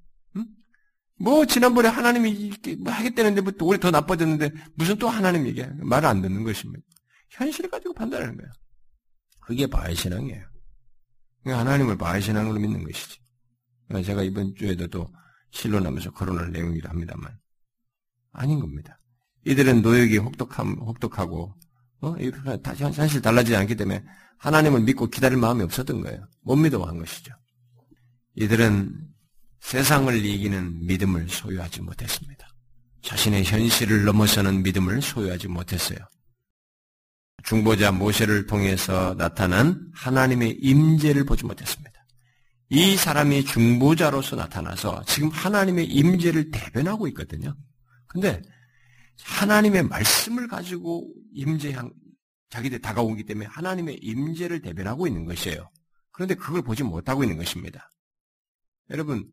뭐 1.21 1.45
지난번에 1.45 1.89
하나님이 1.89 2.51
뭐 2.79 2.93
하겠다는데 2.93 3.43
뭐 3.43 3.53
오히려 3.61 3.79
더 3.79 3.91
나빠졌는데 3.91 4.53
무슨 4.75 4.97
또 4.99 5.09
하나님 5.09 5.47
얘기 5.47 5.63
말을 5.79 6.09
안 6.09 6.23
듣는 6.23 6.45
것입니다. 6.45 6.83
현실을 7.29 7.71
가지고 7.71 7.93
판단하는 7.93 8.37
거예요. 8.39 8.51
그게 9.41 9.67
바의 9.67 9.95
신앙이에요. 9.95 10.45
하나님을 11.45 11.99
바의 11.99 12.23
신앙으로 12.23 12.59
믿는 12.59 12.85
것이지. 12.85 13.21
제가 14.05 14.23
이번 14.23 14.55
주에도 14.55 14.87
또 14.87 15.13
신론하면서 15.51 16.13
거론할 16.13 16.53
내용이기도 16.53 16.89
합니다만 16.89 17.39
아닌 18.33 18.59
겁니다. 18.61 18.99
이들은 19.45 19.83
노역이 19.83 20.17
혹독함, 20.19 20.75
혹독하고 20.81 21.55
어? 22.03 22.15
사실 22.93 23.21
달라지지 23.21 23.57
않기 23.57 23.77
때문에 23.77 24.03
하나님을 24.39 24.81
믿고 24.81 25.09
기다릴 25.09 25.37
마음이 25.37 25.63
없었던 25.65 26.01
거예요. 26.01 26.27
못 26.41 26.57
믿어 26.57 26.83
한 26.83 26.99
것이죠. 26.99 27.35
이들은 28.37 29.11
세상을 29.61 30.25
이기는 30.25 30.87
믿음을 30.87 31.29
소유하지 31.29 31.83
못했습니다. 31.83 32.49
자신의 33.03 33.45
현실을 33.45 34.05
넘어서는 34.05 34.63
믿음을 34.63 35.01
소유하지 35.01 35.49
못했어요. 35.49 35.99
중보자 37.45 37.93
모세를 37.93 38.47
통해서 38.47 39.15
나타난 39.17 39.91
하나님의 39.95 40.59
임재를 40.61 41.25
보지 41.25 41.45
못했습니다. 41.45 41.91
이 42.69 42.97
사람이 42.97 43.45
중보자로서 43.45 44.37
나타나서 44.37 45.05
지금 45.07 45.29
하나님의 45.29 45.87
임재를 45.87 46.51
대변하고 46.51 47.09
있거든요. 47.09 47.57
근데 48.07 48.43
하나님의 49.23 49.85
말씀을 49.85 50.49
가지고 50.49 51.13
임재한 51.33 51.93
자기들 52.51 52.81
다가오기 52.81 53.25
때문에 53.25 53.47
하나님의 53.47 53.99
임재를 54.03 54.61
대변하고 54.61 55.07
있는 55.07 55.25
것이에요. 55.25 55.71
그런데 56.13 56.35
그걸 56.35 56.63
보지 56.63 56.83
못하고 56.83 57.23
있는 57.25 57.37
것입니다. 57.39 57.91
여러분 58.91 59.29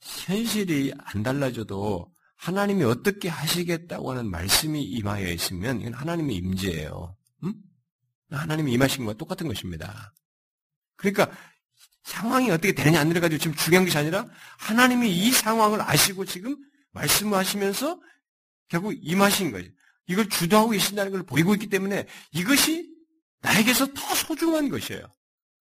현실이 0.00 0.94
안 0.98 1.22
달라져도 1.22 2.12
하나님이 2.36 2.84
어떻게 2.84 3.28
하시겠다고 3.28 4.12
하는 4.12 4.30
말씀이 4.30 4.82
임하여 4.82 5.30
있으면 5.32 5.80
이건 5.80 5.94
하나님의 5.94 6.36
임재예요. 6.36 7.16
음? 7.44 7.54
하나님이 8.30 8.72
임하신 8.72 9.04
것과 9.04 9.18
똑같은 9.18 9.48
것입니다. 9.48 10.14
그러니까 10.96 11.30
상황이 12.04 12.50
어떻게 12.50 12.72
되느냐 12.72 13.00
안 13.00 13.08
되느냐 13.12 13.36
지금 13.38 13.56
중요한 13.56 13.84
것이 13.84 13.98
아니라 13.98 14.26
하나님이 14.58 15.10
이 15.10 15.30
상황을 15.30 15.80
아시고 15.80 16.24
지금 16.24 16.56
말씀하시면서 16.92 18.00
결국 18.68 18.94
임하신 19.00 19.50
거예요. 19.50 19.68
이걸 20.06 20.28
주도하고 20.28 20.70
계신다는 20.70 21.12
걸 21.12 21.22
보이고 21.24 21.54
있기 21.54 21.68
때문에 21.68 22.06
이것이 22.32 22.88
나에게서 23.40 23.92
더 23.92 24.14
소중한 24.14 24.68
것이에요. 24.68 25.02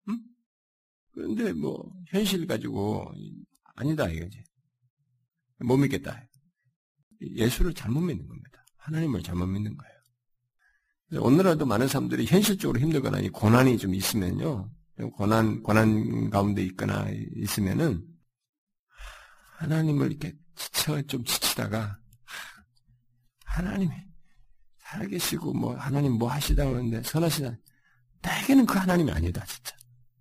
음? 0.09 0.18
그런데 1.12 1.53
뭐 1.53 1.91
현실 2.09 2.47
가지고 2.47 3.12
아니다 3.77 4.09
이거지. 4.09 4.43
못 5.61 5.77
믿겠다. 5.77 6.22
예수를 7.20 7.72
잘못 7.74 8.01
믿는 8.01 8.27
겁니다. 8.27 8.64
하나님을 8.79 9.22
잘못 9.22 9.47
믿는 9.47 9.77
거예요. 9.77 11.22
오늘날도 11.24 11.66
많은 11.66 11.87
사람들이 11.87 12.27
현실적으로 12.27 12.81
힘들거나 12.81 13.20
고난이 13.33 13.79
좀 13.79 13.95
있으면요. 13.95 14.70
고난, 15.14 15.62
고난 15.62 16.31
가운데 16.31 16.62
있거나 16.64 17.07
있으면은 17.37 18.05
하나님을 19.59 20.11
이렇게 20.11 20.37
지쳐, 20.55 21.01
좀 21.03 21.24
지치다가 21.24 21.99
하나님이 23.45 23.93
살아계시고 24.79 25.53
뭐 25.55 25.77
하나님 25.77 26.12
뭐 26.12 26.31
하시다 26.31 26.64
그러는데 26.64 27.03
선하시다. 27.03 27.57
나에게는 28.22 28.66
그 28.66 28.79
하나님이 28.79 29.12
아니다 29.12 29.45
진짜. 29.45 29.77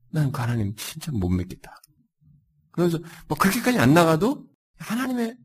나는 0.10 0.32
그 0.32 0.40
하나님 0.42 0.76
진짜 0.76 1.12
못 1.12 1.30
믿겠다. 1.30 1.76
그래서 2.76 3.00
뭐 3.30 3.38
그렇게까지 3.38 3.80
안 3.80 3.94
나가도 3.94 4.46
하나님의 4.80 5.38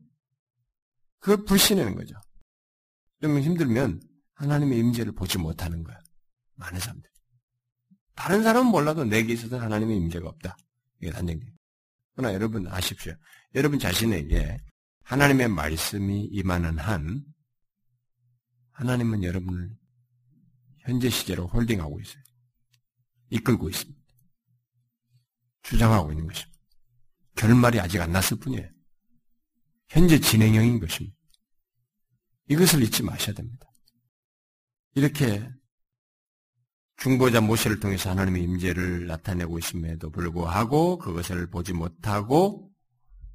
그걸 1.21 1.45
불신하는 1.45 1.95
거죠. 1.95 2.17
좀 3.23 3.39
힘들면 3.39 4.01
하나님의 4.35 4.81
임재를 4.81 5.13
보지 5.13 5.39
못하는 5.39 5.85
거야. 5.85 5.97
많은 6.57 6.81
사람들. 6.81 7.09
다른 8.17 8.43
사람은 8.43 8.73
몰라도 8.73 9.05
내게 9.05 9.35
있어서는 9.35 9.63
하나님의 9.63 9.97
임재가 9.99 10.29
없다. 10.29 10.57
이게 11.01 11.13
단정돼요. 11.13 11.53
그러나 12.17 12.35
여러분 12.35 12.67
아십시오. 12.67 13.15
여러분 13.55 13.79
자신에게 13.79 14.59
하나님의 15.05 15.49
말씀이 15.49 16.25
임하는 16.33 16.79
한 16.79 17.25
하나님은 18.73 19.23
여러분을 19.23 19.71
현재 20.81 21.09
시제로 21.09 21.47
홀딩하고 21.47 22.01
있어요. 22.01 22.23
이끌고 23.31 23.69
있습니다. 23.69 24.01
주장하고 25.63 26.11
있는 26.11 26.27
것입니다. 26.27 26.50
결말이 27.37 27.81
아직 27.81 28.01
안 28.01 28.13
났을 28.13 28.39
뿐이에요. 28.39 28.69
현재 29.89 30.21
진행형인 30.21 30.81
것입니다. 30.81 31.17
이것을 32.49 32.83
잊지 32.83 33.03
마셔야 33.03 33.35
됩니다. 33.35 33.71
이렇게 34.95 35.49
중보자 36.97 37.41
모세를 37.41 37.81
통해서 37.81 38.11
하나님의 38.11 38.43
임재를 38.43 39.07
나타내고 39.07 39.59
있음에도 39.59 40.11
불구하고 40.11 40.99
그것을 40.99 41.49
보지 41.49 41.73
못하고 41.73 42.71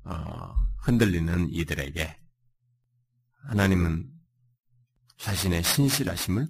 어, 0.04 0.56
흔들리는 0.82 1.50
이들에게 1.50 2.16
하나님은 3.48 4.08
자신의 5.18 5.64
신실하심을 5.64 6.48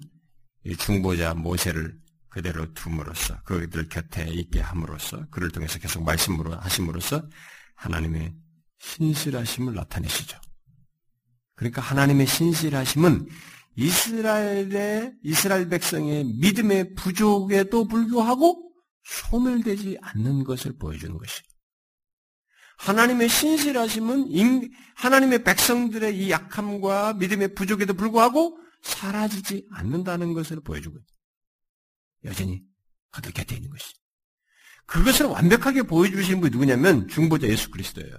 중보자 0.77 1.35
모세를 1.35 1.97
그대로 2.35 2.73
둠으로써 2.73 3.41
그들 3.43 3.87
곁에 3.87 4.25
있게 4.27 4.59
함으로써 4.59 5.25
그를 5.29 5.49
통해서 5.51 5.79
계속 5.79 6.03
말씀으로 6.03 6.53
하심으로써 6.55 7.29
하나님의 7.75 8.35
신실하심을 8.77 9.73
나타내시죠. 9.73 10.37
그러니까 11.55 11.81
하나님의 11.81 12.27
신실하심은 12.27 13.29
이스라엘의 13.77 15.13
이스라엘 15.23 15.69
백성의 15.69 16.25
믿음의 16.25 16.95
부족에도 16.95 17.87
불구하고 17.87 18.69
소멸되지 19.05 19.97
않는 20.01 20.43
것을 20.43 20.77
보여주는 20.77 21.17
것이. 21.17 21.41
하나님의 22.79 23.29
신실하심은 23.29 24.69
하나님의 24.95 25.45
백성들의 25.45 26.17
이 26.17 26.31
약함과 26.31 27.13
믿음의 27.13 27.55
부족에도 27.55 27.93
불구하고 27.93 28.59
사라지지 28.81 29.67
않는다는 29.71 30.33
것을 30.33 30.59
보여주고 30.59 30.99
여전히 32.25 32.63
그들 33.11 33.31
곁에 33.31 33.55
있는 33.55 33.69
것이. 33.69 33.93
그것을 34.85 35.27
완벽하게 35.27 35.83
보여주시는 35.83 36.41
분이 36.41 36.51
누구냐면 36.51 37.07
중보자 37.07 37.47
예수 37.47 37.71
그리스도예요. 37.71 38.15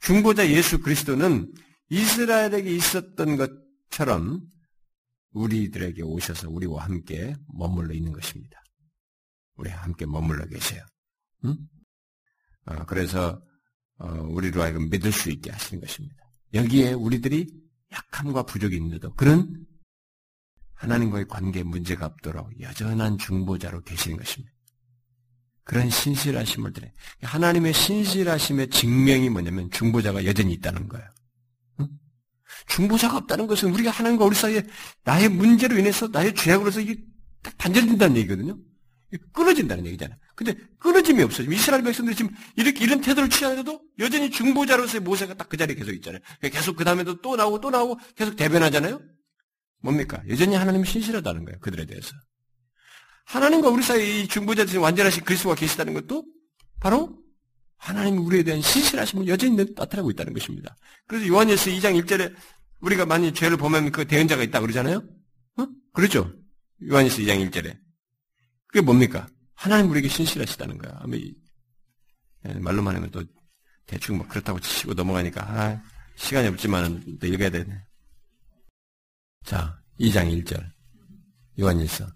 중보자 0.00 0.48
예수 0.48 0.80
그리스도는 0.80 1.52
이스라엘에게 1.90 2.70
있었던 2.74 3.36
것처럼 3.36 4.42
우리들에게 5.32 6.02
오셔서 6.02 6.50
우리와 6.50 6.84
함께 6.84 7.34
머물러 7.54 7.94
있는 7.94 8.12
것입니다. 8.12 8.62
우리와 9.56 9.76
함께 9.82 10.06
머물러 10.06 10.46
계세요. 10.46 10.84
응? 11.44 11.56
어, 12.66 12.84
그래서 12.86 13.40
어, 13.98 14.06
우리로 14.06 14.62
하여금 14.62 14.88
믿을 14.90 15.10
수 15.10 15.30
있게 15.30 15.50
하시는 15.50 15.80
것입니다. 15.80 16.16
여기에 16.54 16.92
우리들이 16.92 17.46
약함과 17.92 18.44
부족이 18.44 18.76
있는데도 18.76 19.12
그런 19.14 19.66
하나님과의 20.78 21.26
관계에 21.28 21.62
문제가 21.62 22.06
없도록 22.06 22.60
여전한 22.60 23.18
중보자로 23.18 23.82
계시는 23.82 24.16
것입니다. 24.16 24.52
그런 25.64 25.90
신실하심을 25.90 26.72
드려. 26.72 26.88
하나님의 27.22 27.74
신실하심의 27.74 28.70
증명이 28.70 29.28
뭐냐면 29.28 29.70
중보자가 29.70 30.24
여전히 30.24 30.54
있다는 30.54 30.88
거예요. 30.88 31.06
응? 31.80 31.88
중보자가 32.68 33.18
없다는 33.18 33.46
것은 33.46 33.72
우리가 33.74 33.90
하나님과 33.90 34.24
우리 34.24 34.34
사이에 34.34 34.62
나의 35.04 35.28
문제로 35.28 35.76
인해서 35.76 36.08
나의 36.08 36.34
죄악으로서 36.34 36.80
이게 36.80 36.96
딱 37.42 37.56
단절된다는 37.58 38.16
얘기거든요. 38.16 38.58
끊어진다는 39.32 39.86
얘기잖아요. 39.86 40.18
근데 40.34 40.54
끊어짐이 40.78 41.22
없어요. 41.22 41.50
이스라엘 41.50 41.82
백성들이 41.82 42.14
지금 42.16 42.34
이렇게 42.56 42.84
이런 42.84 43.00
태도를 43.00 43.28
취하는데도 43.28 43.80
여전히 43.98 44.30
중보자로서의 44.30 45.00
모세가 45.00 45.34
딱 45.34 45.48
그 45.48 45.56
자리에 45.56 45.74
계속 45.74 45.92
있잖아요. 45.94 46.20
계속 46.42 46.76
그 46.76 46.84
다음에도 46.84 47.20
또 47.20 47.34
나오고 47.36 47.60
또 47.60 47.70
나오고 47.70 47.98
계속 48.14 48.36
대변하잖아요. 48.36 49.00
뭡니까? 49.80 50.22
여전히 50.28 50.54
하나님이 50.56 50.86
신실하다는 50.86 51.44
거예요. 51.44 51.58
그들에 51.60 51.84
대해서. 51.86 52.14
하나님과 53.24 53.68
우리 53.68 53.82
사이에 53.82 54.20
이 54.20 54.28
중보자들이 54.28 54.78
완전하신 54.78 55.24
그리스도가 55.24 55.54
계시다는 55.54 55.94
것도 55.94 56.24
바로 56.80 57.18
하나님이 57.76 58.18
우리에 58.18 58.42
대한 58.42 58.60
신실하심을 58.60 59.28
여전히 59.28 59.56
나타나고 59.74 60.10
있다는 60.10 60.32
것입니다. 60.32 60.76
그래서 61.06 61.26
요한일서 61.28 61.70
2장 61.70 62.02
1절에 62.02 62.34
우리가 62.80 63.06
만약 63.06 63.34
죄를 63.34 63.56
보면 63.56 63.92
그 63.92 64.06
대언자가 64.06 64.42
있다 64.42 64.60
그러잖아요. 64.60 65.02
어? 65.58 65.66
그렇죠? 65.92 66.32
요한일서 66.88 67.18
2장 67.18 67.50
1절에. 67.50 67.78
그게 68.66 68.80
뭡니까? 68.80 69.28
하나님 69.54 69.90
우리에게 69.90 70.08
신실하시다는 70.08 70.78
거야. 70.78 71.00
예, 72.46 72.52
말로만 72.54 72.96
하면 72.96 73.10
또 73.10 73.24
대충 73.86 74.18
뭐 74.18 74.26
그렇다고 74.28 74.60
치고 74.60 74.94
넘어가니까 74.94 75.42
아, 75.42 75.82
시간이 76.16 76.48
없지만 76.48 77.18
또 77.18 77.26
읽어야 77.26 77.50
되네. 77.50 77.87
자, 79.44 79.80
2장 80.00 80.30
1절. 80.44 80.64
요한일서. 81.58 82.06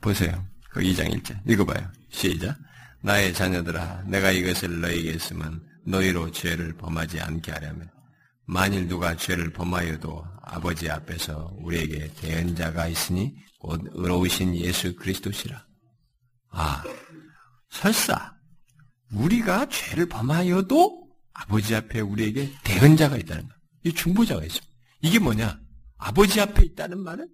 보세요. 0.00 0.46
그 0.70 0.80
2장 0.80 1.12
1절. 1.12 1.48
읽어봐요. 1.48 1.90
시작. 2.10 2.56
나의 3.02 3.32
자녀들아, 3.34 4.04
내가 4.06 4.30
이것을 4.30 4.80
너에게 4.80 5.12
했으면 5.12 5.64
너희로 5.86 6.30
죄를 6.30 6.76
범하지 6.76 7.20
않게 7.20 7.50
하려면 7.50 7.90
만일 8.44 8.86
누가 8.86 9.16
죄를 9.16 9.52
범하여도 9.52 10.24
아버지 10.42 10.88
앞에서 10.90 11.52
우리에게 11.58 12.12
대언자가 12.14 12.86
있으니 12.88 13.34
곧 13.58 13.80
의로우신 13.92 14.56
예수 14.56 14.94
그리스도시라. 14.96 15.64
아, 16.50 16.82
설사 17.70 18.34
우리가 19.12 19.68
죄를 19.68 20.06
범하여도 20.06 21.08
아버지 21.34 21.74
앞에 21.74 22.00
우리에게 22.00 22.52
대언자가 22.64 23.16
있다는 23.16 23.48
거. 23.48 23.54
이 23.84 23.92
중보자가 23.92 24.44
있습니다. 24.44 24.72
이게 25.00 25.18
뭐냐? 25.18 25.58
아버지 26.02 26.40
앞에 26.40 26.64
있다는 26.64 26.98
말은 26.98 27.32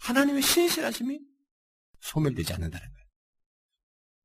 하나님의 0.00 0.42
신실하심이 0.42 1.18
소멸되지 2.00 2.52
않는다는 2.52 2.86
거예요. 2.86 3.06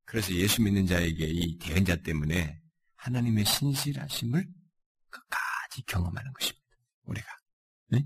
그래서 0.03 0.33
예수 0.33 0.61
믿는 0.61 0.85
자에게 0.85 1.25
이 1.25 1.57
대언자 1.57 1.95
때문에 1.97 2.59
하나님의 2.97 3.45
신실하심을 3.45 4.45
끝까지 5.09 5.83
경험하는 5.87 6.33
것입니다. 6.33 6.67
우리가. 7.03 7.27
네? 7.87 8.05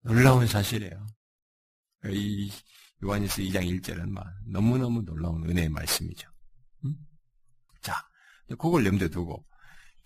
놀라운 0.00 0.46
사실이에요. 0.46 1.06
이 2.06 2.50
요한일서 3.04 3.42
2장 3.42 3.68
1절은 3.68 4.08
막 4.08 4.26
너무너무 4.46 5.02
놀라운 5.04 5.44
은혜의 5.44 5.68
말씀이죠. 5.68 6.30
음? 6.86 6.96
자, 7.82 7.92
그걸 8.48 8.86
염두에 8.86 9.08
두고 9.08 9.46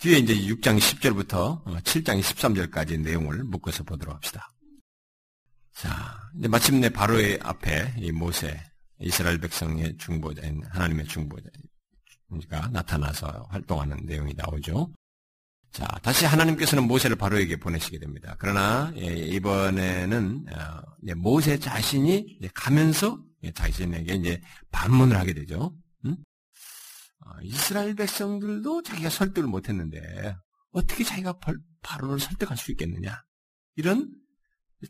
뒤에 0.01 0.17
이제 0.19 0.35
6장 0.35 0.79
10절부터 0.79 1.63
7장 1.83 2.17
어, 2.17 2.21
13절까지 2.21 3.01
내용을 3.01 3.45
묶어서 3.45 3.85
보도록 3.85 4.15
합시다. 4.15 4.51
자, 5.75 6.19
이제 6.39 6.49
마침내 6.49 6.89
바로의 6.89 7.39
앞에 7.43 7.95
이 7.99 8.11
모세, 8.11 8.59
이스라엘 8.99 9.39
백성의 9.39 9.99
중보자인 9.99 10.63
하나님의 10.71 11.07
중보자가 11.07 12.69
나타나서 12.73 13.47
활동하는 13.51 13.99
내용이 14.07 14.33
나오죠. 14.35 14.91
자, 15.71 15.87
다시 16.03 16.25
하나님께서는 16.25 16.89
모세를 16.89 17.17
바로에게 17.17 17.57
보내시게 17.57 17.99
됩니다. 17.99 18.35
그러나 18.39 18.91
예, 18.97 19.05
이번에는 19.05 20.47
어, 20.51 21.15
모세 21.17 21.59
자신이 21.59 22.39
가면서 22.55 23.23
자신에게 23.55 24.15
이제 24.15 24.41
반문을 24.73 25.19
하게 25.19 25.35
되죠. 25.35 25.75
응? 26.07 26.17
아, 27.31 27.41
이스라엘 27.43 27.95
백성들도 27.95 28.83
자기가 28.83 29.09
설득을 29.09 29.49
못했는데 29.49 30.37
어떻게 30.73 31.05
자기가 31.05 31.39
바로를 31.83 32.19
설득할 32.19 32.57
수 32.57 32.73
있겠느냐? 32.73 33.23
이런 33.77 34.13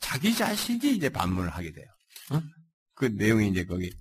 자기 0.00 0.34
자신이 0.34 0.96
이제 0.96 1.08
반문을 1.08 1.50
하게 1.50 1.72
돼요. 1.72 1.86
어? 2.32 2.42
그 2.94 3.06
내용이 3.06 3.48
이제 3.48 3.64
거기 3.64 3.92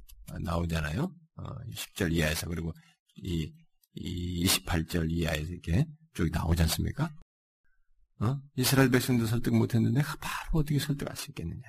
나오잖아요. 0.41 1.03
어, 1.35 1.43
10절 1.73 2.13
이하에서 2.13 2.47
그리고 2.47 2.73
이, 3.15 3.51
이 3.95 4.45
28절 4.45 5.11
이하에서 5.11 5.51
이렇게 5.51 5.85
쭉 6.13 6.29
나오지 6.31 6.61
않습니까? 6.63 7.09
어? 8.19 8.37
이스라엘 8.55 8.89
백성도 8.89 9.25
설득 9.25 9.55
못했는데 9.55 10.01
바로 10.19 10.59
어떻게 10.59 10.79
설득할 10.79 11.15
수 11.15 11.31
있겠느냐. 11.31 11.61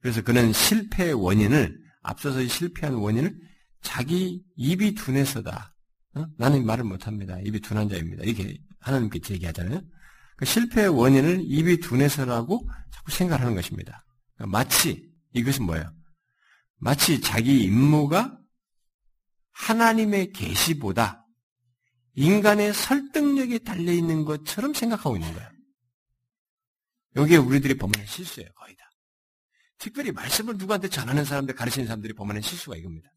그래서 0.00 0.22
그는 0.22 0.52
실패의 0.52 1.14
원인을 1.14 1.78
앞서서 2.02 2.44
실패한 2.46 2.94
원인을 2.94 3.51
자기 3.82 4.42
입이 4.56 4.94
둔해서다. 4.94 5.74
어? 6.14 6.26
나는 6.38 6.64
말을 6.64 6.84
못합니다. 6.84 7.38
입이 7.40 7.60
둔한 7.60 7.88
자입니다. 7.88 8.24
이렇게 8.24 8.58
하나님께 8.80 9.20
제기하잖아요. 9.20 9.80
그 10.36 10.44
실패의 10.44 10.88
원인을 10.88 11.42
입이 11.44 11.78
둔해서라고 11.78 12.68
자꾸 12.90 13.10
생각하는 13.12 13.54
것입니다. 13.54 14.04
그러니까 14.34 14.58
마치 14.58 15.10
이것은 15.34 15.64
뭐예요? 15.64 15.92
마치 16.78 17.20
자기 17.20 17.62
임무가 17.64 18.38
하나님의 19.52 20.32
계시보다 20.32 21.24
인간의 22.14 22.74
설득력에 22.74 23.58
달려 23.60 23.92
있는 23.92 24.24
것처럼 24.24 24.74
생각하고 24.74 25.16
있는 25.16 25.32
거예요. 25.32 25.48
여기에 27.16 27.36
우리들이 27.36 27.74
범하는 27.74 28.06
실수예요, 28.06 28.50
거의 28.54 28.74
다. 28.76 28.90
특별히 29.78 30.12
말씀을 30.12 30.56
누구한테 30.56 30.88
전하는 30.88 31.24
사람들, 31.24 31.54
가르치는 31.54 31.86
사람들이 31.86 32.14
범하는 32.14 32.40
실수가 32.40 32.76
이겁니다. 32.76 33.11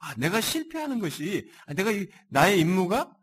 아, 0.00 0.14
내가 0.16 0.40
실패하는 0.40 0.98
것이, 0.98 1.48
아, 1.66 1.74
내가 1.74 1.92
이, 1.92 2.08
나의 2.28 2.58
임무가, 2.60 3.14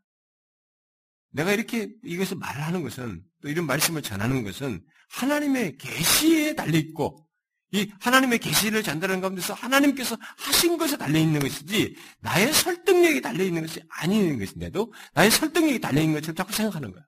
내가 1.31 1.51
이렇게 1.51 1.91
이것을 2.03 2.37
말하는 2.37 2.83
것은, 2.83 3.23
또 3.41 3.49
이런 3.49 3.65
말씀을 3.65 4.01
전하는 4.01 4.43
것은 4.43 4.83
하나님의 5.09 5.77
계시에 5.77 6.55
달려 6.55 6.77
있고, 6.77 7.27
이 7.71 7.91
하나님의 7.99 8.39
계시를 8.39 8.81
전달하는 8.81 9.19
가운데서 9.21 9.53
하나님께서 9.53 10.17
하신 10.37 10.77
것에 10.77 10.95
달려 10.95 11.19
있는 11.19 11.41
것이지 11.41 11.97
나의 12.21 12.53
설득력이 12.53 13.19
달려 13.21 13.43
있는 13.43 13.61
것이 13.61 13.81
아닌 13.89 14.39
것인데도 14.39 14.93
나의 15.13 15.29
설득력이 15.29 15.81
달려 15.81 15.99
있는 15.99 16.13
것처럼 16.15 16.35
자꾸 16.37 16.53
생각하는 16.53 16.93
거야. 16.93 17.03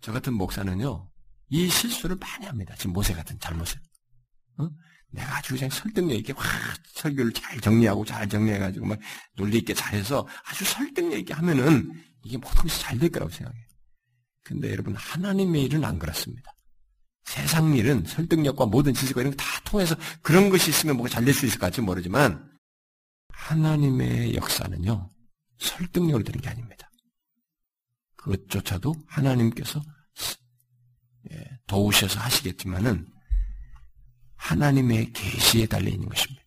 저 0.00 0.12
같은 0.12 0.32
목사는요 0.32 1.10
이 1.50 1.68
실수를 1.68 2.16
많이 2.16 2.46
합니다. 2.46 2.74
지금 2.78 2.94
모세 2.94 3.12
같은 3.12 3.38
잘못을. 3.38 3.78
어? 4.56 4.70
내가 5.12 5.38
아주 5.38 5.54
그냥 5.54 5.70
설득력 5.70 6.14
있게 6.16 6.32
확 6.36 6.78
설교를 6.94 7.32
잘 7.32 7.60
정리하고 7.60 8.04
잘 8.04 8.28
정리해가지고 8.28 8.86
막 8.86 8.98
논리 9.36 9.58
있게 9.58 9.74
잘해서 9.74 10.26
아주 10.46 10.64
설득력 10.64 11.18
있게 11.18 11.34
하면은 11.34 11.92
이게 12.22 12.36
모든 12.36 12.62
것이 12.62 12.80
잘 12.80 12.98
될 12.98 13.10
거라고 13.10 13.30
생각해요. 13.30 13.64
근데 14.42 14.70
여러분 14.70 14.94
하나님의 14.96 15.64
일은 15.64 15.84
안 15.84 15.98
그렇습니다. 15.98 16.52
세상 17.24 17.74
일은 17.74 18.04
설득력과 18.06 18.66
모든 18.66 18.92
지식과 18.94 19.20
이런 19.20 19.36
거 19.36 19.42
다 19.42 19.60
통해서 19.64 19.94
그런 20.22 20.50
것이 20.50 20.70
있으면 20.70 20.96
뭐가 20.96 21.08
잘 21.08 21.24
될 21.24 21.32
수 21.34 21.46
있을 21.46 21.58
것 21.58 21.66
같지 21.66 21.80
모르지만 21.80 22.50
하나님의 23.32 24.34
역사는요 24.34 25.10
설득력으로 25.58 26.24
되는 26.24 26.40
게 26.40 26.48
아닙니다. 26.48 26.90
그것조차도 28.16 28.94
하나님께서 29.06 29.80
예, 31.30 31.44
도우셔서 31.66 32.18
하시겠지만은 32.20 33.06
하나님의 34.40 35.12
계시에 35.12 35.66
달려 35.66 35.90
있는 35.90 36.08
것입니다. 36.08 36.42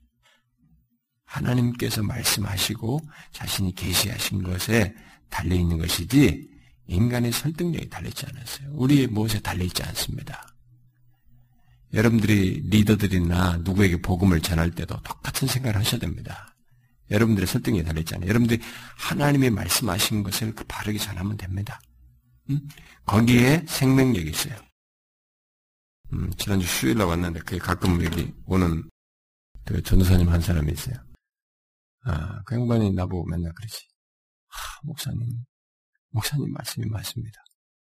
하나님께서 1.26 2.04
말씀하시고 2.04 3.02
자신이 3.32 3.74
계시하신 3.74 4.44
것에 4.44 4.96
달려 5.30 5.56
있는 5.56 5.78
것이지 5.78 6.50
인간의 6.88 7.32
설득력이 7.32 7.90
달려 7.90 8.10
있지 8.10 8.26
않았어요. 8.26 8.70
우리의 8.74 9.08
무엇에 9.08 9.40
달려 9.40 9.64
있지 9.64 9.82
않습니다. 9.84 10.48
여러분들이 11.94 12.64
리더들이나 12.70 13.58
누구에게 13.64 14.02
복음을 14.02 14.42
전할 14.42 14.72
때도 14.72 15.00
똑같은 15.04 15.48
생각을 15.48 15.78
하셔야 15.78 16.00
됩니다. 16.00 16.56
여러분들의 17.12 17.48
설득력이 17.48 17.86
달려 17.86 18.00
있잖아요. 18.02 18.28
여러분들이 18.28 18.60
하나님이 18.98 19.50
말씀하신 19.52 20.24
것을 20.24 20.56
그 20.56 20.64
바르게 20.66 20.98
전하면 20.98 21.38
됩니다. 21.38 21.80
음? 22.50 22.60
거기에 23.06 23.66
생명력이 23.68 24.30
있어요. 24.30 24.56
음, 26.14 26.32
지난주 26.38 26.68
수요일 26.68 26.98
날 27.00 27.08
왔는데 27.08 27.40
그게 27.40 27.58
가끔 27.58 28.04
여기 28.04 28.32
오는 28.46 28.88
그 29.66 29.82
전도사님 29.82 30.30
한 30.30 30.40
사람이 30.42 30.72
있어요. 30.72 30.96
아, 32.06 32.44
그 32.44 32.56
양반이 32.56 32.92
나보고 32.94 33.26
맨날 33.26 33.52
그러지. 33.54 33.88
아, 34.50 34.56
목사님, 34.84 35.28
목사님 36.10 36.52
말씀이 36.52 36.86
맞습니다. 36.88 37.44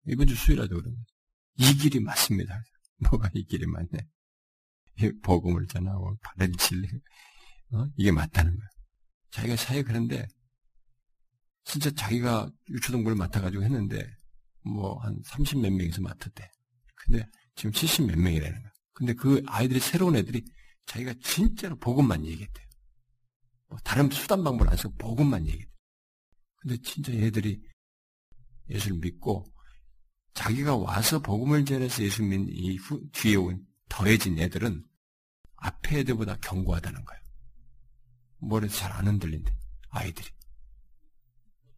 이번 0.08 0.26
주 0.28 0.36
수요일에도 0.36 0.76
그러면 0.76 0.98
이 1.58 1.74
길이 1.76 2.00
맞습니다. 2.00 2.60
뭐가 3.10 3.30
이 3.34 3.46
길이 3.46 3.66
맞네. 3.68 5.12
복음을 5.22 5.68
전하고 5.68 6.18
바른 6.22 6.52
진리, 6.58 6.88
어? 7.72 7.86
이게 7.98 8.12
맞다는 8.12 8.56
거야. 8.58 8.68
자기가 9.32 9.56
사회 9.58 9.84
그런데 9.84 10.26
진짜 11.66 11.92
자기가 11.92 12.50
유초동부를 12.70 13.18
맡아가지고 13.18 13.64
했는데 13.64 14.08
뭐 14.64 14.98
한 15.04 15.20
30 15.26 15.60
몇 15.60 15.72
명에서 15.72 16.02
맡았대. 16.02 16.50
근데 16.96 17.26
지금 17.56 17.72
70 17.72 18.08
몇 18.08 18.18
명이라는 18.18 18.62
거야. 18.62 18.72
근데 18.94 19.14
그 19.14 19.42
아이들이 19.48 19.80
새로운 19.80 20.16
애들이 20.16 20.46
자기가 20.86 21.14
진짜로 21.22 21.76
복음만 21.78 22.26
얘기했대요. 22.26 22.66
뭐 23.68 23.80
다른 23.84 24.10
수단 24.10 24.44
방법을 24.44 24.70
안 24.70 24.78
쓰고 24.78 24.94
복음만 24.98 25.46
얘기했대. 25.48 25.74
근데 26.58 26.78
진짜 26.82 27.14
얘들이 27.14 27.62
예수를 28.70 28.98
믿고 28.98 29.46
자기가 30.34 30.76
와서 30.76 31.20
복음을 31.20 31.64
전해서 31.66 32.04
예수 32.04 32.22
믿는 32.22 32.48
이 32.50 32.76
후, 32.78 33.02
뒤에 33.12 33.36
온 33.36 33.66
더해진 33.90 34.38
애들은 34.38 34.84
앞에 35.58 36.00
애들보다 36.00 36.38
견고하다는 36.38 37.06
거예요. 37.06 37.22
뭐래도 38.40 38.74
잘안 38.74 39.08
흔들린대. 39.08 39.56
아이들이. 39.90 40.28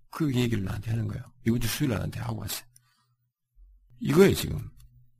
그 0.09 0.33
얘기를 0.33 0.63
나한테 0.63 0.91
하는 0.91 1.07
거예요. 1.07 1.23
이번 1.45 1.61
주 1.61 1.67
수요일 1.67 1.93
나한테 1.93 2.19
하고 2.19 2.39
왔어요. 2.41 2.67
이거예요, 3.99 4.33
지금. 4.33 4.69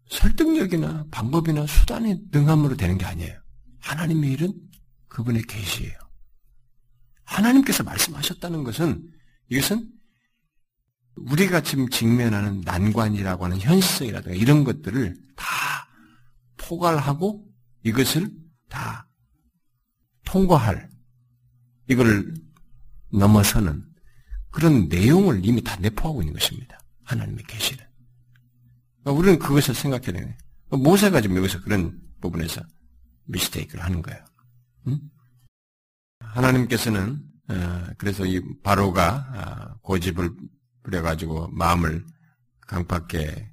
설득력이나 0.10 1.06
방법이나 1.12 1.66
수단이 1.68 2.18
능함으로 2.32 2.78
되는 2.78 2.98
게 2.98 3.06
아니에요. 3.06 3.40
하나님의 3.80 4.32
일은 4.32 4.54
그분의 5.08 5.44
계시예요. 5.44 5.98
하나님께서 7.24 7.84
말씀하셨다는 7.84 8.64
것은 8.64 9.12
이것은 9.50 9.90
우리가 11.16 11.62
지금 11.62 11.90
직면하는 11.90 12.62
난관이라고 12.62 13.46
하는 13.46 13.60
현실성이라든가 13.60 14.36
이런 14.36 14.64
것들을 14.64 15.16
다 15.36 15.46
포괄하고 16.58 17.48
이것을 17.84 18.32
다 18.70 19.10
통과할 20.26 20.90
이걸 21.90 22.34
넘어서는 23.12 23.84
그런 24.52 24.88
내용을 24.90 25.42
이미 25.44 25.62
다 25.64 25.76
내포하고 25.78 26.22
있는 26.22 26.34
것입니다. 26.34 26.80
하나님의 27.04 27.46
계시는. 27.46 27.87
그러니까 29.08 29.12
우리는 29.14 29.40
그것을 29.40 29.74
생각해야 29.74 30.12
되네. 30.12 30.38
모세가 30.70 31.22
지금 31.22 31.38
여기서 31.38 31.62
그런 31.62 31.98
부분에서 32.20 32.62
미스테이크를 33.26 33.84
하는 33.84 34.02
거예요. 34.02 34.22
응? 34.88 35.00
하나님께서는 36.20 37.24
어, 37.50 37.88
그래서 37.98 38.26
이 38.26 38.42
바로가 38.64 39.78
어, 39.78 39.80
고집을 39.82 40.30
부려가지고 40.84 41.48
마음을 41.50 42.06
강팍게 42.62 43.50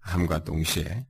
함과 0.00 0.42
동시에 0.42 1.06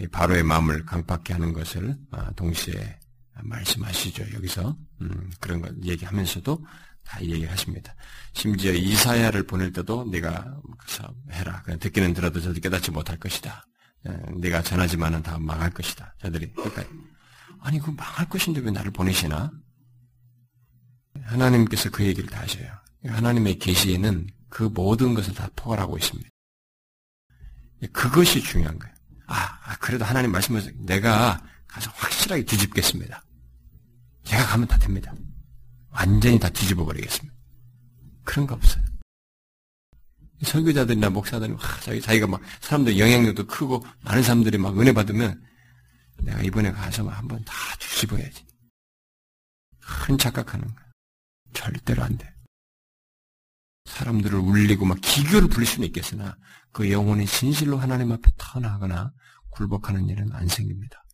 이 0.00 0.08
바로의 0.08 0.42
마음을 0.42 0.84
강팍게 0.86 1.34
하는 1.34 1.52
것을 1.52 1.96
어, 2.10 2.34
동시에 2.34 2.98
말씀하시죠. 3.44 4.34
여기서 4.34 4.76
음, 5.02 5.30
그런 5.38 5.60
걸 5.60 5.76
얘기하면서도 5.84 6.66
다 7.04 7.20
얘기하십니다. 7.22 7.94
심지어 8.32 8.72
이사야를 8.72 9.46
보낼 9.46 9.72
때도 9.72 10.04
네가 10.10 10.60
그래서 10.78 11.14
해라. 11.30 11.62
그냥 11.62 11.78
듣기는 11.78 12.14
들어도 12.14 12.40
저들 12.40 12.60
깨닫지 12.60 12.90
못할 12.90 13.18
것이다. 13.18 13.66
네가 14.36 14.62
전하지만은 14.62 15.22
다 15.22 15.38
망할 15.38 15.70
것이다. 15.70 16.14
저들이 16.20 16.52
그러니까 16.52 16.84
아니 17.60 17.78
그 17.78 17.90
망할 17.90 18.28
것인데 18.28 18.60
왜 18.60 18.70
나를 18.70 18.90
보내시나? 18.90 19.50
하나님께서 21.22 21.90
그 21.90 22.04
얘기를 22.04 22.28
다 22.28 22.40
하셔요. 22.40 22.70
하나님의 23.06 23.58
계시에는 23.58 24.26
그 24.48 24.64
모든 24.64 25.14
것을 25.14 25.34
다 25.34 25.48
포괄하고 25.56 25.96
있습니다. 25.96 26.28
그것이 27.92 28.42
중요한 28.42 28.78
거예요. 28.78 28.94
아, 29.26 29.58
아 29.64 29.76
그래도 29.78 30.04
하나님 30.04 30.32
말씀을 30.32 30.74
내가 30.78 31.42
가서 31.66 31.90
확실하게 31.94 32.44
뒤집겠습니다. 32.44 33.22
제가 34.24 34.46
가면 34.46 34.68
다 34.68 34.78
됩니다. 34.78 35.14
완전히 35.94 36.38
다 36.38 36.48
뒤집어 36.50 36.84
버리겠습니다. 36.84 37.34
그런 38.24 38.46
거 38.46 38.54
없어요. 38.54 38.84
설교자들이나 40.42 41.10
목사들이 41.10 41.52
와, 41.52 41.58
자기, 41.80 42.00
자기가 42.00 42.26
막 42.26 42.42
사람들 42.60 42.98
영향력도 42.98 43.46
크고 43.46 43.84
많은 44.02 44.22
사람들이 44.22 44.58
막 44.58 44.78
은혜 44.78 44.92
받으면 44.92 45.42
내가 46.18 46.42
이번에 46.42 46.72
가서 46.72 47.08
한번 47.08 47.42
다 47.44 47.54
뒤집어야지. 47.78 48.44
큰 49.80 50.18
착각하는 50.18 50.66
거야. 50.66 50.84
절대로 51.52 52.02
안 52.02 52.16
돼. 52.18 52.32
사람들을 53.84 54.38
울리고 54.38 54.86
막 54.86 54.98
기교를 55.00 55.48
부릴 55.48 55.66
수는 55.66 55.86
있겠으나 55.88 56.36
그 56.72 56.90
영혼이 56.90 57.26
진실로 57.26 57.78
하나님 57.78 58.10
앞에 58.12 58.30
터나거나 58.36 59.12
굴복하는 59.50 60.08
일은 60.08 60.32
안 60.32 60.48
생깁니다. 60.48 61.04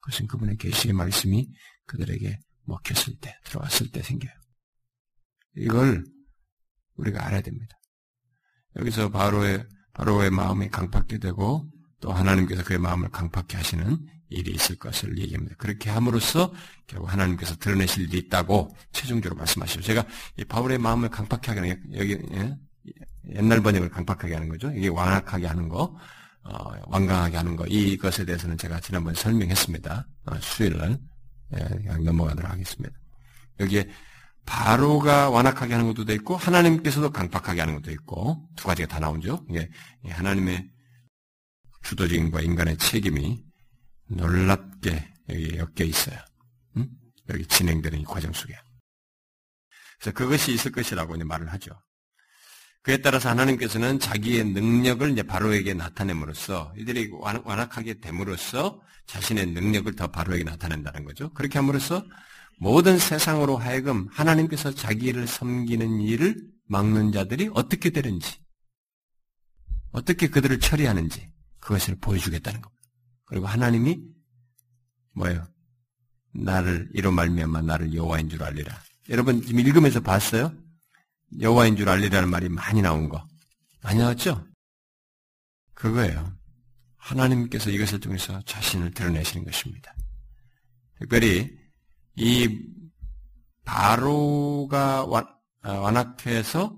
그것은 0.00 0.26
그분의 0.26 0.56
계시의 0.58 0.92
말씀이 0.92 1.48
그들에게 1.86 2.38
먹혔을 2.68 3.16
때, 3.20 3.36
들어왔을 3.44 3.90
때 3.90 4.02
생겨요. 4.02 4.32
이걸 5.56 6.04
우리가 6.96 7.26
알아야 7.26 7.40
됩니다. 7.40 7.76
여기서 8.76 9.10
바로의, 9.10 9.66
바로의 9.94 10.30
마음이 10.30 10.68
강팍게 10.68 11.18
되고 11.18 11.68
또 12.00 12.12
하나님께서 12.12 12.62
그의 12.62 12.78
마음을 12.78 13.08
강팍게 13.10 13.56
하시는 13.56 13.98
일이 14.28 14.52
있을 14.52 14.76
것을 14.76 15.18
얘기합니다. 15.18 15.56
그렇게 15.56 15.90
함으로써 15.90 16.52
결국 16.86 17.10
하나님께서 17.10 17.56
드러내실 17.56 18.04
일이 18.04 18.18
있다고 18.18 18.76
최종적으로 18.92 19.38
말씀하시죠. 19.38 19.80
제가 19.80 20.06
이 20.36 20.44
바울의 20.44 20.78
마음을 20.78 21.08
강팍하게 21.08 21.60
하는 21.60 21.68
게 21.68 21.98
여기 21.98 22.18
예? 22.34 22.56
옛날 23.34 23.62
번역을 23.62 23.88
강팍하게 23.90 24.34
하는 24.34 24.48
거죠. 24.48 24.70
이게 24.70 24.88
완악하게 24.88 25.46
하는 25.46 25.68
거, 25.68 25.96
어, 26.44 26.72
완강하게 26.86 27.36
하는 27.36 27.56
거 27.56 27.66
이것에 27.66 28.24
대해서는 28.24 28.56
제가 28.56 28.80
지난번에 28.80 29.14
설명했습니다. 29.18 30.06
어, 30.26 30.34
수요일날 30.40 30.90
예, 30.92 30.96
그냥 31.50 32.04
넘어가도록 32.04 32.50
하겠습니다. 32.50 32.94
여기에 33.60 33.90
바로가 34.46 35.30
완악하게 35.30 35.74
하는 35.74 35.92
것도 35.92 36.10
있고 36.14 36.36
하나님께서도 36.36 37.10
강팍하게 37.10 37.60
하는 37.60 37.74
것도 37.74 37.90
있고 37.90 38.48
두 38.56 38.66
가지가 38.66 38.88
다 38.88 38.98
나오죠. 38.98 39.44
이게 39.50 39.70
하나님의 40.08 40.70
주도적인과 41.82 42.40
인간의 42.40 42.78
책임이 42.78 43.44
놀랍게 44.08 45.14
여기 45.28 45.58
엮여 45.58 45.86
있어요. 45.86 46.18
응? 46.76 46.88
여기 47.28 47.46
진행되는 47.46 48.00
이 48.00 48.04
과정 48.04 48.32
속에. 48.32 48.54
그래서 49.98 50.14
그것이 50.16 50.52
있을 50.54 50.72
것이라고 50.72 51.16
이제 51.16 51.24
말을 51.24 51.52
하죠. 51.52 51.72
그에 52.88 52.96
따라서 53.02 53.28
하나님께서는 53.28 53.98
자기의 53.98 54.44
능력을 54.44 55.10
이제 55.10 55.22
바로에게 55.22 55.74
나타냄으로써 55.74 56.72
이들이 56.78 57.10
완악하게 57.44 58.00
됨으로써 58.00 58.80
자신의 59.04 59.48
능력을 59.48 59.94
더 59.94 60.06
바로에게 60.06 60.44
나타낸다는 60.44 61.04
거죠. 61.04 61.30
그렇게 61.34 61.58
함으로써 61.58 62.02
모든 62.58 62.98
세상으로 62.98 63.58
하여금 63.58 64.08
하나님께서 64.10 64.74
자기를 64.74 65.26
섬기는 65.26 66.00
일을 66.00 66.42
막는 66.64 67.12
자들이 67.12 67.50
어떻게 67.52 67.90
되는지, 67.90 68.38
어떻게 69.92 70.28
그들을 70.28 70.58
처리하는지 70.58 71.30
그것을 71.60 71.98
보여주겠다는 72.00 72.62
겁니다. 72.62 72.82
그리고 73.26 73.46
하나님이 73.48 74.00
뭐예요? 75.12 75.46
나를 76.32 76.88
이로 76.94 77.12
말미암아 77.12 77.60
나를 77.60 77.92
여호와인 77.92 78.30
줄 78.30 78.42
알리라. 78.42 78.74
여러분 79.10 79.42
지금 79.42 79.60
읽으면서 79.60 80.00
봤어요? 80.00 80.54
여호와인 81.40 81.76
줄 81.76 81.88
알리라는 81.88 82.30
말이 82.30 82.48
많이 82.48 82.82
나온 82.82 83.08
거. 83.08 83.26
많이 83.82 83.98
나왔죠? 83.98 84.44
그거예요. 85.74 86.32
하나님께서 86.96 87.70
이것을 87.70 88.00
통해서 88.00 88.40
자신을 88.42 88.92
드러내시는 88.92 89.44
것입니다. 89.44 89.94
특별히 90.98 91.50
이 92.16 92.48
바로가 93.64 95.02
어, 95.04 95.24
완악해서 95.62 96.76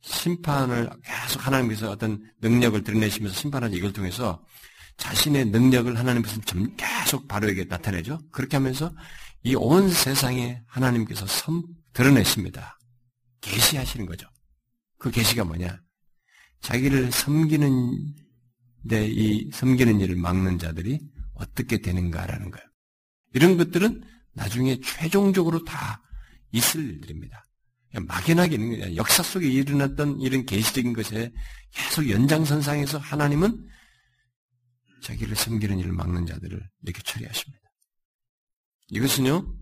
심판을 0.00 0.88
계속 1.04 1.46
하나님께서 1.46 1.90
어떤 1.90 2.22
능력을 2.40 2.82
드러내시면서 2.82 3.36
심판하는 3.36 3.76
이걸 3.76 3.92
통해서 3.92 4.42
자신의 4.96 5.46
능력을 5.46 5.96
하나님께서 5.98 6.40
계속 6.76 7.28
바로에게 7.28 7.64
나타내죠. 7.64 8.18
그렇게 8.30 8.56
하면서 8.56 8.92
이 9.44 9.54
온 9.54 9.90
세상에 9.90 10.62
하나님께서 10.66 11.26
섬, 11.26 11.62
드러내십니다. 11.92 12.77
계시하시는 13.40 14.06
거죠. 14.06 14.28
그 14.98 15.10
계시가 15.10 15.44
뭐냐? 15.44 15.80
자기를 16.60 17.12
섬기는 17.12 18.14
데이 18.88 19.50
섬기는 19.52 20.00
일을 20.00 20.16
막는 20.16 20.58
자들이 20.58 21.00
어떻게 21.34 21.78
되는가라는 21.78 22.50
거예요. 22.50 22.68
이런 23.34 23.56
것들은 23.56 24.02
나중에 24.32 24.80
최종적으로 24.80 25.64
다 25.64 26.02
있을 26.52 26.82
일들입니다. 26.82 27.44
막연하게 28.06 28.54
있는 28.54 28.78
거냐. 28.78 28.96
역사 28.96 29.22
속에 29.22 29.48
일어났던 29.48 30.20
이런 30.20 30.44
계시적인 30.44 30.92
것에 30.92 31.32
계속 31.70 32.08
연장선상에서 32.08 32.98
하나님은 32.98 33.68
자기를 35.02 35.36
섬기는 35.36 35.78
일을 35.78 35.92
막는 35.92 36.26
자들을 36.26 36.68
이렇게 36.82 37.02
처리하십니다. 37.02 37.62
이것은요, 38.90 39.54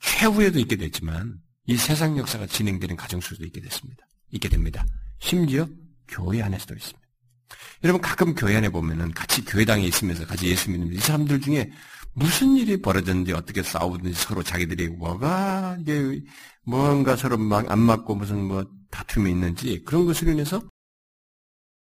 최후에도 0.00 0.58
있게 0.58 0.76
됐지만, 0.76 1.38
이 1.66 1.76
세상 1.76 2.16
역사가 2.18 2.46
진행되는 2.46 2.96
가정 2.96 3.20
속에도 3.20 3.44
있게 3.46 3.60
됐습니다. 3.60 4.06
있게 4.32 4.48
됩니다. 4.48 4.84
심지어 5.18 5.68
교회 6.08 6.42
안에서도 6.42 6.74
있습니다. 6.74 7.00
여러분 7.84 8.00
가끔 8.00 8.34
교회 8.34 8.56
안에 8.56 8.68
보면은 8.68 9.12
같이 9.12 9.44
교회당에 9.44 9.84
있으면서 9.84 10.26
같이 10.26 10.46
예수 10.48 10.70
믿는 10.70 10.92
이 10.92 10.98
사람들 10.98 11.40
중에 11.40 11.70
무슨 12.12 12.56
일이 12.56 12.80
벌어졌는지 12.80 13.32
어떻게 13.32 13.62
싸우든지 13.62 14.14
서로 14.14 14.42
자기들이 14.42 14.88
뭐가 14.88 15.76
이게 15.80 16.22
뭔가 16.64 17.16
서로 17.16 17.38
막 17.38 17.70
안 17.70 17.78
맞고 17.78 18.14
무슨 18.16 18.44
뭐 18.44 18.64
다툼이 18.90 19.30
있는지 19.30 19.82
그런 19.84 20.06
것을 20.06 20.28
인해서 20.28 20.62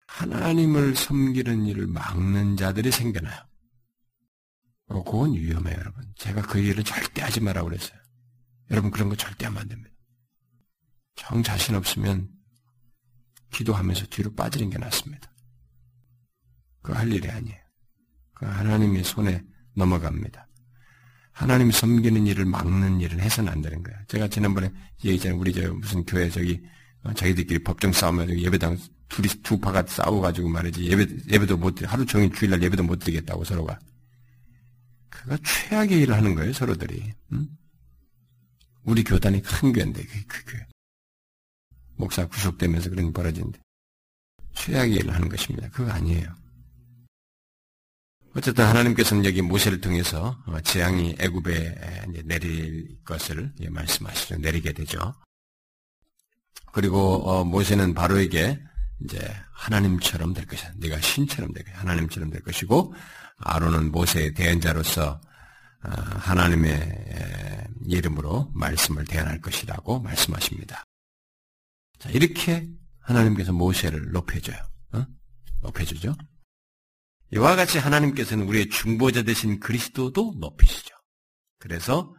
하나님을 0.06 0.94
섬기는 0.94 1.66
일을 1.66 1.86
막는 1.88 2.56
자들이 2.56 2.90
생겨나요. 2.92 3.36
어, 4.88 5.02
그건 5.02 5.32
위험해요, 5.34 5.76
여러분. 5.78 6.04
제가 6.16 6.42
그 6.42 6.58
일을 6.58 6.84
절대 6.84 7.22
하지 7.22 7.40
말라고 7.40 7.68
그랬어요. 7.68 7.98
여러분 8.70 8.90
그런 8.90 9.08
거 9.08 9.16
절대 9.16 9.46
하면 9.46 9.62
안 9.62 9.68
됩니다. 9.68 9.90
정 11.16 11.42
자신 11.42 11.74
없으면 11.74 12.28
기도하면서 13.50 14.06
뒤로 14.06 14.34
빠지는 14.34 14.70
게 14.70 14.78
낫습니다. 14.78 15.32
그할 16.82 17.10
일이 17.12 17.30
아니에요. 17.30 17.58
그 18.34 18.46
하나님의 18.46 19.04
손에 19.04 19.42
넘어갑니다. 19.74 20.48
하나님 21.32 21.70
섬기는 21.70 22.26
일을 22.26 22.44
막는 22.44 23.00
일을 23.00 23.20
해서는 23.20 23.52
안 23.52 23.60
되는 23.60 23.82
거예요. 23.82 23.98
제가 24.06 24.28
지난번에 24.28 24.70
얘기했잖아요. 24.98 25.38
우리 25.38 25.52
저 25.52 25.72
무슨 25.74 26.04
교회 26.04 26.30
저기 26.30 26.62
어, 27.02 27.12
자기들끼리 27.12 27.62
법정 27.64 27.92
싸우면 27.92 28.38
예배당 28.38 28.78
둘이 29.08 29.28
두 29.42 29.58
파가 29.58 29.84
싸워가지고 29.86 30.48
말이지 30.48 30.84
예배 30.84 31.06
예배도 31.30 31.56
못 31.56 31.82
하루 31.90 32.06
종일 32.06 32.32
주일날 32.32 32.62
예배도 32.62 32.84
못 32.84 32.96
드리겠다고 33.00 33.44
서로가 33.44 33.78
그가 35.10 35.36
최악의 35.44 36.02
일을 36.02 36.14
하는 36.16 36.34
거예요 36.34 36.52
서로들이. 36.52 37.12
응? 37.32 37.48
우리 38.85 39.03
교단이 39.05 39.43
큰 39.43 39.72
교회인데 39.72 40.05
그, 40.05 40.26
그 40.26 40.53
교회 40.53 40.66
목사 41.97 42.26
구속되면서 42.26 42.91
그런 42.91 43.12
벌어진데 43.12 43.61
최악의 44.55 44.95
일을 44.97 45.14
하는 45.14 45.28
것입니다. 45.28 45.68
그거 45.70 45.91
아니에요. 45.91 46.35
어쨌든 48.37 48.64
하나님께서는 48.66 49.24
여기 49.24 49.43
모세를 49.43 49.80
통해서 49.80 50.37
어, 50.47 50.61
재앙이 50.61 51.16
애굽에 51.20 52.05
내릴 52.24 52.99
것을 53.05 53.53
말씀하시죠. 53.68 54.39
내리게 54.39 54.72
되죠. 54.72 55.14
그리고 56.72 57.28
어, 57.28 57.45
모세는 57.45 57.95
바로에게 57.95 58.61
이제 59.05 59.37
하나님처럼 59.53 60.35
될 60.35 60.47
것이다. 60.47 60.72
네가 60.78 61.01
신처럼 61.01 61.53
될 61.53 61.64
것이다. 61.64 61.80
하나님처럼 61.80 62.30
될 62.30 62.43
것이고 62.43 62.95
아론은 63.37 63.93
모세의 63.93 64.35
대언자로서 64.35 65.12
어, 65.12 65.20
하나님의 65.85 67.68
이름으로 67.87 68.51
말씀을 68.55 69.05
대언할 69.05 69.41
것이라고 69.41 70.01
말씀하십니다. 70.01 70.85
자, 71.99 72.11
이렇게 72.11 72.66
하나님께서 73.01 73.53
모세를 73.53 74.12
높여줘요. 74.12 74.57
어? 74.93 75.07
높여주죠. 75.62 76.14
이와 77.32 77.57
같이 77.57 77.78
하나님께서는 77.78 78.47
우리의 78.47 78.68
중보자 78.68 79.22
되신 79.22 79.61
그리스도도 79.61 80.35
높이시죠. 80.39 80.95
그래서 81.59 82.14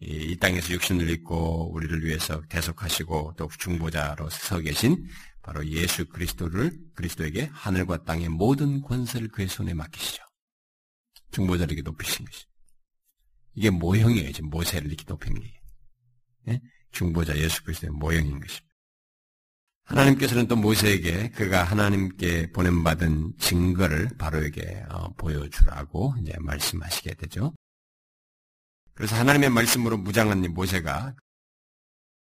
이 0.00 0.36
땅에서 0.38 0.72
육신을 0.72 1.10
입고 1.10 1.72
우리를 1.72 2.04
위해서 2.04 2.40
대속하시고 2.48 3.34
또 3.36 3.48
중보자로 3.58 4.30
서 4.30 4.60
계신 4.60 5.08
바로 5.42 5.66
예수 5.66 6.06
그리스도를 6.08 6.78
그리스도에게 6.94 7.50
하늘과 7.52 8.04
땅의 8.04 8.28
모든 8.28 8.80
권세를 8.82 9.28
그의 9.28 9.48
손에 9.48 9.74
맡기시죠. 9.74 10.22
중보자를 11.32 11.72
이렇게 11.72 11.82
높이신 11.88 12.24
것이. 12.24 12.46
이게 13.54 13.70
모형이에요. 13.70 14.32
지금 14.32 14.50
모세를 14.50 14.88
이렇게 14.88 15.04
높인 15.06 15.34
게. 15.34 15.60
예? 16.48 16.60
중보자 16.92 17.36
예수 17.36 17.62
그리스도의 17.64 17.92
모형인 17.92 18.40
것입니다. 18.40 18.68
하나님께서는 19.84 20.48
또 20.48 20.56
모세에게 20.56 21.30
그가 21.30 21.64
하나님께 21.64 22.52
보냄받은 22.52 23.38
증거를 23.38 24.10
바로에게 24.18 24.84
어, 24.90 25.12
보여주라고 25.14 26.14
이제 26.20 26.34
말씀하시게 26.38 27.14
되죠. 27.14 27.54
그래서 28.94 29.16
하나님의 29.16 29.50
말씀으로 29.50 29.96
무장한 29.96 30.42
모세가 30.52 31.14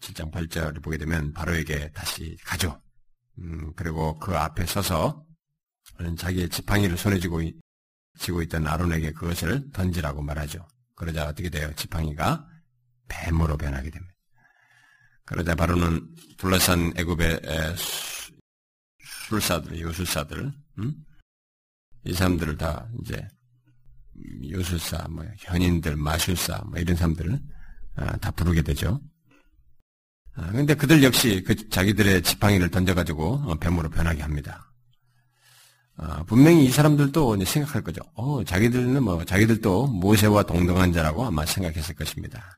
7장 0.01 0.31
8절을 0.31 0.83
보게 0.83 0.97
되면 0.97 1.33
바로에게 1.33 1.91
다시 1.91 2.37
가죠. 2.43 2.79
음, 3.39 3.73
그리고 3.75 4.19
그 4.19 4.37
앞에 4.37 4.65
서서 4.65 5.25
자기의 6.17 6.49
지팡이를 6.49 6.97
손에 6.97 7.19
쥐고, 7.19 7.41
쥐고 8.19 8.41
있던 8.43 8.67
아론에게 8.67 9.13
그것을 9.13 9.71
던지라고 9.71 10.21
말하죠. 10.21 10.67
그러자 10.97 11.27
어떻게 11.27 11.49
돼요? 11.49 11.71
지팡이가 11.75 12.45
뱀으로 13.07 13.55
변하게 13.55 13.89
됩니다. 13.91 14.13
그러자 15.25 15.55
바로는 15.55 16.07
둘러싼 16.37 16.91
애굽의 16.97 17.41
술사들, 19.27 19.79
요술사들, 19.79 20.51
음? 20.79 20.93
이 22.03 22.13
사람들을 22.13 22.57
다 22.57 22.89
이제 23.01 23.27
요술사, 24.49 25.07
뭐 25.09 25.25
현인들, 25.37 25.95
마술사, 25.95 26.63
뭐 26.65 26.79
이런 26.79 26.95
사람들을 26.95 27.39
아, 27.97 28.17
다 28.17 28.31
부르게 28.31 28.61
되죠. 28.61 28.99
아, 30.33 30.51
근데 30.51 30.73
그들 30.73 31.03
역시 31.03 31.43
그 31.45 31.69
자기들의 31.69 32.23
지팡이를 32.23 32.69
던져가지고 32.69 33.43
어, 33.45 33.55
뱀으로 33.55 33.89
변하게 33.89 34.21
합니다. 34.21 34.66
아, 35.97 36.23
분명히 36.27 36.65
이 36.65 36.69
사람들도 36.69 37.43
생각할 37.43 37.81
거죠. 37.81 38.01
어, 38.13 38.43
자기들은 38.43 39.01
뭐, 39.03 39.23
자기들도 39.25 39.87
모세와 39.87 40.43
동등한 40.43 40.93
자라고 40.93 41.25
아마 41.25 41.45
생각했을 41.45 41.95
것입니다. 41.95 42.57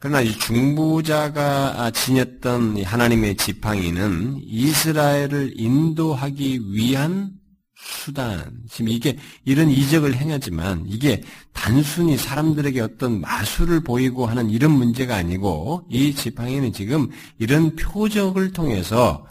그러나 0.00 0.20
이 0.20 0.32
중보자가 0.32 1.92
지녔던 1.92 2.82
하나님의 2.82 3.36
지팡이는 3.36 4.40
이스라엘을 4.42 5.52
인도하기 5.54 6.72
위한 6.72 7.30
수단. 7.76 8.52
지금 8.68 8.88
이게 8.88 9.16
이런 9.44 9.70
이적을 9.70 10.14
행하지만 10.16 10.84
이게 10.86 11.22
단순히 11.52 12.16
사람들에게 12.16 12.80
어떤 12.80 13.20
마술을 13.20 13.84
보이고 13.84 14.26
하는 14.26 14.50
이런 14.50 14.72
문제가 14.72 15.16
아니고 15.16 15.86
이 15.88 16.14
지팡이는 16.14 16.72
지금 16.72 17.08
이런 17.38 17.76
표적을 17.76 18.52
통해서 18.52 19.24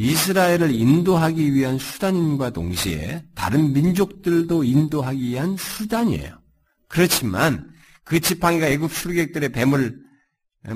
이스라엘을 0.00 0.72
인도하기 0.72 1.54
위한 1.54 1.76
수단과 1.76 2.50
동시에 2.50 3.24
다른 3.34 3.72
민족들도 3.72 4.62
인도하기 4.62 5.20
위한 5.20 5.56
수단이에요. 5.56 6.40
그렇지만 6.86 7.68
그 8.04 8.20
지팡이가 8.20 8.68
애굽 8.68 8.92
수르객들의 8.92 9.50
뱀을 9.50 9.98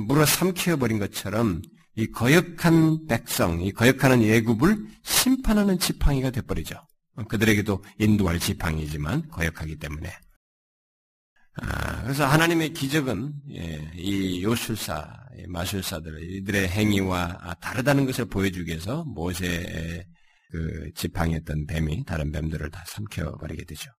물어 0.08 0.26
삼켜버린 0.26 0.98
것처럼 0.98 1.62
이 1.94 2.08
거역한 2.08 3.06
백성, 3.06 3.60
이 3.60 3.70
거역하는 3.70 4.22
예굽을 4.22 4.86
심판하는 5.04 5.78
지팡이가 5.78 6.30
돼버리죠. 6.30 6.74
그들에게도 7.28 7.84
인도할 7.98 8.40
지팡이지만 8.40 9.28
거역하기 9.28 9.76
때문에. 9.76 10.10
아, 11.60 12.02
그래서 12.02 12.26
하나님의 12.26 12.72
기적은 12.72 13.34
예, 13.50 13.90
이 13.94 14.42
요술사, 14.42 15.26
마술사들 15.48 16.22
이들의 16.36 16.68
행위와 16.68 17.56
다르다는 17.60 18.06
것을 18.06 18.24
보여주기 18.26 18.70
위해서 18.70 19.04
모세의 19.04 20.06
그 20.50 20.90
지팡이였던 20.94 21.66
뱀이 21.66 22.04
다른 22.04 22.30
뱀들을 22.32 22.70
다 22.70 22.84
삼켜버리게 22.86 23.64
되죠. 23.64 23.90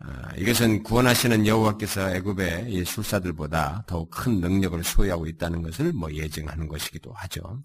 아, 0.00 0.34
이것은 0.36 0.82
구원하시는 0.82 1.46
여호와께서 1.46 2.14
애굽의 2.16 2.84
술사들보다 2.84 3.84
더욱 3.86 4.10
큰 4.10 4.40
능력을 4.40 4.82
소유하고 4.82 5.26
있다는 5.26 5.62
것을 5.62 5.92
뭐 5.92 6.12
예증하는 6.12 6.68
것이기도 6.68 7.12
하죠. 7.12 7.62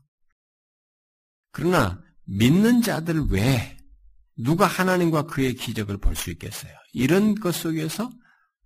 그러나 1.52 2.02
믿는 2.26 2.82
자들 2.82 3.26
외에 3.30 3.76
누가 4.38 4.68
하나님과 4.68 5.24
그의 5.24 5.56
기적을 5.56 5.98
볼 5.98 6.16
수 6.16 6.30
있겠어요? 6.32 6.72
이런 6.94 7.36
것 7.36 7.56
속에서 7.56 8.10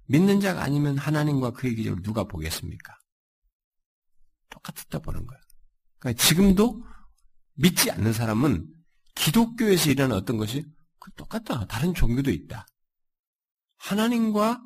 믿는 0.06 0.40
자가 0.40 0.64
아니면 0.64 0.98
하나님과 0.98 1.52
그의 1.52 1.76
기적을 1.76 2.02
누가 2.02 2.24
보겠습니까? 2.26 2.94
똑같다 4.50 5.00
보는 5.00 5.26
거예요. 5.26 5.42
그러니까 6.00 6.24
지금도 6.24 6.84
믿지 7.56 7.92
않는 7.92 8.14
사람은 8.14 8.68
기독교에서 9.16 9.90
일어나는 9.90 10.16
어떤 10.18 10.38
것이 10.38 10.66
똑같다. 11.16 11.66
다른 11.68 11.94
종교도 11.94 12.32
있다. 12.32 12.66
하나님과 13.78 14.62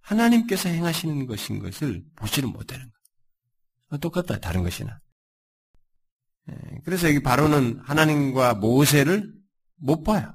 하나님께서 0.00 0.68
행하시는 0.68 1.26
것인 1.26 1.58
것을 1.58 2.04
보지를 2.16 2.48
못하는 2.48 2.84
거예요. 2.84 2.98
어, 3.90 3.98
똑같다. 3.98 4.38
다른 4.38 4.62
것이나. 4.62 4.98
예, 6.50 6.54
그래서 6.84 7.08
여기 7.08 7.22
바로는 7.22 7.80
하나님과 7.80 8.54
모세를 8.54 9.32
못 9.76 10.02
봐요. 10.02 10.34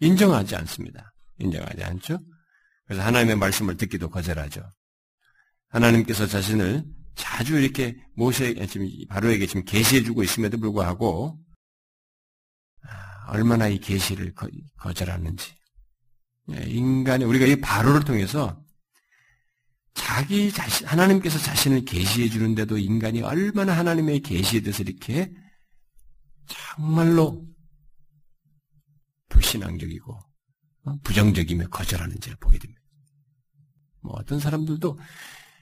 인정하지 0.00 0.56
않습니다. 0.56 1.12
인정하지 1.38 1.84
않죠? 1.84 2.18
그래서 2.86 3.02
하나님의 3.02 3.36
말씀을 3.36 3.76
듣기도 3.76 4.10
거절하죠. 4.10 4.68
하나님께서 5.68 6.26
자신을 6.26 6.84
자주 7.14 7.58
이렇게 7.58 7.96
모세 8.14 8.54
지금 8.66 8.88
바로에게 9.08 9.46
지금 9.46 9.64
계시해주고 9.64 10.22
있음에도 10.22 10.58
불구하고 10.58 11.38
아, 12.86 13.30
얼마나 13.30 13.68
이 13.68 13.78
계시를 13.78 14.34
거절하는지 14.78 15.54
예, 16.52 16.64
인간이 16.66 17.24
우리가 17.24 17.46
이 17.46 17.60
바로를 17.60 18.04
통해서 18.04 18.60
자기 19.94 20.50
자신 20.50 20.86
하나님께서 20.86 21.38
자신을 21.38 21.84
계시해 21.84 22.28
주는데도 22.28 22.78
인간이 22.78 23.22
얼마나 23.22 23.76
하나님의 23.76 24.20
계시에 24.20 24.60
대해서 24.60 24.82
이렇게 24.82 25.32
정말로 26.46 27.46
불신앙적이고 29.28 30.12
어, 30.12 30.31
부정적이며 31.04 31.68
거절하는지를 31.68 32.36
보게 32.38 32.58
됩니다. 32.58 32.82
뭐 34.00 34.14
어떤 34.16 34.40
사람들도 34.40 34.98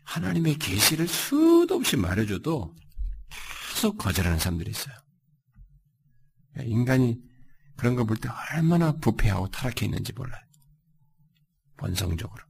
하나님의 0.04 0.56
계시를 0.58 1.06
수도 1.06 1.76
없이 1.76 1.96
말해줘도 1.96 2.74
계속 3.74 3.98
거절하는 3.98 4.38
사람들이 4.38 4.70
있어요. 4.70 4.94
인간이 6.62 7.18
그런 7.76 7.96
걸볼때 7.96 8.28
얼마나 8.52 8.92
부패하고 8.92 9.48
타락해 9.48 9.86
있는지 9.86 10.12
몰라요. 10.12 10.42
본성적으로. 11.76 12.44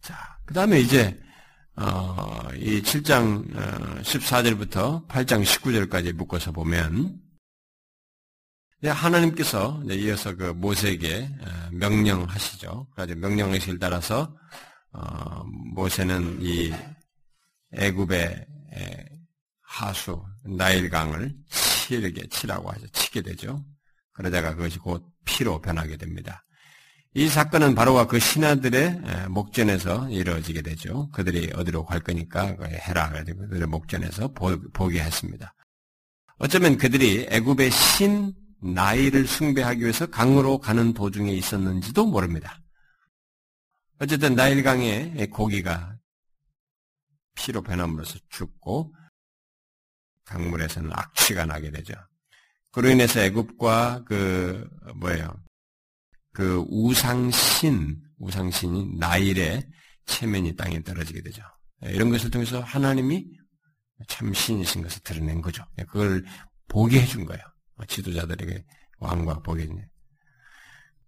자, 0.00 0.38
그 0.44 0.54
다음에 0.54 0.78
이제, 0.78 1.20
어, 1.74 2.48
이 2.54 2.80
7장 2.82 3.52
14절부터 4.02 5.08
8장 5.08 5.44
19절까지 5.44 6.12
묶어서 6.12 6.52
보면, 6.52 7.20
하나님께서 8.84 9.82
이어서 9.90 10.36
그 10.36 10.44
모세에게 10.44 11.28
어, 11.40 11.68
명령하시죠. 11.72 12.88
그래서 12.94 13.14
명령하시길 13.14 13.78
따라서 13.78 14.36
어, 14.92 15.44
모세는 15.74 16.38
이 16.42 16.72
애굽의 17.72 18.46
하수 19.62 20.22
나일강을 20.44 21.34
치르게 21.50 22.28
치라고 22.28 22.70
하죠. 22.70 22.86
치게 22.88 23.22
되죠. 23.22 23.64
그러다가 24.12 24.54
그것이 24.54 24.78
곧 24.78 25.04
피로 25.24 25.60
변하게 25.60 25.96
됩니다. 25.96 26.44
이 27.14 27.28
사건은 27.28 27.74
바로와 27.74 28.06
그 28.06 28.18
신하들의 28.18 29.28
목전에서 29.30 30.10
이루어지게 30.10 30.62
되죠. 30.62 31.10
그들이 31.10 31.50
어디로 31.54 31.84
갈 31.84 32.00
거니까 32.00 32.54
해라. 32.62 33.10
그들의 33.10 33.66
목전에서 33.66 34.32
보게 34.72 35.00
했습니다. 35.00 35.54
어쩌면 36.38 36.76
그들이 36.76 37.26
애굽의 37.30 37.70
신 37.70 38.34
나이를 38.62 39.26
숭배하기 39.26 39.80
위해서 39.80 40.06
강으로 40.06 40.58
가는 40.58 40.92
도중에 40.92 41.32
있었는지도 41.32 42.06
모릅니다. 42.06 42.60
어쨌든 43.98 44.34
나일강에 44.34 45.26
고기가 45.26 45.96
피로 47.34 47.62
변함으로써 47.62 48.18
죽고 48.28 48.94
강물에서는 50.24 50.90
악취가 50.92 51.46
나게 51.46 51.70
되죠. 51.70 51.94
그로 52.72 52.90
인해서 52.90 53.20
애굽과 53.20 54.04
그 54.04 54.68
뭐예요? 54.96 55.42
그 56.32 56.64
우상신, 56.68 58.02
우상신이 58.18 58.96
나일의 58.98 59.66
체면이 60.04 60.56
땅에 60.56 60.82
떨어지게 60.82 61.22
되죠. 61.22 61.42
이런 61.82 62.10
것을 62.10 62.30
통해서 62.30 62.60
하나님이 62.60 63.26
참 64.08 64.32
신이신 64.32 64.82
것을 64.82 65.00
드러낸 65.02 65.40
거죠. 65.40 65.64
그걸 65.88 66.24
보게 66.68 67.00
해준 67.00 67.24
거예요. 67.24 67.42
지도자들에게 67.84 68.64
왕과 68.98 69.40
보게 69.40 69.68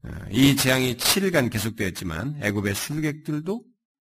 어, 0.04 0.10
이 0.30 0.54
재앙이 0.54 0.96
7일간 0.96 1.50
계속되었지만 1.50 2.40
애굽의 2.42 2.74
술객들도 2.74 3.64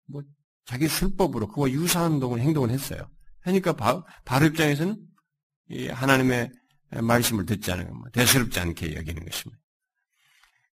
뭐 0.06 0.22
자기 0.64 0.86
술법으로 0.86 1.48
그와 1.48 1.70
유사한 1.70 2.12
행동을, 2.12 2.40
행동을 2.40 2.70
했어요. 2.70 3.10
그러니까 3.40 3.72
바, 3.72 4.04
바로 4.24 4.46
입장에서는 4.46 4.96
하나님의 5.90 6.52
말씀을 7.02 7.46
듣지 7.46 7.72
않은 7.72 7.92
뭐 7.92 8.08
대수롭지 8.12 8.60
않게 8.60 8.94
여기는 8.96 9.24
것입니다. 9.24 9.60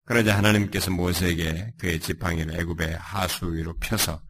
그러자 0.05 0.37
하나님께서 0.37 0.91
모세에게 0.91 1.73
그의 1.77 1.99
지팡이를 1.99 2.59
애굽의 2.59 2.97
하수 2.97 3.53
위로 3.53 3.73
펴서 3.77 4.21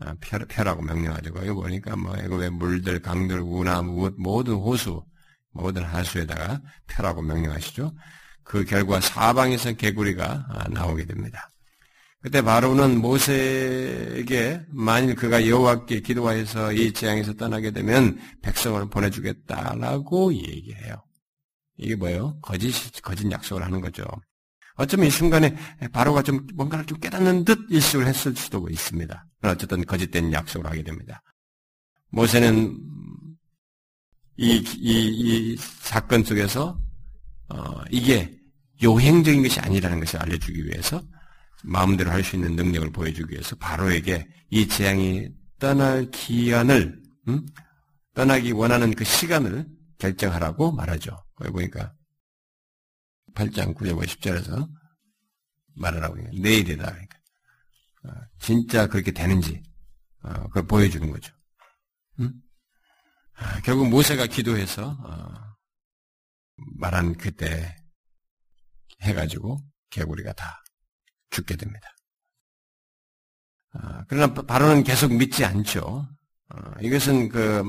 어, 0.00 0.14
펴라고 0.48 0.82
명령하죠. 0.82 1.32
거기 1.32 1.50
보니까 1.50 1.96
뭐 1.96 2.16
애굽의 2.16 2.50
물들, 2.50 3.00
강들, 3.00 3.40
우나, 3.40 3.82
모든 3.82 4.54
호수, 4.54 5.04
모든 5.52 5.82
하수에다가 5.82 6.60
펴라고 6.86 7.22
명령하시죠. 7.22 7.92
그 8.44 8.64
결과 8.64 9.00
사방에서 9.00 9.72
개구리가 9.72 10.46
아, 10.48 10.68
나오게 10.68 11.04
됩니다. 11.04 11.50
그때 12.20 12.42
바로는 12.42 13.00
모세에게 13.00 14.62
만일 14.70 15.14
그가 15.14 15.46
여호와께 15.46 16.00
기도하여서 16.00 16.72
이 16.72 16.92
재앙에서 16.92 17.34
떠나게 17.34 17.70
되면 17.70 18.18
백성을 18.42 18.88
보내주겠다라고 18.90 20.34
얘기해요. 20.34 21.04
이게 21.76 21.94
뭐예요? 21.94 22.38
거짓 22.42 22.72
거짓 23.02 23.30
약속을 23.30 23.62
하는 23.62 23.80
거죠. 23.80 24.04
어쩌면 24.74 25.06
이 25.06 25.10
순간에 25.10 25.56
바로가 25.92 26.22
좀 26.22 26.46
뭔가를 26.54 26.86
좀 26.86 26.98
깨닫는 26.98 27.44
듯 27.44 27.58
일식을 27.70 28.06
했을 28.06 28.34
수도 28.34 28.66
있습니다. 28.68 29.24
어쨌든 29.42 29.84
거짓된 29.84 30.32
약속을 30.32 30.66
하게 30.66 30.82
됩니다. 30.82 31.22
모세는 32.10 32.78
이, 34.38 34.64
이, 34.78 35.52
이 35.52 35.56
사건 35.80 36.22
속에서 36.22 36.80
어, 37.48 37.82
이게 37.90 38.38
요행적인 38.82 39.42
것이 39.42 39.58
아니라는 39.58 39.98
것을 40.00 40.20
알려주기 40.22 40.64
위해서 40.64 41.02
마음대로 41.64 42.10
할 42.10 42.22
수 42.22 42.36
있는 42.36 42.54
능력을 42.54 42.92
보여주기 42.92 43.32
위해서 43.32 43.56
바로에게 43.56 44.28
이 44.50 44.68
재앙이 44.68 45.28
떠날 45.58 46.08
기한을 46.12 47.02
음? 47.26 47.46
떠나기 48.14 48.52
원하는 48.52 48.94
그 48.94 49.04
시간을 49.04 49.66
결정하라고 49.98 50.70
말하죠. 50.70 51.16
거기 51.34 51.50
보니까 51.50 51.92
8장 53.34 53.74
9절 53.74 54.00
10절에서 54.06 54.68
말하라고 55.74 56.14
그러니까 56.14 56.40
내일이다. 56.40 56.84
그러니까. 56.84 57.18
어, 58.04 58.10
진짜 58.38 58.86
그렇게 58.86 59.10
되는지 59.10 59.60
어, 60.22 60.44
그걸 60.44 60.66
보여주는 60.68 61.10
거죠. 61.10 61.34
음? 62.20 62.32
아, 63.38 63.60
결국 63.60 63.88
모세가 63.88 64.26
기도해서 64.26 64.90
어, 64.90 65.34
말한 66.78 67.16
그때 67.16 67.76
해가지고 69.02 69.58
개구리가 69.90 70.32
다 70.32 70.62
죽게 71.30 71.56
됩니다. 71.56 71.88
아, 73.74 74.04
그러나 74.08 74.34
바로는 74.34 74.82
계속 74.82 75.12
믿지 75.14 75.44
않죠. 75.44 76.08
어, 76.48 76.72
이것은 76.80 77.28
그 77.28 77.62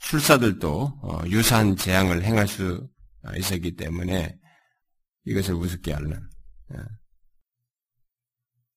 술사들도 0.00 1.00
어, 1.02 1.22
유사한 1.26 1.74
재앙을 1.74 2.22
행할 2.22 2.46
수 2.46 2.86
있었기 3.36 3.76
때문에 3.76 4.38
이것을 5.24 5.54
우습게 5.54 5.92
예. 6.74 6.78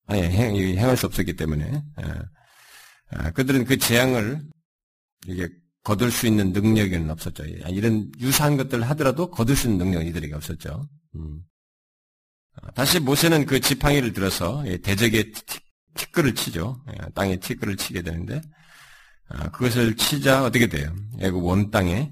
아니 0.07 0.23
행, 0.23 0.55
행할 0.55 0.97
수 0.97 1.05
없었기 1.05 1.35
때문에 1.35 1.81
그들은 3.33 3.65
그 3.65 3.77
재앙을 3.77 4.41
이게 5.27 5.47
거둘 5.83 6.11
수 6.11 6.27
있는 6.27 6.51
능력은 6.51 7.09
없었죠. 7.09 7.43
이런 7.45 8.11
유사한 8.19 8.57
것들을 8.57 8.87
하더라도 8.91 9.31
거둘 9.31 9.55
수 9.55 9.67
있는 9.67 9.85
능력이 9.85 10.09
이들에게 10.09 10.33
없었죠. 10.35 10.87
음. 11.15 11.41
아, 12.61 12.71
다시 12.71 12.99
모세는 12.99 13.45
그 13.45 13.59
지팡이를 13.59 14.13
들어서 14.13 14.63
대적의 14.83 15.31
티끌을 15.95 16.35
치죠. 16.35 16.83
예, 16.89 17.09
땅에 17.13 17.37
티끌을 17.37 17.77
치게 17.77 18.01
되는데 18.01 18.41
아, 19.27 19.49
그것을 19.51 19.95
치자 19.95 20.43
어떻게 20.43 20.67
돼요? 20.67 20.93
애국 21.19 21.45
원 21.45 21.71
땅에 21.71 22.11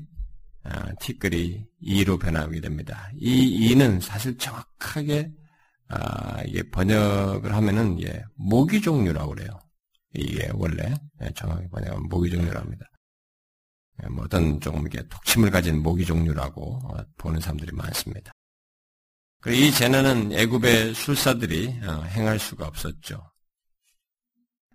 아, 0.63 0.91
티끌이 0.99 1.65
이로 1.81 2.17
변하게 2.17 2.61
됩니다. 2.61 3.09
이 3.17 3.69
이는 3.69 3.99
사실 3.99 4.37
정확하게 4.37 5.31
이게 6.45 6.63
번역을 6.69 7.53
하면은 7.53 8.01
예, 8.01 8.23
모기 8.35 8.81
종류라고 8.81 9.35
그래요. 9.35 9.59
이게 10.13 10.49
원래 10.53 10.93
예, 11.21 11.29
정확히 11.35 11.67
번역하면 11.69 12.07
모기 12.09 12.29
종류라고 12.29 12.59
합니다. 12.59 12.85
예, 14.03 14.07
뭐 14.09 14.25
어떤 14.25 14.59
조금 14.59 14.81
이렇게 14.81 15.07
독침을 15.07 15.51
가진 15.51 15.81
모기 15.81 16.05
종류라고 16.05 16.79
어, 16.83 17.03
보는 17.17 17.39
사람들이 17.39 17.71
많습니다. 17.73 18.31
이 19.47 19.71
재난은 19.71 20.31
애굽의 20.33 20.93
술사들이 20.95 21.79
어, 21.83 22.03
행할 22.03 22.39
수가 22.39 22.67
없었죠. 22.67 23.31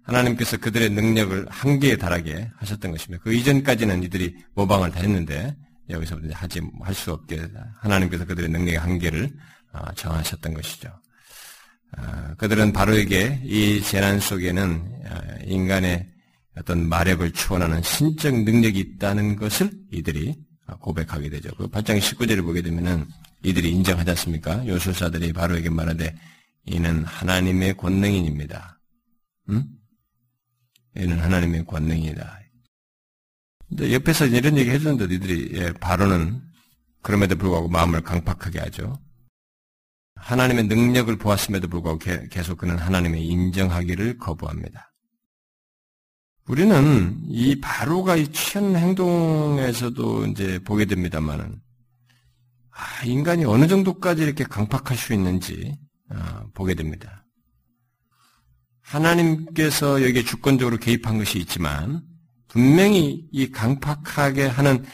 하나님께서 0.02 0.58
그들의 0.58 0.90
능력을 0.90 1.46
한계에 1.48 1.96
달하게 1.96 2.50
하셨던 2.58 2.90
것입니다. 2.90 3.22
그 3.22 3.32
이전까지는 3.32 4.02
이들이 4.02 4.36
모방을 4.54 4.90
다 4.90 5.00
했는데 5.00 5.56
여기서 5.88 6.18
하지 6.32 6.60
할 6.82 6.94
수 6.94 7.12
없게 7.12 7.46
하나님께서 7.80 8.24
그들의 8.26 8.50
능력의 8.50 8.78
한계를 8.78 9.30
어, 9.72 9.92
정하셨던 9.94 10.54
것이죠. 10.54 10.90
그들은 12.38 12.72
바로에게 12.72 13.42
이 13.44 13.80
재난 13.82 14.18
속에는 14.18 15.44
인간의 15.44 16.13
어떤 16.57 16.88
마력을 16.88 17.30
추원하는 17.32 17.82
신적 17.82 18.42
능력이 18.42 18.78
있다는 18.78 19.36
것을 19.36 19.70
이들이 19.90 20.34
고백하게 20.80 21.30
되죠. 21.30 21.50
그 21.57 21.68
8장 21.68 21.98
19절을 21.98 22.42
보게 22.42 22.62
되면은 22.62 23.07
이들이 23.42 23.70
인정하지 23.70 24.11
않습니까? 24.11 24.66
요술사들이 24.66 25.32
바로에게 25.32 25.68
말하되 25.70 26.14
이는 26.66 27.05
하나님의 27.05 27.76
권능인입니다. 27.76 28.80
응? 29.50 29.64
이는 30.96 31.18
하나님의 31.18 31.66
권능이다. 31.66 32.40
근데 33.68 33.92
옆에서 33.92 34.26
이런 34.26 34.57
얘기 34.57 34.70
해주는데 34.70 35.14
이들이 35.14 35.50
예, 35.55 35.72
바로는 35.72 36.40
그럼에도 37.02 37.36
불구하고 37.36 37.68
마음을 37.68 38.00
강팍하게 38.02 38.61
하죠. 38.61 38.98
하나님의 40.16 40.64
능력을 40.68 41.14
보았음에도 41.18 41.68
불구하고 41.68 41.98
계속 42.30 42.59
그는 42.59 42.78
하나님의 42.78 43.26
인정하기를 43.26 44.18
거부합니다. 44.18 44.93
우리는 46.47 47.18
이 47.28 47.59
바로가 47.61 48.16
취한 48.32 48.76
행동에서도 48.76 50.26
이제 50.26 50.59
보게 50.64 50.84
됩니다만은 50.84 51.61
아, 52.70 53.05
인간이 53.05 53.45
어느 53.45 53.66
정도까지 53.66 54.22
이렇게 54.22 54.45
강팍할 54.45 54.97
수 54.97 55.14
있는지 55.14 55.76
아, 56.11 56.45
보게 56.53 56.74
됩니다. 56.74 57.24
하나님께서 58.82 60.03
여기에 60.03 60.24
주권적으로 60.24 60.76
개입한 60.76 61.16
것이 61.18 61.38
있지만 61.38 62.03
분명히 62.49 63.26
이 63.32 63.51
강팍하게 63.51 64.47
하는 64.47 64.84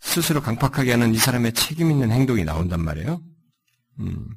스스로 0.00 0.40
강팍하게 0.40 0.92
하는 0.92 1.14
이 1.14 1.18
사람의 1.18 1.52
책임 1.52 1.90
있는 1.90 2.10
행동이 2.10 2.44
나온단 2.44 2.82
말이에요. 2.82 3.20
음. 4.00 4.28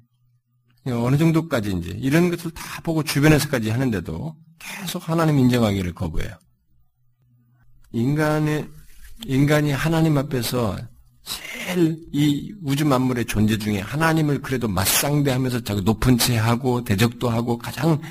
어느 0.88 1.18
정도까지 1.18 1.72
이제 1.72 1.91
이런 1.91 2.30
것을 2.30 2.51
다 2.51 2.82
보고 2.82 3.03
주변에서까지 3.03 3.70
하는데도 3.70 4.36
계속 4.57 5.07
하나님 5.07 5.38
인정하기를 5.39 5.93
거부해요. 5.93 6.36
인간의, 7.91 8.67
인간이 9.25 9.71
하나님 9.71 10.17
앞에서 10.17 10.77
제일 11.23 11.99
이 12.11 12.53
우주 12.63 12.85
만물의 12.85 13.25
존재 13.25 13.57
중에 13.57 13.79
하나님을 13.79 14.41
그래도 14.41 14.67
맞상대하면서 14.67 15.63
자기 15.63 15.81
높은 15.81 16.17
채 16.17 16.37
하고 16.37 16.83
대적도 16.83 17.29
하고 17.29 17.57
가장 17.57 18.01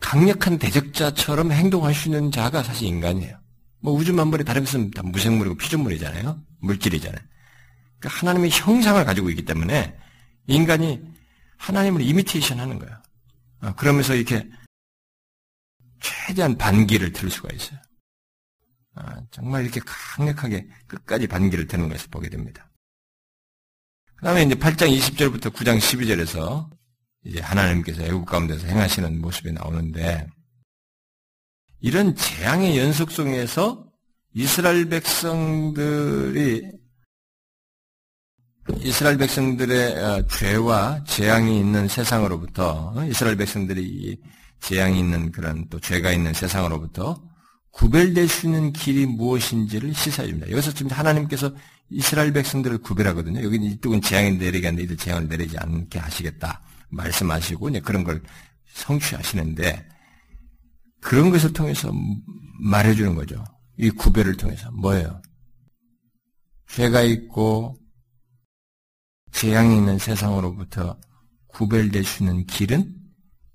강력한 0.00 0.58
대적자처럼 0.58 1.52
행동할 1.52 1.94
수 1.94 2.08
있는 2.08 2.30
자가 2.30 2.62
사실 2.62 2.88
인간이에요. 2.88 3.38
뭐 3.80 3.92
우주 3.92 4.12
만물이 4.12 4.44
다른 4.44 4.64
것은 4.64 4.90
다 4.90 5.02
무생물이고 5.02 5.56
피조물이잖아요. 5.56 6.40
물질이잖아요. 6.60 7.20
그러니까 7.98 8.20
하나님의 8.20 8.50
형상을 8.50 9.04
가지고 9.04 9.30
있기 9.30 9.44
때문에 9.44 9.96
인간이 10.46 11.00
하나님을 11.56 12.02
이미테이션 12.02 12.60
하는 12.60 12.78
거예요. 12.78 12.96
아, 13.60 13.74
그러면서 13.74 14.14
이렇게 14.14 14.46
최대한 16.00 16.56
반기를 16.56 17.12
들 17.12 17.30
수가 17.30 17.48
있어요. 17.54 17.78
아, 18.96 19.20
정말 19.30 19.62
이렇게 19.62 19.80
강력하게 19.84 20.66
끝까지 20.86 21.26
반기를 21.26 21.66
드는 21.66 21.88
것을 21.88 22.08
보게 22.10 22.28
됩니다. 22.28 22.70
그 24.16 24.24
다음에 24.24 24.42
이제 24.42 24.54
8장 24.54 24.88
20절부터 24.98 25.52
9장 25.52 25.78
12절에서 25.78 26.70
이제 27.24 27.40
하나님께서 27.40 28.02
애국 28.02 28.24
가운데서 28.24 28.66
행하시는 28.66 29.20
모습이 29.20 29.52
나오는데 29.52 30.26
이런 31.80 32.14
재앙의 32.14 32.78
연속 32.78 33.10
속에서 33.10 33.86
이스라엘 34.32 34.88
백성들이 34.88 36.70
이스라엘 38.80 39.16
백성들의 39.18 39.96
어, 40.02 40.26
죄와 40.26 41.04
재앙이 41.04 41.60
있는 41.60 41.86
세상으로부터 41.86 42.94
어, 42.96 43.04
이스라엘 43.04 43.36
백성들이 43.36 44.18
재앙이 44.60 44.98
있는 44.98 45.30
그런 45.30 45.68
또 45.68 45.78
죄가 45.78 46.10
있는 46.12 46.32
세상으로부터 46.32 47.22
구별될 47.76 48.26
수 48.26 48.46
있는 48.46 48.72
길이 48.72 49.04
무엇인지를 49.04 49.92
시사해 49.92 50.28
줍니다. 50.28 50.50
여기서 50.50 50.72
지금 50.72 50.90
하나님께서 50.90 51.54
이스라엘 51.90 52.32
백성들을 52.32 52.78
구별하거든요. 52.78 53.42
여기 53.42 53.56
이쪽은 53.56 54.00
재앙이 54.00 54.38
내리게 54.38 54.66
하는데 54.66 54.82
이들 54.82 54.96
재앙을 54.96 55.28
내리지 55.28 55.58
않게 55.58 55.98
하시겠다. 55.98 56.62
말씀하시고 56.88 57.68
이제 57.68 57.80
그런 57.80 58.02
걸 58.02 58.22
성취하시는데 58.68 59.88
그런 61.02 61.30
것을 61.30 61.52
통해서 61.52 61.92
말해주는 62.60 63.14
거죠. 63.14 63.44
이 63.76 63.90
구별을 63.90 64.38
통해서 64.38 64.70
뭐예요? 64.70 65.20
죄가 66.70 67.02
있고 67.02 67.76
재앙이 69.32 69.76
있는 69.76 69.98
세상으로부터 69.98 70.98
구별될 71.48 72.04
수 72.04 72.22
있는 72.22 72.46
길은 72.46 72.94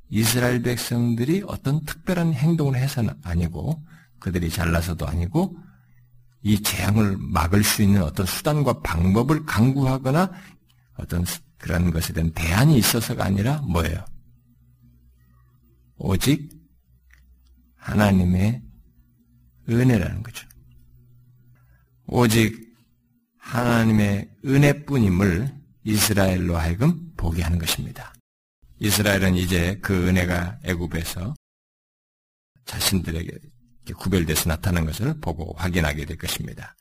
이스라엘 0.10 0.62
백성들이 0.62 1.44
어떤 1.48 1.84
특별한 1.86 2.34
행동을 2.34 2.76
해서는 2.76 3.16
아니고 3.24 3.84
그들이 4.22 4.50
잘나서도 4.50 5.06
아니고 5.06 5.58
이 6.44 6.62
재앙을 6.62 7.18
막을 7.20 7.64
수 7.64 7.82
있는 7.82 8.02
어떤 8.02 8.26
수단과 8.26 8.80
방법을 8.82 9.46
강구하거나 9.46 10.32
어떤 10.96 11.26
그런 11.58 11.92
것에 11.92 12.14
대한 12.14 12.32
대안이 12.32 12.78
있어서가 12.78 13.26
아니라 13.26 13.62
뭐예요? 13.62 14.06
오직 15.98 16.50
하나님의 17.76 18.64
은혜라는 19.70 20.24
거죠. 20.24 20.48
오직 22.08 22.74
하나님의 23.38 24.30
은혜뿐임을 24.46 25.62
이스라엘로 25.84 26.58
하여금 26.58 27.12
보게 27.18 27.44
하는 27.44 27.60
것입니다. 27.60 28.14
이스라엘은 28.80 29.36
이제 29.36 29.78
그 29.82 30.08
은혜가 30.08 30.60
애굽에서 30.64 31.36
자신들에게 32.66 33.51
구별돼서 33.98 34.50
나타난 34.50 34.86
것을 34.86 35.16
보고 35.20 35.54
확인하게 35.58 36.06
될 36.06 36.18
것입니다. 36.18 36.76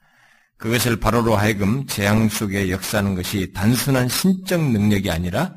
그것을 0.57 0.97
바로로 1.01 1.37
하여금 1.37 1.87
재앙 1.87 2.29
속에 2.29 2.71
역사하는 2.71 3.15
것이 3.15 3.53
단순한 3.53 4.09
신적 4.09 4.61
능력이 4.61 5.11
아니라 5.11 5.55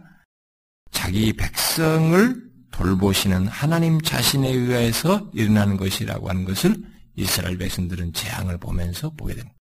자기 0.92 1.34
백성을 1.34 2.42
돌보시는 2.72 3.48
하나님 3.48 4.02
자신에 4.02 4.50
의해서 4.50 5.30
일어나는 5.34 5.78
것이라고 5.78 6.30
하는 6.30 6.46
것을 6.46 6.76
이스라엘 7.16 7.58
백성들은 7.58 8.14
재앙을 8.14 8.58
보면서 8.58 9.10
보게 9.12 9.36
됩니다. 9.36 9.56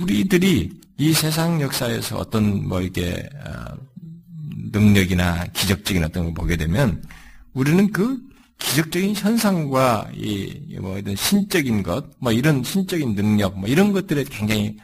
우리들이 0.00 0.70
이 0.98 1.12
세상 1.12 1.60
역사에서 1.60 2.18
어떤 2.18 2.68
뭐 2.68 2.82
이게 2.82 3.28
어, 3.44 3.76
능력이나 4.72 5.46
기적적인 5.54 6.04
어떤 6.04 6.24
걸 6.24 6.34
보게 6.34 6.56
되면 6.56 7.02
우리는 7.54 7.90
그 7.90 8.18
기적적인 8.58 9.14
현상과 9.14 10.10
이뭐 10.14 10.98
이런 10.98 11.16
신적인 11.16 11.82
것, 11.82 12.06
뭐 12.18 12.32
이런 12.32 12.62
신적인 12.62 13.14
능력, 13.14 13.58
뭐 13.58 13.68
이런 13.68 13.92
것들에 13.92 14.24
굉장히 14.24 14.76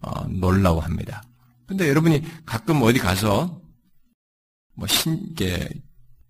어, 0.00 0.24
놀라워합니다. 0.28 1.22
근데 1.66 1.88
여러분이 1.88 2.22
가끔 2.44 2.82
어디 2.82 2.98
가서 2.98 3.60
뭐 4.74 4.86
신, 4.86 5.34
게 5.34 5.68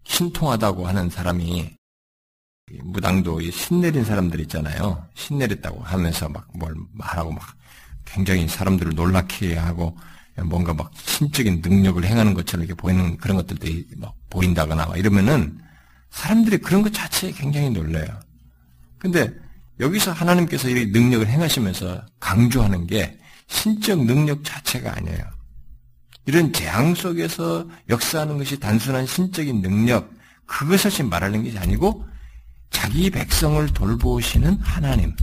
신통하다고 0.04 0.86
하는 0.86 1.08
사람이 1.08 1.70
무당도 2.82 3.40
신내린 3.50 4.04
사람들 4.04 4.40
있잖아요. 4.40 5.06
신내렸다고 5.14 5.80
하면서 5.82 6.28
막 6.28 6.46
뭘 6.54 6.74
말하고 6.92 7.32
막 7.32 7.42
굉장히 8.04 8.46
사람들을 8.48 8.94
놀라게 8.94 9.56
하고 9.56 9.96
뭔가 10.44 10.74
막 10.74 10.90
신적인 10.94 11.62
능력을 11.62 12.04
행하는 12.04 12.34
것처럼 12.34 12.64
이렇게 12.64 12.80
보이는 12.80 13.16
그런 13.16 13.36
것들도 13.36 13.66
막 13.98 14.14
보인다거나 14.30 14.86
막 14.86 14.98
이러면은 14.98 15.58
사람들이 16.10 16.58
그런 16.58 16.82
것 16.82 16.92
자체에 16.92 17.32
굉장히 17.32 17.70
놀래요. 17.70 18.06
근데 18.98 19.32
여기서 19.78 20.12
하나님께서 20.12 20.68
이 20.68 20.86
능력을 20.86 21.26
행하시면서 21.26 22.04
강조하는 22.20 22.86
게 22.86 23.18
신적 23.46 24.04
능력 24.04 24.44
자체가 24.44 24.96
아니에요. 24.96 25.24
이런 26.26 26.52
재앙 26.52 26.94
속에서 26.94 27.66
역사하는 27.88 28.38
것이 28.38 28.60
단순한 28.60 29.06
신적인 29.06 29.62
능력, 29.62 30.12
그것을 30.46 31.06
말하는 31.06 31.44
것이 31.44 31.58
아니고 31.58 32.06
자기 32.70 33.10
백성을 33.10 33.66
돌보시는 33.72 34.58
하나님. 34.60 35.16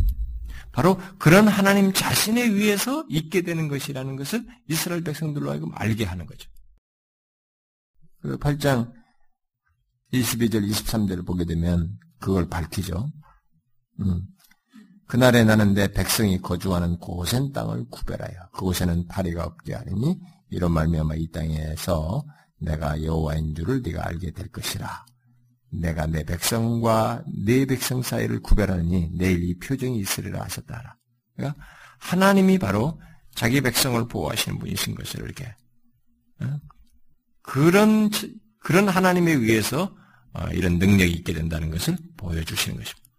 바로 0.71 0.99
그런 1.17 1.47
하나님 1.47 1.91
자신에 1.93 2.41
의해서 2.41 3.05
있게 3.09 3.41
되는 3.41 3.67
것이라는 3.67 4.15
것을 4.15 4.45
이스라엘 4.67 5.03
백성들로 5.03 5.49
하여금 5.49 5.71
알게 5.73 6.05
하는 6.05 6.25
거죠. 6.25 6.49
그 8.21 8.37
8장 8.37 8.91
22절, 10.13 10.69
23절을 10.69 11.25
보게 11.25 11.45
되면 11.45 11.97
그걸 12.19 12.47
밝히죠. 12.47 13.09
음. 13.99 14.27
그날에 15.07 15.43
나는 15.43 15.73
내 15.73 15.87
백성이 15.87 16.41
거주하는 16.41 16.97
고센 16.97 17.53
땅을 17.53 17.85
구별하여 17.89 18.49
그곳에는 18.53 19.07
파리가 19.07 19.45
없게 19.45 19.73
하리니 19.73 20.19
이런 20.49 20.73
말미암아 20.73 21.15
이 21.15 21.31
땅에서 21.31 22.25
내가 22.59 23.01
여호와인 23.03 23.55
줄을 23.55 23.81
네가 23.81 24.05
알게 24.05 24.31
될 24.31 24.49
것이라. 24.49 25.05
내가 25.69 26.07
내 26.07 26.23
백성과 26.23 27.23
내 27.45 27.65
백성 27.65 28.01
사이를 28.01 28.41
구별하니 28.41 29.11
내일 29.17 29.43
이 29.43 29.57
표정이 29.59 29.99
있으리라 29.99 30.43
하셨다. 30.43 30.97
그러니까 31.35 31.61
하나님이 31.99 32.57
바로 32.57 32.99
자기 33.33 33.61
백성을 33.61 34.07
보호하시는 34.07 34.59
분이신 34.59 34.95
것을 34.95 35.21
이렇게 35.21 35.45
어? 36.41 36.59
그런 37.41 38.09
그런 38.67 38.89
하나님에 38.89 39.31
의해서 39.31 39.95
어, 40.33 40.45
이런 40.51 40.77
능력이 40.77 41.09
있게 41.13 41.31
된다는 41.31 41.71
것을 41.71 41.97
보여주시는 42.17 42.77
것입니다. 42.77 43.09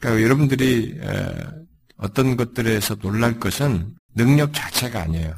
그러니까 0.00 0.24
여러분들이 0.24 1.00
어떤 1.96 2.36
것들에서 2.36 2.96
놀랄 2.96 3.38
것은 3.38 3.94
능력 4.16 4.52
자체가 4.52 5.02
아니에요. 5.02 5.36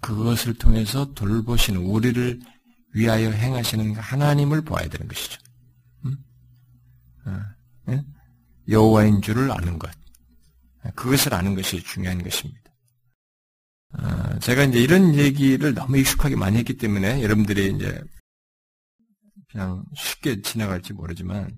그것을 0.00 0.54
통해서 0.54 1.12
돌보시는 1.12 1.82
우리를 1.82 2.40
위하여 2.94 3.28
행하시는 3.28 3.94
하나님을 3.94 4.62
보아야 4.62 4.88
되는 4.88 5.06
것이죠. 5.06 5.38
음? 6.06 6.16
어, 7.26 7.40
예? 7.90 8.02
여호와인 8.70 9.20
줄을 9.20 9.52
아는 9.52 9.78
것, 9.78 9.90
그것을 10.94 11.34
아는 11.34 11.54
것이 11.54 11.82
중요한 11.82 12.22
것입니다. 12.22 12.63
어, 13.98 14.38
제가 14.40 14.64
이제 14.64 14.80
이런 14.80 15.14
얘기를 15.14 15.74
너무 15.74 15.98
익숙하게 15.98 16.36
많이 16.36 16.58
했기 16.58 16.76
때문에 16.76 17.22
여러분들이 17.22 17.74
이제 17.74 18.02
그냥 19.50 19.84
쉽게 19.96 20.42
지나갈지 20.42 20.92
모르지만 20.92 21.50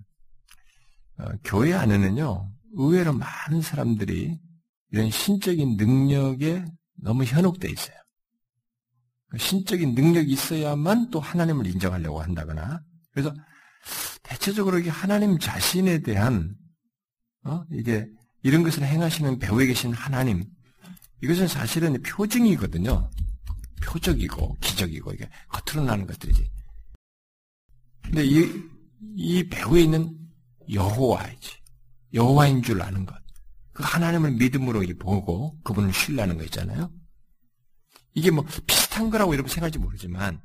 어, 1.18 1.24
교회 1.44 1.72
안에는요 1.72 2.50
의외로 2.74 3.12
많은 3.14 3.62
사람들이 3.62 4.38
이런 4.90 5.10
신적인 5.10 5.76
능력에 5.76 6.64
너무 7.02 7.24
현혹돼 7.24 7.68
있어요. 7.68 7.96
신적인 9.36 9.94
능력이 9.94 10.30
있어야만 10.30 11.10
또 11.10 11.20
하나님을 11.20 11.66
인정하려고 11.66 12.20
한다거나 12.22 12.80
그래서 13.12 13.34
대체적으로 14.22 14.78
이게 14.78 14.90
하나님 14.90 15.38
자신에 15.38 16.00
대한 16.00 16.54
어? 17.44 17.64
이게 17.70 18.06
이런 18.42 18.62
것을 18.62 18.84
행하시는 18.84 19.38
배후에 19.38 19.66
계신 19.66 19.92
하나님 19.92 20.44
이것은 21.22 21.48
사실은 21.48 22.00
표징이거든요. 22.02 23.10
표적이고 23.82 24.56
기적이고 24.60 25.12
이게 25.12 25.28
겉으로 25.48 25.86
나는 25.86 26.06
것들이지. 26.06 26.50
근데 28.02 28.24
이, 28.24 28.62
이 29.16 29.48
배후에 29.48 29.82
있는 29.82 30.16
여호와이지. 30.72 31.50
여호와인 32.14 32.62
줄 32.62 32.82
아는 32.82 33.04
것. 33.04 33.14
그 33.72 33.82
하나님을 33.82 34.32
믿음으로 34.32 34.82
보고 34.98 35.58
그분을 35.62 35.92
신뢰하는 35.92 36.38
거 36.38 36.44
있잖아요. 36.44 36.90
이게 38.14 38.30
뭐 38.30 38.44
비슷한 38.66 39.10
거라고 39.10 39.34
여러분 39.34 39.50
생각할지 39.50 39.78
모르지만 39.78 40.40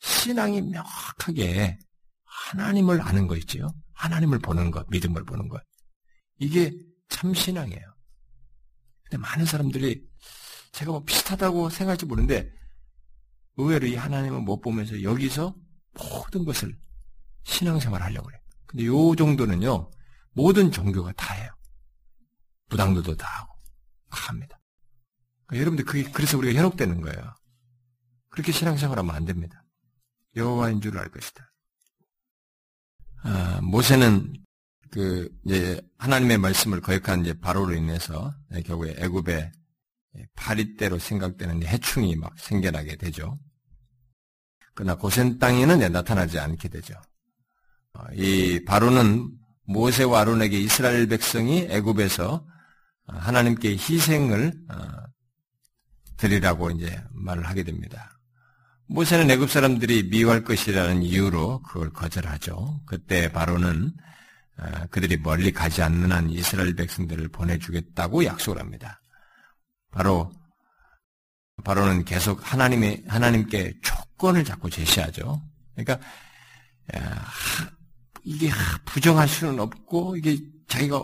신앙이 0.00 0.62
명확하게 0.62 1.78
하나님을 2.24 3.00
아는 3.00 3.26
거 3.26 3.36
있지요. 3.36 3.68
하나님을 3.94 4.38
보는 4.38 4.70
것, 4.70 4.88
믿음을 4.90 5.24
보는 5.24 5.48
것. 5.48 5.60
이게 6.38 6.72
참 7.08 7.34
신앙이에요. 7.34 7.97
근데 9.08 9.16
많은 9.18 9.46
사람들이 9.46 10.06
제가 10.72 10.92
뭐 10.92 11.02
비슷하다고 11.02 11.70
생각할지 11.70 12.04
모르는데 12.04 12.52
의외로 13.56 13.86
이 13.86 13.94
하나님을 13.96 14.42
못 14.42 14.60
보면서 14.60 15.02
여기서 15.02 15.56
모든 15.94 16.44
것을 16.44 16.78
신앙생활 17.44 18.02
하려고 18.02 18.26
그래요. 18.26 18.40
근데 18.66 18.84
요 18.86 19.16
정도는요, 19.16 19.90
모든 20.32 20.70
종교가 20.70 21.12
다 21.12 21.34
해요. 21.34 21.50
부당도도 22.68 23.16
다 23.16 23.26
하고, 23.40 23.54
다 24.10 24.28
합니다. 24.28 24.60
그러니까 25.46 25.60
여러분들 25.62 25.84
그게 25.86 26.10
그래서 26.12 26.36
우리가 26.36 26.58
현혹되는 26.58 27.00
거예요. 27.00 27.34
그렇게 28.28 28.52
신앙생활하면 28.52 29.14
안 29.14 29.24
됩니다. 29.24 29.64
여호와인 30.36 30.82
줄 30.82 30.98
알 30.98 31.08
것이다. 31.10 31.50
아, 33.24 33.60
모세는 33.62 34.34
그 34.90 35.28
이제 35.44 35.80
하나님의 35.98 36.38
말씀을 36.38 36.80
거역한 36.80 37.22
이제 37.22 37.34
바로로 37.38 37.74
인해서 37.74 38.34
결국에 38.64 38.94
애굽의 38.98 39.52
파리대로 40.34 40.98
생각되는 40.98 41.64
해충이 41.64 42.16
막 42.16 42.32
생겨나게 42.38 42.96
되죠. 42.96 43.38
그러나 44.74 44.96
고센 44.96 45.38
땅에는 45.38 45.92
나타나지 45.92 46.38
않게 46.38 46.68
되죠. 46.68 46.94
어, 47.94 48.04
이 48.14 48.64
바로는 48.64 49.28
모세와 49.64 50.20
아론에게 50.20 50.58
이스라엘 50.58 51.06
백성이 51.06 51.66
애굽에서 51.68 52.46
하나님께 53.06 53.72
희생을 53.72 54.52
어, 54.70 54.76
드리라고 56.16 56.70
이제 56.70 57.02
말을 57.12 57.46
하게 57.46 57.62
됩니다. 57.62 58.18
모세는 58.86 59.30
애굽 59.30 59.50
사람들이 59.50 60.08
미워할 60.10 60.44
것이라는 60.44 61.02
이유로 61.02 61.62
그걸 61.62 61.90
거절하죠. 61.90 62.80
그때 62.86 63.30
바로는 63.30 63.86
어, 63.86 63.98
그들이 64.90 65.16
멀리 65.18 65.52
가지 65.52 65.82
않는 65.82 66.10
한 66.10 66.30
이스라엘 66.30 66.74
백성들을 66.74 67.28
보내주겠다고 67.28 68.24
약속을 68.24 68.60
합니다. 68.60 69.00
바로 69.90 70.32
바로는 71.64 72.04
계속 72.04 72.40
하나님의 72.52 73.04
하나님께 73.06 73.74
조건을 73.82 74.44
자꾸 74.44 74.68
제시하죠. 74.70 75.42
그러니까 75.74 76.04
이게 78.24 78.50
부정할 78.84 79.28
수는 79.28 79.60
없고 79.60 80.16
이게 80.16 80.38
자기가 80.66 81.02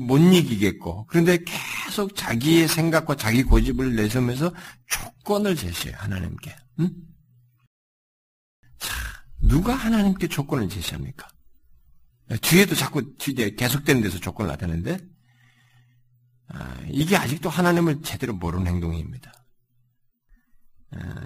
못 0.00 0.18
이기겠고 0.18 1.06
그런데 1.06 1.38
계속 1.44 2.14
자기의 2.14 2.68
생각과 2.68 3.16
자기 3.16 3.42
고집을 3.42 3.96
내세우면서 3.96 4.52
조건을 4.86 5.56
제시해요 5.56 5.96
하나님께. 5.98 6.56
응? 6.80 6.90
자, 8.78 8.94
누가 9.40 9.74
하나님께 9.74 10.28
조건을 10.28 10.68
제시합니까? 10.68 11.28
뒤에도 12.40 12.74
자꾸 12.74 13.16
뒤에 13.16 13.54
계속되는 13.54 14.02
데서 14.02 14.18
조건을 14.18 14.50
나타내는데 14.50 14.98
아, 16.48 16.76
이게 16.88 17.16
아직도 17.16 17.48
하나님을 17.48 18.02
제대로 18.02 18.34
모르는 18.34 18.66
행동입니다. 18.66 19.32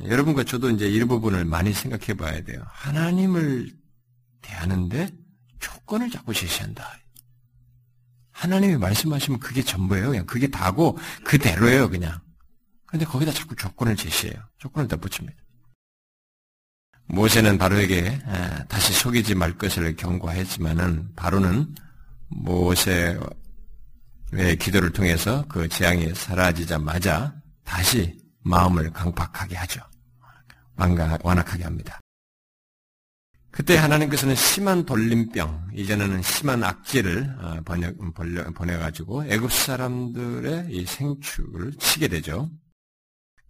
여러분과 0.07 0.45
저도 0.45 0.71
이제 0.71 0.89
이 0.89 1.05
부분을 1.05 1.45
많이 1.45 1.73
생각해 1.73 2.15
봐야 2.15 2.43
돼요. 2.43 2.63
하나님을 2.69 3.71
대하는데 4.41 5.11
조건을 5.61 6.11
자꾸 6.11 6.33
제시한다. 6.33 6.89
하나님이 8.31 8.77
말씀하시면 8.77 9.41
그게 9.41 9.63
전부예요. 9.63 10.11
그냥 10.11 10.27
그게 10.27 10.49
다고 10.49 10.97
그대로예요, 11.25 11.91
그냥. 11.91 12.21
근데 12.87 13.05
거기다 13.05 13.33
자꾸 13.33 13.57
조건을 13.57 13.97
제시해요. 13.97 14.41
조건을 14.59 14.89
더 14.89 14.97
붙입니다. 14.97 15.37
모세는 17.09 17.59
바로에게 17.59 18.21
다시 18.69 18.93
속이지 18.93 19.35
말 19.35 19.57
것을 19.57 19.97
경고했지만은 19.97 21.15
바로는 21.17 21.75
모세의 22.29 23.19
기도를 24.59 24.93
통해서 24.93 25.45
그 25.49 25.69
재앙이 25.69 26.15
사라지자마자 26.15 27.35
다시 27.65 28.19
마음을 28.45 28.93
강팍하게 28.93 29.57
하죠. 29.57 29.81
완악하게 30.77 31.65
합니다. 31.65 31.99
그때 33.51 33.77
하나님께서는 33.77 34.37
심한 34.37 34.85
돌림병, 34.85 35.71
이전에는 35.75 36.23
심한 36.23 36.63
악질을 36.63 37.37
어, 37.41 37.61
번역, 37.65 37.97
보내가지고 38.55 39.25
애굽 39.25 39.51
사람들의 39.51 40.67
이 40.71 40.85
생축을 40.85 41.73
치게 41.79 42.09
되죠. 42.09 42.51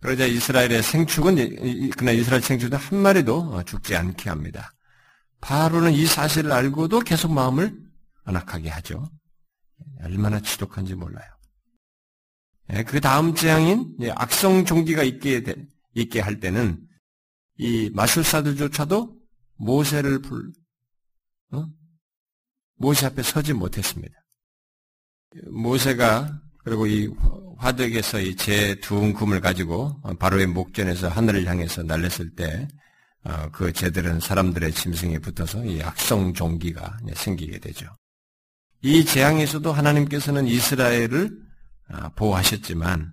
그러자 0.00 0.26
이스라엘의 0.26 0.82
생축은 0.82 1.90
그러나 1.96 2.12
이스라엘 2.12 2.42
생축은 2.42 2.78
한 2.78 2.98
마리도 2.98 3.54
어, 3.54 3.62
죽지 3.64 3.96
않게 3.96 4.28
합니다. 4.28 4.72
바로는 5.40 5.92
이 5.92 6.06
사실을 6.06 6.52
알고도 6.52 7.00
계속 7.00 7.32
마음을 7.32 7.76
안악하게 8.24 8.68
하죠. 8.70 9.10
얼마나 10.02 10.40
지독한지 10.40 10.94
몰라요. 10.94 11.28
예, 12.72 12.82
그 12.82 13.00
다음 13.00 13.34
재앙인 13.34 13.96
악성 14.14 14.64
종기가 14.64 15.02
있게 15.02 15.42
있게 15.94 16.20
할 16.20 16.38
때는 16.38 16.86
이 17.56 17.90
마술사들조차도 17.94 19.16
모세를 19.56 20.20
불, 20.20 20.52
어? 21.52 21.66
모세 22.76 23.06
앞에 23.06 23.22
서지 23.22 23.52
못했습니다. 23.52 24.14
모세가 25.50 26.40
그리고 26.64 26.86
이 26.86 27.08
화덕에서 27.58 28.20
이 28.20 28.36
제 28.36 28.78
두은 28.80 29.14
금을 29.14 29.40
가지고 29.40 30.00
바로의 30.18 30.46
목전에서 30.46 31.08
하늘을 31.08 31.46
향해서 31.46 31.82
날렸을 31.82 32.34
때그 32.34 33.68
어, 33.68 33.70
제들은 33.72 34.20
사람들의 34.20 34.72
짐승에 34.72 35.18
붙어서 35.18 35.64
이 35.64 35.82
악성 35.82 36.32
종기가 36.34 36.98
생기게 37.14 37.58
되죠. 37.58 37.86
이 38.82 39.04
재앙에서도 39.04 39.72
하나님께서는 39.72 40.46
이스라엘을 40.46 41.30
어, 41.90 42.08
보호하셨지만 42.16 43.12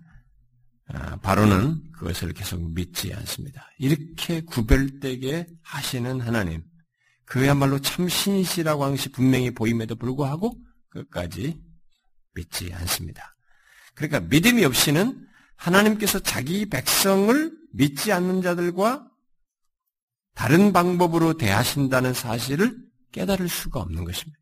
아, 0.88 1.16
바로는 1.18 1.92
그것을 1.94 2.34
계속 2.34 2.62
믿지 2.74 3.12
않습니다. 3.14 3.68
이렇게 3.80 4.42
구별되게 4.42 5.48
하시는 5.64 6.22
하나님, 6.22 6.64
그야말로 7.26 7.80
참 7.80 8.08
신이시라고 8.08 8.82
것이 8.92 9.10
분명히 9.10 9.50
보임에도 9.50 9.96
불구하고 9.96 10.54
끝까지 10.90 11.60
믿지 12.36 12.72
않습니다. 12.74 13.35
그러니까 13.96 14.20
믿음이 14.20 14.64
없이는 14.66 15.28
하나님께서 15.56 16.20
자기 16.20 16.68
백성을 16.68 17.52
믿지 17.72 18.12
않는 18.12 18.42
자들과 18.42 19.10
다른 20.34 20.74
방법으로 20.74 21.38
대하신다는 21.38 22.14
사실을 22.14 22.78
깨달을 23.14 23.48
수가 23.48 23.80
없는 23.80 24.04
것입니다. 24.04 24.38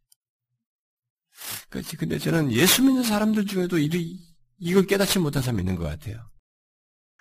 그렇지. 1.70 1.97
근데 1.97 2.18
저는 2.18 2.51
예수 2.51 2.84
믿는 2.84 3.04
사람들 3.04 3.45
중에도 3.45 3.78
이걸 4.58 4.88
깨닫지 4.88 5.20
못한 5.20 5.43
사람이 5.43 5.62
있는 5.62 5.76
것 5.76 5.84
같아요. 5.84 6.30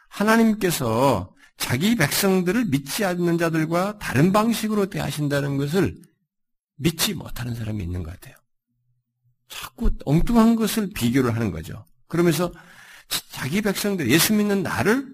하나님께서 0.09 1.35
자기 1.59 1.97
백성들을 1.97 2.66
믿지 2.66 3.05
않는 3.05 3.39
자들과 3.39 3.99
다른 3.99 4.33
방식으로 4.33 4.87
대하신다는 4.87 5.59
것을 5.59 6.01
믿지 6.76 7.14
못하는 7.14 7.55
사람이 7.55 7.83
있는 7.83 8.03
것 8.03 8.12
같아요. 8.12 8.35
자꾸 9.49 9.91
엉뚱한 10.05 10.57
것을 10.57 10.91
비교를 10.95 11.35
하는 11.35 11.51
거죠. 11.51 11.85
그러면서 12.12 12.52
자기 13.30 13.62
백성들, 13.62 14.10
예수 14.10 14.34
믿는 14.34 14.62
나를 14.62 15.08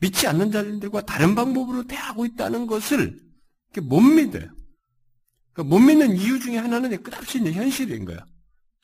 믿지 0.00 0.26
않는 0.26 0.50
자들과 0.52 1.06
다른 1.06 1.34
방법으로 1.34 1.86
대하고 1.86 2.26
있다는 2.26 2.66
것을 2.66 3.18
못 3.80 4.00
믿어요. 4.00 4.46
그러니까 5.54 5.74
못 5.74 5.78
믿는 5.78 6.14
이유 6.14 6.38
중에 6.38 6.58
하나는 6.58 7.02
끝없이 7.02 7.38
현실인 7.38 8.04
거예요. 8.04 8.20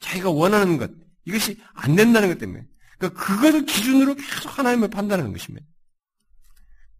자기가 0.00 0.30
원하는 0.30 0.78
것, 0.78 0.90
이것이 1.26 1.60
안 1.74 1.94
된다는 1.94 2.30
것 2.30 2.38
때문에. 2.38 2.66
그러니까 2.96 3.22
그것을 3.22 3.66
기준으로 3.66 4.14
계속 4.14 4.58
하나님을 4.58 4.88
판단하는 4.88 5.32
것입니다. 5.32 5.66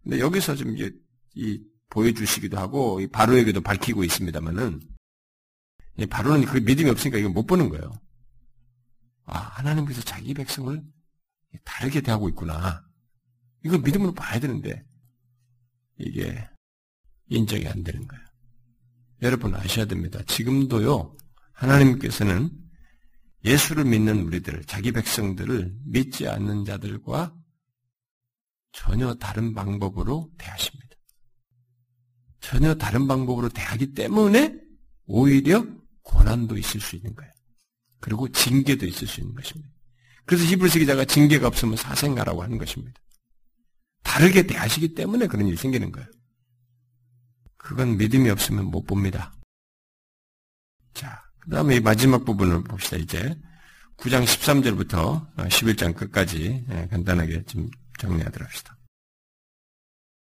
근데 0.03 0.19
여기서 0.19 0.55
좀 0.55 0.75
이제 0.75 0.91
이 1.33 1.59
보여주시기도 1.89 2.59
하고 2.59 3.01
이 3.01 3.07
바로에게도 3.07 3.61
밝히고 3.61 4.03
있습니다만은 4.03 4.81
바로는 6.11 6.45
그 6.45 6.59
믿음이 6.59 6.91
없으니까 6.91 7.17
이거 7.17 7.29
못 7.29 7.47
보는 7.47 7.69
거예요. 7.69 7.91
아 9.25 9.37
하나님께서 9.37 10.01
자기 10.01 10.33
백성을 10.33 10.83
다르게 11.63 12.01
대하고 12.01 12.29
있구나. 12.29 12.85
이걸 13.63 13.79
믿음으로 13.79 14.13
봐야 14.13 14.39
되는데 14.39 14.85
이게 15.97 16.49
인정이 17.27 17.67
안 17.67 17.83
되는 17.83 18.07
거예요. 18.07 18.23
여러분 19.21 19.55
아셔야 19.55 19.85
됩니다. 19.85 20.19
지금도요 20.27 21.15
하나님께서는 21.53 22.51
예수를 23.45 23.85
믿는 23.85 24.21
우리들, 24.21 24.63
자기 24.65 24.91
백성들을 24.91 25.75
믿지 25.85 26.27
않는 26.27 26.65
자들과 26.65 27.35
전혀 28.71 29.13
다른 29.15 29.53
방법으로 29.53 30.31
대하십니다. 30.37 30.95
전혀 32.39 32.73
다른 32.75 33.07
방법으로 33.07 33.49
대하기 33.49 33.93
때문에 33.93 34.59
오히려 35.05 35.65
고난도 36.03 36.57
있을 36.57 36.79
수 36.79 36.95
있는 36.95 37.15
거예요. 37.15 37.32
그리고 38.03 38.27
징계도 38.27 38.85
있을 38.85 39.07
수 39.07 39.21
있는 39.21 39.33
것입니다. 39.33 39.71
그래서 40.25 40.43
히브리서 40.43 40.79
기자가 40.79 41.05
징계가 41.05 41.47
없으면 41.47 41.77
사생가라고 41.77 42.43
하는 42.43 42.57
것입니다. 42.57 42.99
다르게 44.03 44.45
대하시기 44.45 44.93
때문에 44.93 45.27
그런 45.27 45.47
일이 45.47 45.55
생기는 45.55 45.89
거예요. 45.89 46.05
그건 47.55 47.95
믿음이 47.95 48.29
없으면 48.29 48.65
못 48.65 48.83
봅니다. 48.83 49.33
자, 50.93 51.23
그 51.39 51.49
다음에 51.49 51.79
마지막 51.79 52.25
부분을 52.25 52.65
봅시다, 52.65 52.97
이제. 52.97 53.39
9장 53.95 54.25
13절부터 54.25 55.37
11장 55.37 55.95
끝까지 55.95 56.65
예, 56.69 56.87
간단하게 56.91 57.45
좀 57.45 57.69
정리하도록 57.99 58.45
합시다. 58.45 58.77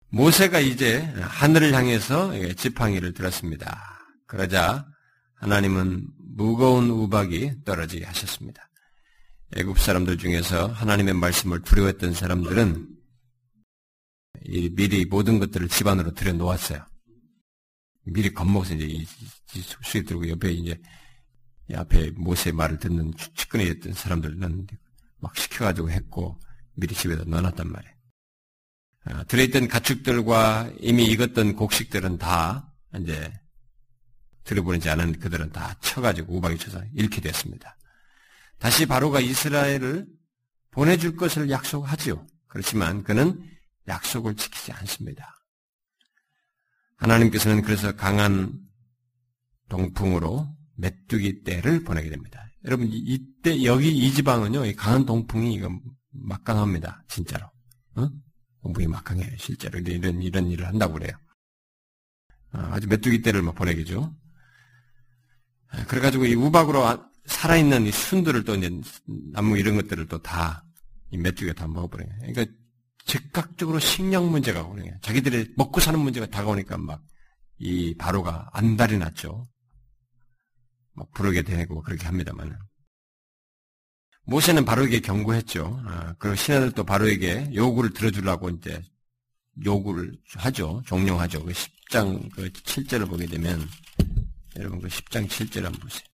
모세가 0.09 0.61
이제 0.61 1.01
하늘을 1.21 1.75
향해서 1.75 2.33
지팡이를 2.55 3.13
들었습니다. 3.13 4.01
그러자 4.27 4.87
하나님은 5.37 6.09
무거운 6.19 6.91
우박이 6.91 7.65
떨어지게 7.65 8.05
하셨습니다. 8.05 8.69
애굽 9.57 9.79
사람들 9.79 10.19
중에서 10.19 10.67
하나님의 10.67 11.15
말씀을 11.15 11.63
두려워했던 11.63 12.15
사람들은 12.15 12.89
미리 14.73 15.05
모든 15.07 15.39
것들을 15.39 15.69
집안으로 15.69 16.15
들여놓았어요. 16.15 16.85
미리 18.05 18.33
겁먹어서 18.33 18.75
이제 18.75 19.05
수에 19.83 20.03
들고 20.03 20.29
옆에 20.29 20.53
이제 20.53 20.81
앞에 21.75 22.13
모세의 22.13 22.55
말을 22.55 22.79
듣는 22.79 23.13
측근이었던 23.35 23.93
사람들은 23.93 24.67
막 25.19 25.37
시켜가지고 25.37 25.91
했고 25.91 26.41
미리 26.75 26.95
집에다 26.95 27.25
넣어놨단 27.25 27.71
말이에요. 27.71 27.97
아, 29.05 29.25
들어있던 29.25 29.69
가축들과 29.69 30.73
이미 30.81 31.05
익었던 31.07 31.55
곡식들은 31.57 32.19
다 32.19 32.73
이제 33.01 33.33
들어보지 34.47 34.89
않은 34.91 35.19
그들은 35.19 35.51
다 35.51 35.77
쳐가지고 35.81 36.37
우박이 36.37 36.57
쳐서 36.59 36.83
잃게 36.95 37.21
됐습니다. 37.21 37.77
다시 38.59 38.87
바로가 38.87 39.21
이스라엘을 39.21 40.07
보내줄 40.71 41.17
것을 41.17 41.51
약속하지요. 41.51 42.27
그렇지만 42.47 43.03
그는 43.03 43.43
약속을 43.89 44.37
지키지 44.37 44.73
않습니다. 44.73 45.35
하나님께서는 46.97 47.63
그래서 47.63 47.95
강한 47.95 48.53
동풍으로 49.69 50.55
메뚜기 50.77 51.43
떼를 51.45 51.85
보내게 51.85 52.09
됩니다. 52.09 52.47
여러분 52.65 52.89
이때 52.91 53.65
여기 53.65 53.97
이 53.97 54.13
지방은요 54.13 54.63
강한 54.77 55.05
동풍이 55.05 55.55
이거 55.55 55.69
막강합니다. 56.11 57.05
진짜로. 57.09 57.47
어? 57.97 58.09
동풍이 58.63 58.87
막강해요. 58.87 59.37
실제로 59.39 59.79
이런 59.79 60.23
이런 60.23 60.51
일을 60.51 60.67
한다고 60.67 60.95
그래요. 60.95 61.17
아, 62.53 62.71
아주 62.73 62.89
메뚜기 62.89 63.23
떼를 63.23 63.43
막 63.43 63.55
보내게죠. 63.55 64.15
아, 65.71 65.85
그래가지고 65.87 66.27
이 66.27 66.35
우박으로 66.35 66.85
아, 66.85 67.09
살아있는 67.27 67.87
이 67.87 67.93
순들을 67.93 68.45
또 68.45 68.55
이제 68.55 68.71
나무 69.33 69.59
이런 69.59 69.77
것들을 69.77 70.07
또 70.07 70.19
다 70.19 70.63
이 71.13 71.17
메뚜기가 71.19 71.53
다 71.53 71.69
먹어버려요. 71.69 72.09
그러니까 72.19 72.47
즉각적으로 73.05 73.79
식량 73.79 74.29
문제가 74.31 74.65
오네요. 74.65 74.93
자기들의 75.03 75.53
먹고 75.57 75.81
사는 75.81 75.99
문제가 76.01 76.27
다가오니까 76.27 76.77
막 76.79 77.01
이 77.59 77.95
바로가 77.97 78.51
안달이 78.53 78.99
났죠. 78.99 79.47
막 80.93 81.11
부르게 81.13 81.43
되고 81.43 81.83
그렇게 81.83 82.05
합니다만. 82.07 82.59
모세는 84.25 84.65
바로에게 84.65 85.01
경고했죠. 85.01 85.81
아, 85.87 86.15
그리고 86.19 86.37
신하들도 86.37 86.85
바로에게 86.85 87.53
요구를 87.55 87.93
들어주려고 87.93 88.51
이제 88.51 88.83
요구를 89.65 90.13
하죠. 90.35 90.83
종용하죠. 90.87 91.45
그 91.45 91.53
10장 91.53 92.31
그 92.35 92.51
7절을 92.51 93.09
보게 93.09 93.27
되면 93.27 93.67
여러분 94.57 94.81
그 94.81 94.89
10장 94.89 95.29
7절 95.29 95.63
한번 95.63 95.81
보세요. 95.81 96.07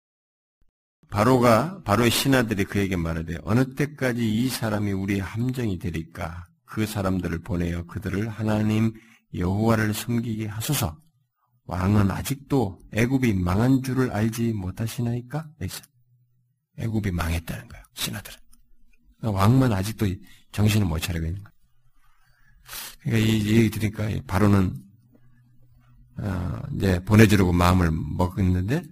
바로가 1.10 1.82
바로의 1.84 2.10
신하들이 2.10 2.64
그에게 2.66 2.96
말하되 2.96 3.38
어느 3.44 3.76
때까지 3.76 4.28
이 4.34 4.48
사람이 4.50 4.94
우리의 4.94 5.20
함정이 5.20 5.78
되리까 5.78 6.48
그 6.66 6.86
사람들을 6.86 7.40
보내어 7.40 7.84
그들을 7.84 8.30
하나님 8.30 8.94
여호와를 9.34 9.94
섬기게 9.94 10.48
하소서. 10.48 10.98
왕은 11.66 12.12
아직도 12.12 12.80
애굽이 12.94 13.34
망한 13.34 13.84
줄을 13.84 14.12
알지 14.12 14.54
못하시나이까? 14.54 15.48
애굽이 16.78 17.12
망했다는 17.12 17.68
거예요. 17.68 17.86
신하들은. 17.94 18.40
왕만 19.24 19.72
아직도 19.72 20.08
정신을 20.52 20.88
못 20.88 21.00
차리고 21.00 21.26
있는 21.26 21.44
거예요. 21.44 21.52
그러니까 23.02 23.32
이 23.32 23.58
얘기 23.58 23.70
들으니까 23.70 24.10
바로는 24.28 24.68
어, 24.68 24.91
이제 26.76 27.04
보내주려고 27.04 27.52
마음을 27.54 27.92
먹었는데 27.92 28.84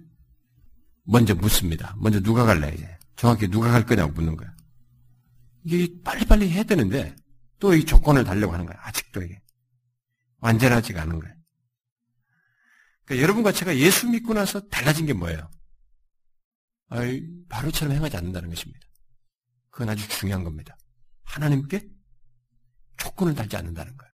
먼저 1.04 1.34
묻습니다. 1.34 1.94
먼저 1.98 2.20
누가 2.20 2.44
갈래 2.44 2.72
이제 2.74 2.98
정확히 3.16 3.48
누가 3.48 3.70
갈 3.70 3.84
거냐고 3.84 4.12
묻는 4.12 4.36
거야. 4.36 4.54
이게 5.64 5.88
빨리빨리 6.02 6.48
해야 6.50 6.62
되는데 6.62 7.14
또 7.58 7.74
이 7.74 7.84
조건을 7.84 8.24
달려고 8.24 8.54
하는 8.54 8.64
거야. 8.64 8.78
아직도 8.80 9.22
이게 9.22 9.40
완전하지가 10.38 11.02
않은 11.02 11.20
거예요. 11.20 11.34
그러니까 13.04 13.22
여러분과 13.22 13.52
제가 13.52 13.76
예수 13.76 14.08
믿고 14.08 14.32
나서 14.32 14.60
달라진 14.68 15.04
게 15.04 15.12
뭐예요? 15.12 15.50
아이, 16.88 17.22
바로처럼 17.48 17.94
행하지 17.94 18.16
않는다는 18.16 18.48
것입니다. 18.48 18.80
그건 19.70 19.90
아주 19.90 20.08
중요한 20.08 20.42
겁니다. 20.42 20.76
하나님께 21.24 21.86
조건을 22.96 23.34
달지 23.34 23.56
않는다는 23.56 23.96
거예요. 23.96 24.12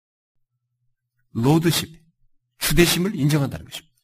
로드십, 1.32 2.01
주대심을 2.62 3.14
인정한다는 3.14 3.64
것입니다. 3.66 3.94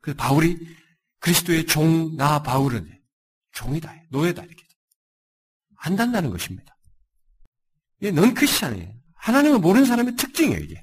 그래서 0.00 0.16
바울이 0.16 0.58
그리스도의 1.20 1.66
종, 1.66 2.16
나 2.16 2.42
바울은 2.42 3.00
종이다, 3.52 3.94
노예다, 4.10 4.42
이렇게. 4.44 4.64
안단다는 5.76 6.30
것입니다. 6.30 6.76
이게 8.00 8.10
넌 8.10 8.34
크리스찬이에요. 8.34 8.94
하나님을 9.14 9.58
모르는 9.58 9.86
사람의 9.86 10.16
특징이에요, 10.16 10.60
이게. 10.60 10.82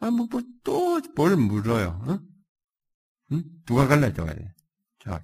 아, 0.00 0.10
뭐, 0.10 0.26
뭐, 0.30 0.42
또, 0.64 1.00
뭘 1.14 1.36
물어요, 1.36 2.02
응? 2.08 2.20
응? 3.32 3.44
누가 3.66 3.86
갈래, 3.86 4.12
누가 4.12 4.32
갈래. 4.32 4.52
자. 5.04 5.22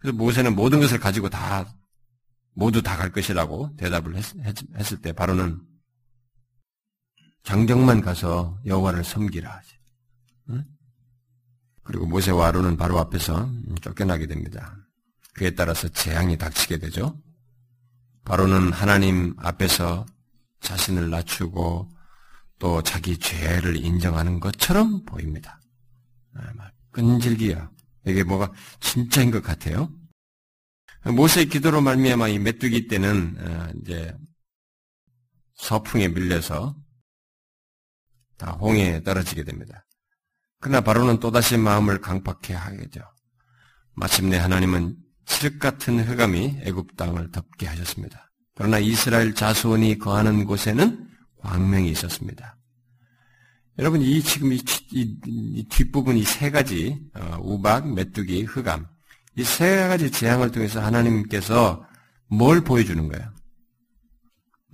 그래서 0.00 0.16
모세는 0.16 0.54
모든 0.56 0.80
것을 0.80 0.98
가지고 0.98 1.30
다, 1.30 1.72
모두 2.52 2.82
다 2.82 2.96
갈 2.96 3.10
것이라고 3.12 3.74
대답을 3.76 4.16
했, 4.16 4.24
했, 4.44 4.92
을때 4.92 5.12
바로는 5.12 5.60
장정만 7.44 8.00
가서 8.00 8.58
여호와를 8.66 9.04
섬기라 9.04 9.50
하지. 9.50 9.76
응? 10.50 10.64
그리고 11.82 12.06
모세와 12.06 12.48
아론은 12.48 12.76
바로 12.76 12.98
앞에서 12.98 13.50
쫓겨나게 13.82 14.26
됩니다. 14.26 14.76
그에 15.34 15.50
따라서 15.50 15.88
재앙이 15.88 16.38
닥치게 16.38 16.78
되죠. 16.78 17.20
바로는 18.24 18.72
하나님 18.72 19.34
앞에서 19.38 20.06
자신을 20.60 21.10
낮추고 21.10 21.90
또 22.58 22.82
자기 22.82 23.18
죄를 23.18 23.76
인정하는 23.76 24.40
것처럼 24.40 25.04
보입니다. 25.04 25.60
아, 26.34 26.70
끈질기야. 26.92 27.70
이게 28.06 28.24
뭐가 28.24 28.50
진짜인 28.80 29.30
것 29.30 29.42
같아요. 29.42 29.90
모세의 31.04 31.46
기도로 31.50 31.82
말미암아 31.82 32.28
이 32.28 32.38
메뚜기 32.38 32.88
때는 32.88 33.36
어, 33.38 33.68
이제 33.80 34.16
서풍에 35.56 36.08
밀려서 36.08 36.74
다 38.36 38.52
홍해에 38.52 39.02
떨어지게 39.02 39.44
됩니다. 39.44 39.86
그러나 40.60 40.80
바로는 40.80 41.20
또다시 41.20 41.56
마음을 41.56 42.00
강팍해 42.00 42.54
하겠죠. 42.54 43.00
마침내 43.94 44.38
하나님은 44.38 44.96
칠흑 45.26 45.58
같은 45.58 46.00
흑암이 46.00 46.60
애굽 46.62 46.96
땅을 46.96 47.30
덮게 47.32 47.66
하셨습니다. 47.66 48.30
그러나 48.54 48.78
이스라엘 48.78 49.34
자손이 49.34 49.98
거하는 49.98 50.44
곳에는 50.44 51.08
광명이 51.40 51.90
있었습니다. 51.90 52.56
여러분 53.78 54.00
이 54.02 54.22
지금 54.22 54.52
이, 54.52 54.56
이, 54.92 55.16
이 55.26 55.68
뒷부분 55.68 56.16
이 56.16 56.22
세 56.24 56.50
가지 56.50 57.00
어, 57.14 57.38
우박, 57.42 57.92
메뚜기, 57.92 58.44
흑암 58.44 58.86
이 59.36 59.42
세 59.42 59.88
가지 59.88 60.10
재앙을 60.10 60.52
통해서 60.52 60.80
하나님께서 60.80 61.84
뭘 62.28 62.62
보여주는 62.62 63.08
거예요? 63.08 63.34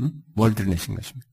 음? 0.01 0.13
뭘 0.35 0.55
드러내신 0.55 0.95
것입니까? 0.95 1.30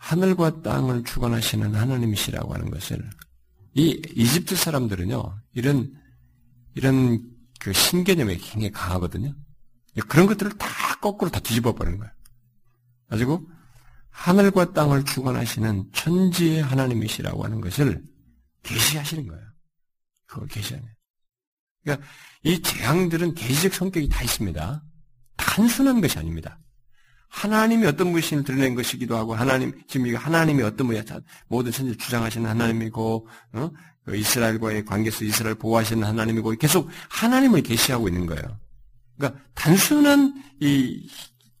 하늘과 0.00 0.62
땅을 0.62 1.04
주관하시는 1.04 1.74
하나님이시라고 1.74 2.54
하는 2.54 2.70
것을 2.70 3.08
이 3.74 4.02
이집트 4.16 4.56
사람들은요 4.56 5.38
이런 5.52 5.94
이런 6.74 7.22
그 7.60 7.72
신개념에 7.72 8.36
굉장히 8.38 8.72
강하거든요. 8.72 9.34
그런 10.08 10.26
것들을 10.26 10.56
다 10.56 10.66
거꾸로 11.00 11.30
다 11.30 11.38
뒤집어 11.40 11.74
버리는 11.74 11.98
거예요. 11.98 12.12
가지고 13.08 13.46
하늘과 14.08 14.72
땅을 14.72 15.04
주관하시는 15.04 15.90
천지의 15.92 16.62
하나님이시라고 16.62 17.44
하는 17.44 17.60
것을 17.60 18.02
계시하시는 18.62 19.26
거예요. 19.26 19.44
그걸 20.26 20.48
계시하네. 20.48 20.86
그러니까 21.82 22.06
이 22.42 22.62
재앙들은 22.62 23.34
계시적 23.34 23.74
성격이 23.74 24.08
다 24.08 24.22
있습니다. 24.22 24.82
단순한 25.36 26.00
것이 26.00 26.18
아닙니다. 26.18 26.58
하나님이 27.30 27.86
어떤 27.86 28.12
분신을 28.12 28.44
드러낸 28.44 28.74
것이기도 28.74 29.16
하고 29.16 29.34
하나님 29.34 29.72
지금 29.86 30.06
이거 30.06 30.18
하나님이 30.18 30.62
어떤 30.62 30.88
분이야 30.88 31.02
모든 31.48 31.72
천지 31.72 31.96
주장하시는 31.96 32.48
하나님이고 32.48 33.28
어? 33.52 33.70
그 34.04 34.16
이스라엘과의 34.16 34.84
관계에서 34.84 35.24
이스라엘 35.24 35.54
보호하시는 35.54 36.02
하나님이고 36.02 36.50
계속 36.52 36.88
하나님을 37.08 37.62
계시하고 37.62 38.08
있는 38.08 38.26
거예요. 38.26 38.42
그러니까 39.16 39.40
단순한 39.54 40.34
이 40.60 41.08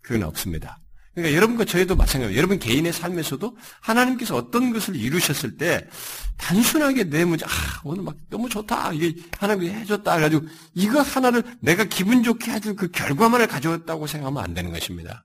그건 0.02 0.24
없습니다. 0.24 0.80
그러니까 1.14 1.36
여러분과 1.36 1.64
저희도 1.64 1.96
마찬가지예요. 1.96 2.36
여러분 2.36 2.58
개인의 2.58 2.92
삶에서도 2.92 3.56
하나님께서 3.80 4.36
어떤 4.36 4.72
것을 4.72 4.96
이루셨을 4.96 5.56
때 5.56 5.86
단순하게 6.36 7.04
내 7.04 7.24
문제, 7.24 7.44
아, 7.44 7.48
오늘 7.84 8.02
막 8.02 8.16
너무 8.30 8.48
좋다. 8.48 8.92
이게 8.92 9.14
하나님이 9.38 9.70
해줬다. 9.70 10.16
그래가지고 10.16 10.46
이거 10.74 11.02
하나를 11.02 11.42
내가 11.60 11.84
기분 11.84 12.22
좋게 12.22 12.50
해줄 12.52 12.76
그 12.76 12.90
결과만을 12.90 13.46
가져왔다고 13.48 14.06
생각하면 14.06 14.42
안 14.42 14.54
되는 14.54 14.72
것입니다. 14.72 15.24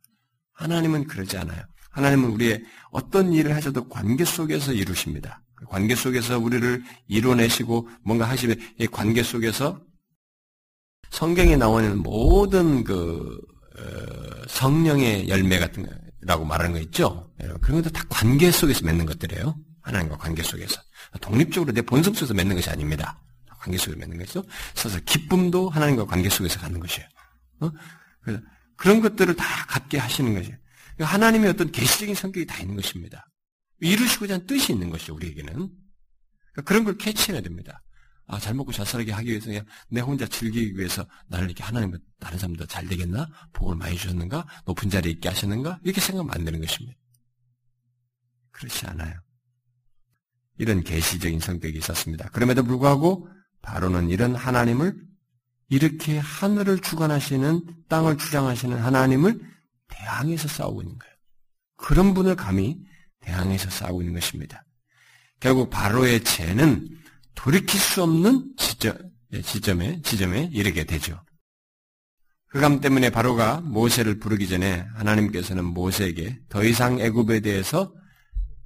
하나님은 0.56 1.06
그러지 1.08 1.38
않아요. 1.38 1.64
하나님은 1.92 2.32
우리의 2.32 2.64
어떤 2.92 3.32
일을 3.32 3.56
하셔도 3.56 3.88
관계 3.88 4.26
속에서 4.26 4.74
이루십니다. 4.74 5.42
그 5.56 5.66
관계 5.66 5.96
속에서 5.96 6.38
우리를 6.38 6.84
이뤄내시고 7.08 7.90
뭔가 8.04 8.28
하시면 8.30 8.58
이 8.80 8.88
관계 8.88 9.24
속에서 9.24 9.82
성경에 11.12 11.56
나오는 11.56 11.98
모든 11.98 12.84
그 12.84 13.40
어, 13.78 14.44
성령의 14.48 15.30
열매 15.30 15.60
같은 15.60 15.86
거라고 16.22 16.46
말하는 16.46 16.74
거 16.74 16.80
있죠. 16.80 17.32
그런 17.62 17.82
것도 17.82 17.92
다 17.92 18.04
관계 18.10 18.52
속에서 18.52 18.86
맺는 18.86 19.06
것들이에요. 19.06 19.56
하나님과 19.82 20.18
관계 20.18 20.44
속에서 20.44 20.82
독립적으로 21.22 21.72
내 21.72 21.82
본성 21.82 22.14
속에서 22.14 22.34
맺는 22.34 22.56
것이 22.56 22.70
아닙니다. 22.70 23.22
관계 23.60 23.78
속에서 23.78 23.98
맺는 24.00 24.18
것이죠. 24.20 24.44
그래서 24.78 25.00
기쁨도 25.06 25.70
하나님과 25.70 26.06
관계 26.06 26.30
속에서 26.30 26.60
갖는 26.60 26.80
것이에요. 26.80 27.08
어? 27.62 27.72
그래서 28.22 28.42
그런 28.76 29.02
것들을 29.02 29.36
다 29.36 29.66
갖게 29.68 29.98
하시는 29.98 30.34
것이에요. 30.34 30.58
그러니까 30.96 31.14
하나님의 31.14 31.50
어떤 31.50 31.72
계시적인 31.72 32.16
성격이 32.16 32.46
다 32.46 32.60
있는 32.60 32.76
것입니다. 32.76 33.28
이루시고자 33.80 34.36
하는 34.36 34.48
뜻이 34.48 34.74
있는 34.74 34.90
것이죠, 34.90 35.16
우리에게는. 35.16 35.54
그러니까 35.54 36.62
그런 36.64 36.84
걸 36.84 36.98
캐치해야 36.98 37.42
됩니다. 37.42 37.82
아, 38.28 38.40
잘 38.40 38.56
먹고 38.56 38.72
잘 38.72 38.86
살게 38.86 39.12
하기 39.12 39.30
위해서 39.30 39.46
그냥 39.48 39.66
내 39.90 40.02
혼자 40.02 40.26
즐기기 40.26 40.78
위해서 40.78 41.06
나를 41.28 41.48
이렇게 41.48 41.64
하나님과 41.64 42.00
다른 42.20 42.40
사람도 42.40 42.66
잘 42.66 42.88
되겠나? 42.88 43.30
복을 43.54 43.76
많이 43.76 43.98
주셨는가? 43.98 44.48
높은 44.66 44.90
자리에 44.90 45.12
있게 45.12 45.30
하셨는가? 45.30 45.80
이렇게 45.84 46.02
생각하면 46.02 46.34
안 46.34 46.44
되는 46.44 46.60
것입니다. 46.60 46.98
그렇지 48.52 48.88
않아요. 48.88 49.14
이런 50.58 50.84
계시적인 50.84 51.40
성격이 51.40 51.78
있었습니다. 51.78 52.30
그럼에도 52.30 52.64
불구하고 52.64 53.30
바로는 53.62 54.10
이런 54.10 54.36
하나님을 54.36 54.96
이렇게 55.70 56.18
하늘을 56.18 56.80
주관하시는 56.80 57.62
땅을 57.90 58.18
주장하시는 58.18 58.78
하나님을 58.78 59.40
대항해서 59.88 60.48
싸우고 60.48 60.82
있는 60.82 60.98
거예요. 60.98 61.16
그런 61.78 62.14
분을 62.14 62.36
감히 62.36 62.80
대항해서 63.22 63.70
싸우고 63.70 64.02
있는 64.02 64.14
것입니다. 64.14 64.64
결국 65.40 65.70
바로의 65.70 66.24
죄는 66.24 66.88
돌이킬 67.34 67.80
수 67.80 68.04
없는 68.04 68.54
지점, 68.58 68.98
예, 69.34 69.42
지점에, 69.42 70.02
지점에 70.02 70.50
이르게 70.54 70.86
되죠. 70.86 71.22
그감 72.48 72.80
때문에 72.80 73.10
바로가 73.10 73.62
모세를 73.62 74.20
부르기 74.20 74.48
전에 74.48 74.86
하나님께서는 74.96 75.66
모세에게 75.66 76.40
더 76.48 76.64
이상 76.64 77.00
애굽에 77.00 77.42
대해서 77.42 77.94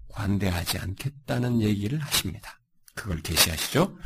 관대하지 0.10 0.78
않겠다는 0.78 1.62
얘기를 1.62 1.98
하십니다. 2.00 2.60
그걸 2.94 3.22
계시하시죠. 3.22 3.98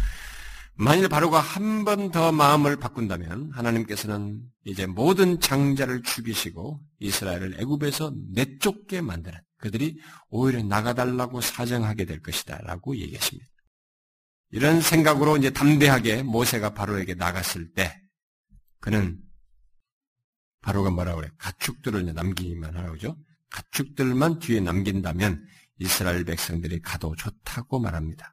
만일 0.76 1.08
바로가 1.08 1.40
한 1.40 1.84
번 1.86 2.12
더 2.12 2.32
마음을 2.32 2.78
바꾼다면 2.78 3.52
하나님께서는 3.54 4.42
이제 4.66 4.86
모든 4.86 5.40
장자를 5.40 6.02
죽이시고 6.04 6.82
이스라엘을 7.00 7.60
애굽에서 7.60 8.14
내쫓게 8.34 9.02
만드는 9.02 9.40
그들이 9.58 10.00
오히려 10.30 10.64
나가달라고 10.64 11.42
사정하게 11.42 12.06
될 12.06 12.22
것이다라고 12.22 12.98
얘기했습니다. 12.98 13.48
이런 14.52 14.82
생각으로 14.82 15.38
이제 15.38 15.50
담대하게 15.50 16.24
모세가 16.24 16.74
바로에게 16.74 17.16
나갔을 17.16 17.72
때 17.74 18.00
그는 18.80 19.20
바로가 20.62 20.92
뭐라고 20.92 21.22
그래? 21.22 21.30
가축들을 21.38 22.14
남기기만 22.14 22.76
하라고 22.78 22.94
그죠? 22.94 23.18
가축들만 23.50 24.40
뒤에 24.40 24.60
남긴다면 24.62 25.46
이스라엘 25.80 26.24
백성들이 26.24 26.82
가도 26.82 27.16
좋다고 27.16 27.80
말합니다. 27.80 28.33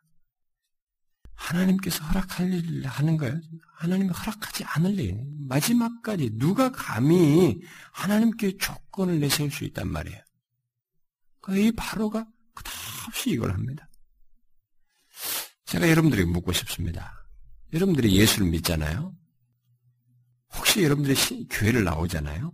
하나님께서 1.40 2.04
허락할 2.04 2.52
일을 2.52 2.86
하는 2.86 3.16
거예요. 3.16 3.40
하나님이 3.74 4.10
허락하지 4.10 4.64
않을 4.64 4.98
일. 5.00 5.24
마지막까지 5.48 6.32
누가 6.34 6.70
감히 6.70 7.60
하나님께 7.92 8.58
조건을 8.58 9.20
내세울 9.20 9.50
수 9.50 9.64
있단 9.64 9.88
말이에요. 9.88 10.20
그러니까 11.40 11.66
이 11.66 11.72
바로가 11.72 12.26
끝없이 12.54 13.30
이걸 13.30 13.52
합니다. 13.52 13.88
제가 15.64 15.88
여러분들에게 15.88 16.30
묻고 16.30 16.52
싶습니다. 16.52 17.24
여러분들이 17.72 18.16
예수를 18.16 18.48
믿잖아요. 18.48 19.14
혹시 20.52 20.82
여러분들이 20.82 21.46
교회를 21.48 21.84
나오잖아요. 21.84 22.52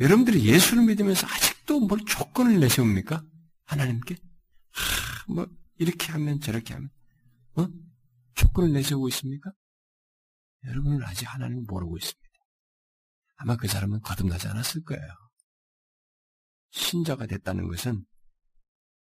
여러분들이 0.00 0.44
예수를 0.44 0.84
믿으면서 0.84 1.26
아직도 1.26 1.80
뭘 1.80 2.00
조건을 2.06 2.60
내세웁니까? 2.60 3.22
하나님께? 3.66 4.16
하, 4.70 5.32
뭐 5.32 5.46
이렇게 5.76 6.12
하면 6.12 6.40
저렇게 6.40 6.72
하면 6.74 6.88
어? 7.56 7.68
조건을 8.34 8.72
내세우고 8.72 9.08
있습니까? 9.08 9.52
여러분은 10.64 11.02
아직 11.02 11.26
하나님을 11.26 11.64
모르고 11.66 11.96
있습니다. 11.96 12.24
아마 13.36 13.56
그 13.56 13.68
사람은 13.68 14.00
거듭나지 14.00 14.48
않았을 14.48 14.82
거예요. 14.84 15.02
신자가 16.70 17.26
됐다는 17.26 17.68
것은 17.68 18.04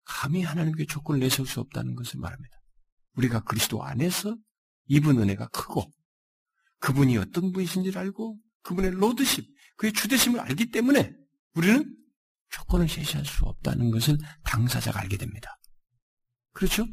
감히 0.06 0.44
하나님께 0.44 0.86
조건을 0.86 1.20
내세울 1.20 1.48
수 1.48 1.60
없다는 1.60 1.96
것을 1.96 2.20
말합니다. 2.20 2.58
우리가 3.14 3.42
그리스도 3.42 3.84
안에서 3.84 4.38
입은 4.86 5.20
은혜가 5.20 5.48
크고 5.50 5.92
그분이 6.80 7.18
어떤 7.18 7.52
분이신지를 7.52 8.00
알고 8.00 8.40
그분의 8.62 8.92
로드십, 8.92 9.46
그의 9.78 9.94
주대심을 9.94 10.40
알기 10.40 10.72
때문에 10.72 11.14
우리는 11.54 11.96
조건을 12.50 12.88
제시할 12.88 13.26
수 13.26 13.44
없다는 13.46 13.92
것을 13.92 14.18
당사자가 14.44 15.02
알게 15.02 15.18
됩니다. 15.18 15.58
그렇죠? 16.54 16.86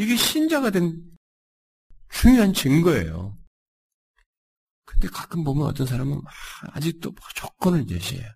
이게 0.00 0.16
신자가 0.16 0.70
된 0.70 0.98
중요한 2.08 2.54
증거예요. 2.54 3.36
근데 4.86 5.08
가끔 5.08 5.44
보면 5.44 5.66
어떤 5.66 5.86
사람은 5.86 6.22
아직도 6.72 7.14
조건을 7.34 7.86
제시해요. 7.86 8.26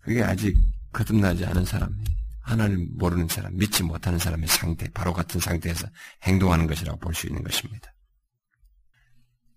그게 0.00 0.24
아직 0.24 0.56
거듭나지 0.92 1.46
않은 1.46 1.64
사람, 1.64 1.96
하나님 2.40 2.88
모르는 2.98 3.28
사람, 3.28 3.56
믿지 3.56 3.84
못하는 3.84 4.18
사람의 4.18 4.48
상태, 4.48 4.90
바로 4.90 5.12
같은 5.12 5.40
상태에서 5.40 5.86
행동하는 6.24 6.66
것이라고 6.66 6.98
볼 6.98 7.14
수 7.14 7.28
있는 7.28 7.44
것입니다. 7.44 7.94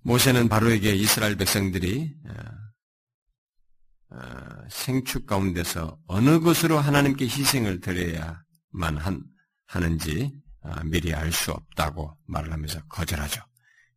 모세는 0.03 0.47
바로에게 0.47 0.93
이스라엘 0.93 1.35
백성들이 1.37 2.15
어, 2.29 4.15
어, 4.15 4.67
생축 4.69 5.25
가운데서 5.25 5.99
어느 6.05 6.39
것으로 6.39 6.77
하나님께 6.77 7.25
희생을 7.25 7.81
드려야만 7.81 8.97
한, 8.99 9.23
하는지 9.65 10.31
어, 10.45 10.46
미리 10.85 11.13
알 11.13 11.31
수 11.31 11.51
없다고 11.51 12.17
말을 12.25 12.51
하면서 12.51 12.81
거절하죠. 12.87 13.41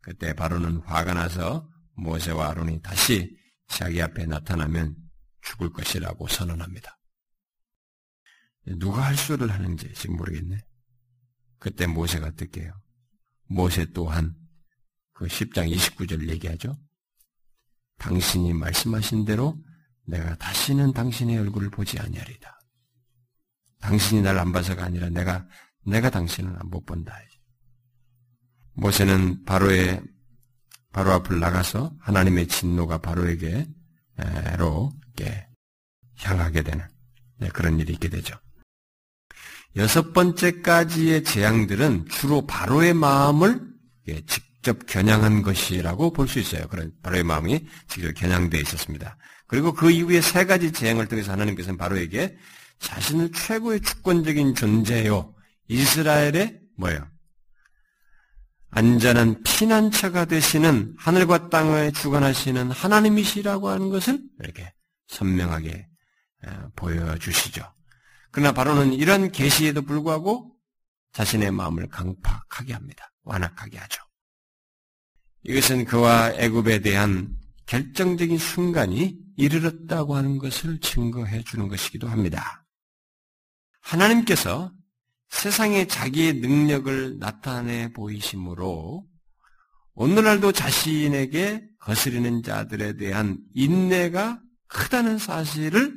그때 0.00 0.32
바로는 0.34 0.78
화가 0.78 1.14
나서 1.14 1.68
모세와 1.94 2.50
아론이 2.50 2.80
다시 2.82 3.36
자기 3.68 4.00
앞에 4.02 4.26
나타나면 4.26 4.96
죽을 5.42 5.72
것이라고 5.72 6.26
선언합니다. 6.28 6.96
누가 8.78 9.02
할 9.02 9.16
수를 9.16 9.50
하는지 9.50 9.92
지금 9.94 10.16
모르겠네. 10.16 10.58
그때 11.58 11.86
모세가 11.86 12.32
듣게요. 12.32 12.72
모세 13.46 13.84
또한 13.92 14.34
그 15.12 15.26
10장 15.26 15.70
29절 15.74 16.28
얘기하죠. 16.28 16.76
당신이 17.98 18.54
말씀하신 18.54 19.24
대로 19.24 19.62
내가 20.06 20.34
다시는 20.36 20.92
당신의 20.92 21.38
얼굴을 21.38 21.70
보지 21.70 21.98
아니하리다. 21.98 22.58
당신이 23.80 24.22
날 24.22 24.38
안 24.38 24.52
봐서가 24.52 24.84
아니라 24.84 25.08
내가 25.10 25.46
내가 25.84 26.10
당신을 26.10 26.52
못 26.64 26.84
본다. 26.84 27.16
모세는 28.74 29.44
바로의 29.44 30.02
바로 30.92 31.12
앞을 31.12 31.38
나가서 31.40 31.92
하나님의 32.00 32.48
진노가 32.48 32.98
바로에게로 32.98 34.92
향하게 36.18 36.62
되는 36.62 36.84
네, 37.38 37.48
그런 37.48 37.78
일이 37.78 37.92
있게 37.94 38.08
되죠. 38.08 38.36
여섯 39.76 40.12
번째까지의 40.12 41.24
재앙들은 41.24 42.06
주로 42.08 42.46
바로의 42.46 42.92
마음을 42.94 43.70
직접 44.26 44.86
겨냥한 44.86 45.42
것이라고 45.42 46.12
볼 46.12 46.26
수 46.26 46.40
있어요. 46.40 46.66
그런 46.68 46.92
바로의 47.02 47.22
마음이 47.24 47.66
직접 47.88 48.12
겨냥되어 48.12 48.60
있었습니다. 48.60 49.16
그리고 49.46 49.72
그 49.72 49.90
이후에 49.90 50.20
세 50.20 50.44
가지 50.44 50.72
재앙을 50.72 51.06
통해서 51.06 51.32
하나님께서는 51.32 51.76
바로에게 51.78 52.36
자신을 52.80 53.32
최고의 53.32 53.80
주권적인 53.80 54.54
존재요. 54.54 55.34
이스라엘의 55.70 56.60
뭐예요? 56.76 57.08
안전한 58.70 59.42
피난처가 59.42 60.24
되시는 60.24 60.94
하늘과 60.98 61.48
땅을 61.48 61.92
주관하시는 61.92 62.70
하나님이시라고 62.70 63.68
하는 63.68 63.88
것을 63.88 64.20
이렇게 64.40 64.72
선명하게 65.08 65.88
보여주시죠. 66.76 67.62
그러나 68.32 68.52
바로는 68.52 68.92
이런 68.92 69.30
계시에도 69.30 69.82
불구하고 69.82 70.56
자신의 71.12 71.52
마음을 71.52 71.88
강팍하게 71.88 72.72
합니다. 72.72 73.12
완악하게 73.22 73.78
하죠. 73.78 74.02
이것은 75.44 75.84
그와 75.84 76.32
애굽에 76.34 76.80
대한 76.80 77.36
결정적인 77.66 78.38
순간이 78.38 79.16
이르렀다고 79.36 80.16
하는 80.16 80.38
것을 80.38 80.80
증거해 80.80 81.42
주는 81.44 81.68
것이기도 81.68 82.08
합니다. 82.08 82.64
하나님께서 83.80 84.72
세상에 85.30 85.86
자기의 85.86 86.34
능력을 86.34 87.18
나타내 87.18 87.92
보이심으로 87.92 89.06
오늘날도 89.94 90.52
자신에게 90.52 91.66
거스리는 91.78 92.42
자들에 92.42 92.96
대한 92.96 93.38
인내가 93.54 94.40
크다는 94.66 95.18
사실을 95.18 95.94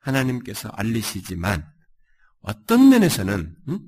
하나님께서 0.00 0.68
알리시지만 0.70 1.66
어떤 2.40 2.88
면에서는 2.88 3.56
음? 3.68 3.80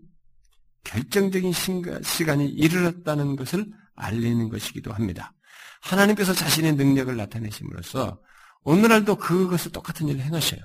결정적인 0.85 1.53
시간이 2.03 2.49
이르렀다는 2.49 3.37
것을 3.37 3.67
알리는 3.95 4.49
것이기도 4.49 4.93
합니다. 4.93 5.33
하나님께서 5.81 6.35
자신의 6.35 6.75
능력을 6.75 7.17
나타내심으로써 7.17 8.21
오늘날도 8.65 9.17
그것을 9.17 9.73
똑같은 9.73 10.09
일을 10.09 10.21
행하셔요. 10.23 10.61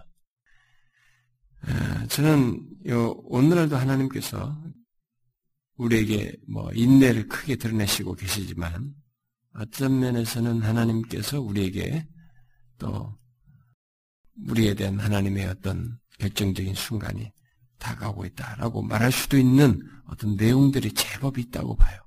저는 2.10 2.66
오늘날도 3.24 3.76
하나님께서 3.76 4.58
우리에게 5.76 6.36
뭐 6.48 6.72
인내를 6.74 7.28
크게 7.28 7.56
드러내시고 7.56 8.16
계시지만 8.16 8.94
어떤 9.54 10.00
면에서는 10.00 10.62
하나님께서 10.62 11.42
우리에게 11.42 12.08
또 12.78 13.18
우리에 14.48 14.74
대한 14.74 15.00
하나님의 15.00 15.48
어떤 15.48 15.98
결정적인 16.20 16.76
순간이 16.76 17.32
다가오고 17.80 18.26
있다라고 18.26 18.82
말할 18.82 19.12
수도 19.12 19.38
있는 19.38 19.80
어떤 20.06 20.36
내용들이 20.36 20.94
제법 20.94 21.38
있다고 21.38 21.76
봐요. 21.76 22.00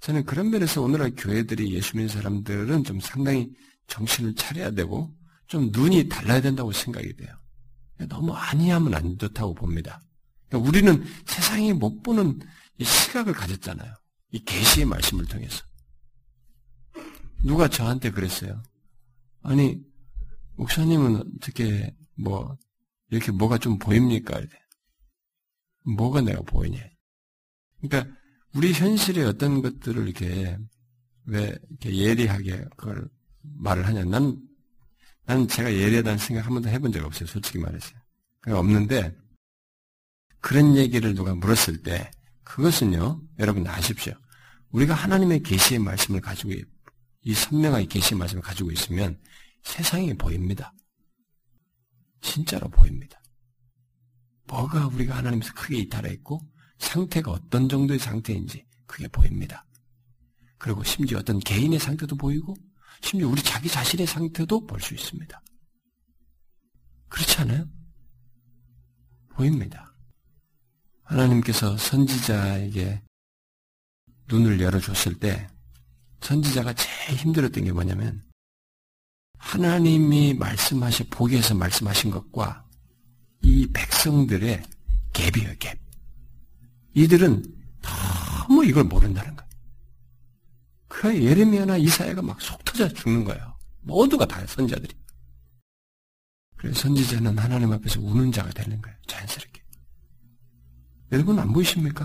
저는 0.00 0.24
그런 0.24 0.50
면에서 0.50 0.82
오늘날 0.82 1.12
교회들이 1.16 1.72
예수 1.72 1.96
믿는 1.96 2.08
사람들은 2.08 2.84
좀 2.84 3.00
상당히 3.00 3.50
정신을 3.86 4.34
차려야 4.34 4.72
되고 4.72 5.14
좀 5.46 5.70
눈이 5.72 6.08
달라야 6.08 6.40
된다고 6.40 6.72
생각이 6.72 7.16
돼요. 7.16 7.32
너무 8.06 8.32
아니하면 8.32 8.94
안 8.94 9.18
좋다고 9.18 9.54
봅니다. 9.54 10.00
그러니까 10.48 10.68
우리는 10.68 11.04
세상이 11.26 11.72
못 11.72 12.02
보는 12.02 12.40
시각을 12.80 13.32
가졌잖아요. 13.32 13.94
이 14.32 14.44
계시의 14.44 14.86
말씀을 14.86 15.26
통해서. 15.26 15.64
누가 17.44 17.68
저한테 17.68 18.10
그랬어요. 18.10 18.62
아니 19.42 19.80
목사님은 20.56 21.16
어떻게 21.36 21.94
뭐 22.16 22.56
이렇게 23.10 23.32
뭐가 23.32 23.58
좀 23.58 23.78
보입니까? 23.78 24.40
뭐가 25.84 26.20
내가 26.20 26.40
보이냐? 26.42 26.80
그러니까 27.80 28.14
우리 28.54 28.72
현실의 28.72 29.24
어떤 29.24 29.62
것들을 29.62 30.04
이렇게 30.08 30.56
왜 31.24 31.54
이렇게 31.70 31.96
예리하게 31.96 32.64
그걸 32.76 33.08
말을 33.42 33.86
하냐? 33.86 34.04
난, 34.04 34.40
난 35.24 35.46
제가 35.46 35.72
예리하다는 35.72 36.18
생각 36.18 36.46
한 36.46 36.54
번도 36.54 36.68
해본 36.68 36.92
적 36.92 37.04
없어요. 37.04 37.26
솔직히 37.26 37.58
말해서. 37.58 37.90
그러니까 38.40 38.60
없는데, 38.60 39.16
그런 40.40 40.76
얘기를 40.76 41.14
누가 41.14 41.34
물었을 41.34 41.82
때, 41.82 42.10
그것은요, 42.44 43.22
여러분 43.38 43.66
아십시오. 43.66 44.14
우리가 44.70 44.94
하나님의 44.94 45.42
계시의 45.42 45.78
말씀을 45.80 46.20
가지고 46.20 46.52
이 47.24 47.34
선명하게 47.34 47.86
계시의 47.86 48.18
말씀을 48.18 48.42
가지고 48.42 48.72
있으면 48.72 49.20
세상에 49.62 50.12
보입니다. 50.14 50.72
진짜로 52.20 52.68
보입니다. 52.68 53.22
뭐가 54.48 54.88
우리가 54.88 55.16
하나님에서 55.16 55.52
크게 55.54 55.78
이탈해 55.78 56.12
있고 56.14 56.40
상태가 56.78 57.30
어떤 57.30 57.68
정도의 57.68 57.98
상태인지 57.98 58.66
그게 58.86 59.08
보입니다. 59.08 59.64
그리고 60.58 60.82
심지어 60.84 61.18
어떤 61.18 61.38
개인의 61.38 61.78
상태도 61.78 62.16
보이고 62.16 62.54
심지어 63.02 63.28
우리 63.28 63.42
자기 63.42 63.68
자신의 63.68 64.06
상태도 64.06 64.66
볼 64.66 64.80
수 64.80 64.94
있습니다. 64.94 65.42
그렇지 67.08 67.40
않아요? 67.42 67.66
보입니다. 69.30 69.94
하나님께서 71.02 71.76
선지자에게 71.76 73.02
눈을 74.28 74.60
열어줬을 74.60 75.18
때 75.18 75.46
선지자가 76.20 76.72
제일 76.74 77.18
힘들었던 77.18 77.64
게 77.64 77.72
뭐냐면 77.72 78.22
하나님이 79.38 80.34
말씀하신 80.34 81.06
보기에서 81.10 81.54
말씀하신 81.54 82.10
것과 82.10 82.64
이 83.42 83.66
백성들의 83.72 84.62
갭이에요, 85.12 85.58
갭. 85.58 85.78
이들은 86.94 87.42
너무 87.82 88.64
이걸 88.64 88.84
모른다는 88.84 89.34
거예요. 89.36 89.51
그 90.92 91.22
예레미야나 91.24 91.78
이사야가 91.78 92.20
막 92.20 92.38
속 92.40 92.62
터져 92.64 92.86
죽는 92.88 93.24
거예요. 93.24 93.56
모두가 93.80 94.26
다 94.26 94.46
선지자들이. 94.46 94.94
그래서 96.56 96.80
선지자는 96.80 97.38
하나님 97.38 97.72
앞에서 97.72 98.00
우는 98.00 98.30
자가 98.30 98.50
되는 98.50 98.80
거예요. 98.80 98.96
자연스럽게. 99.06 99.62
여러분 101.12 101.38
안 101.38 101.52
보이십니까? 101.52 102.04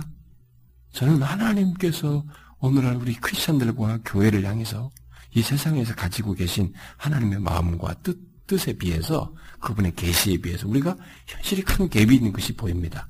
저는 0.93 1.21
하나님께서 1.21 2.25
오늘날 2.59 2.95
우리 2.95 3.13
크리스천들과 3.15 3.99
교회를 4.05 4.45
향해서 4.45 4.89
이 5.35 5.41
세상에서 5.41 5.93
가지고 5.93 6.33
계신 6.33 6.73
하나님의 6.95 7.39
마음과 7.41 7.93
뜻, 8.01 8.17
뜻에 8.47 8.73
비해서 8.73 9.35
그분의 9.59 9.95
계시에 9.95 10.37
비해서 10.37 10.67
우리가 10.67 10.95
현실이 11.27 11.61
큰 11.63 11.89
갭이 11.89 12.13
있는 12.13 12.31
것이 12.31 12.55
보입니다. 12.55 13.07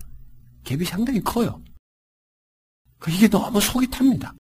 갭이 0.63 0.83
상당히 0.85 1.21
커요. 1.23 1.63
그 2.97 3.11
이게 3.11 3.27
너무 3.29 3.61
속이 3.61 3.89
탑니다. 3.91 4.33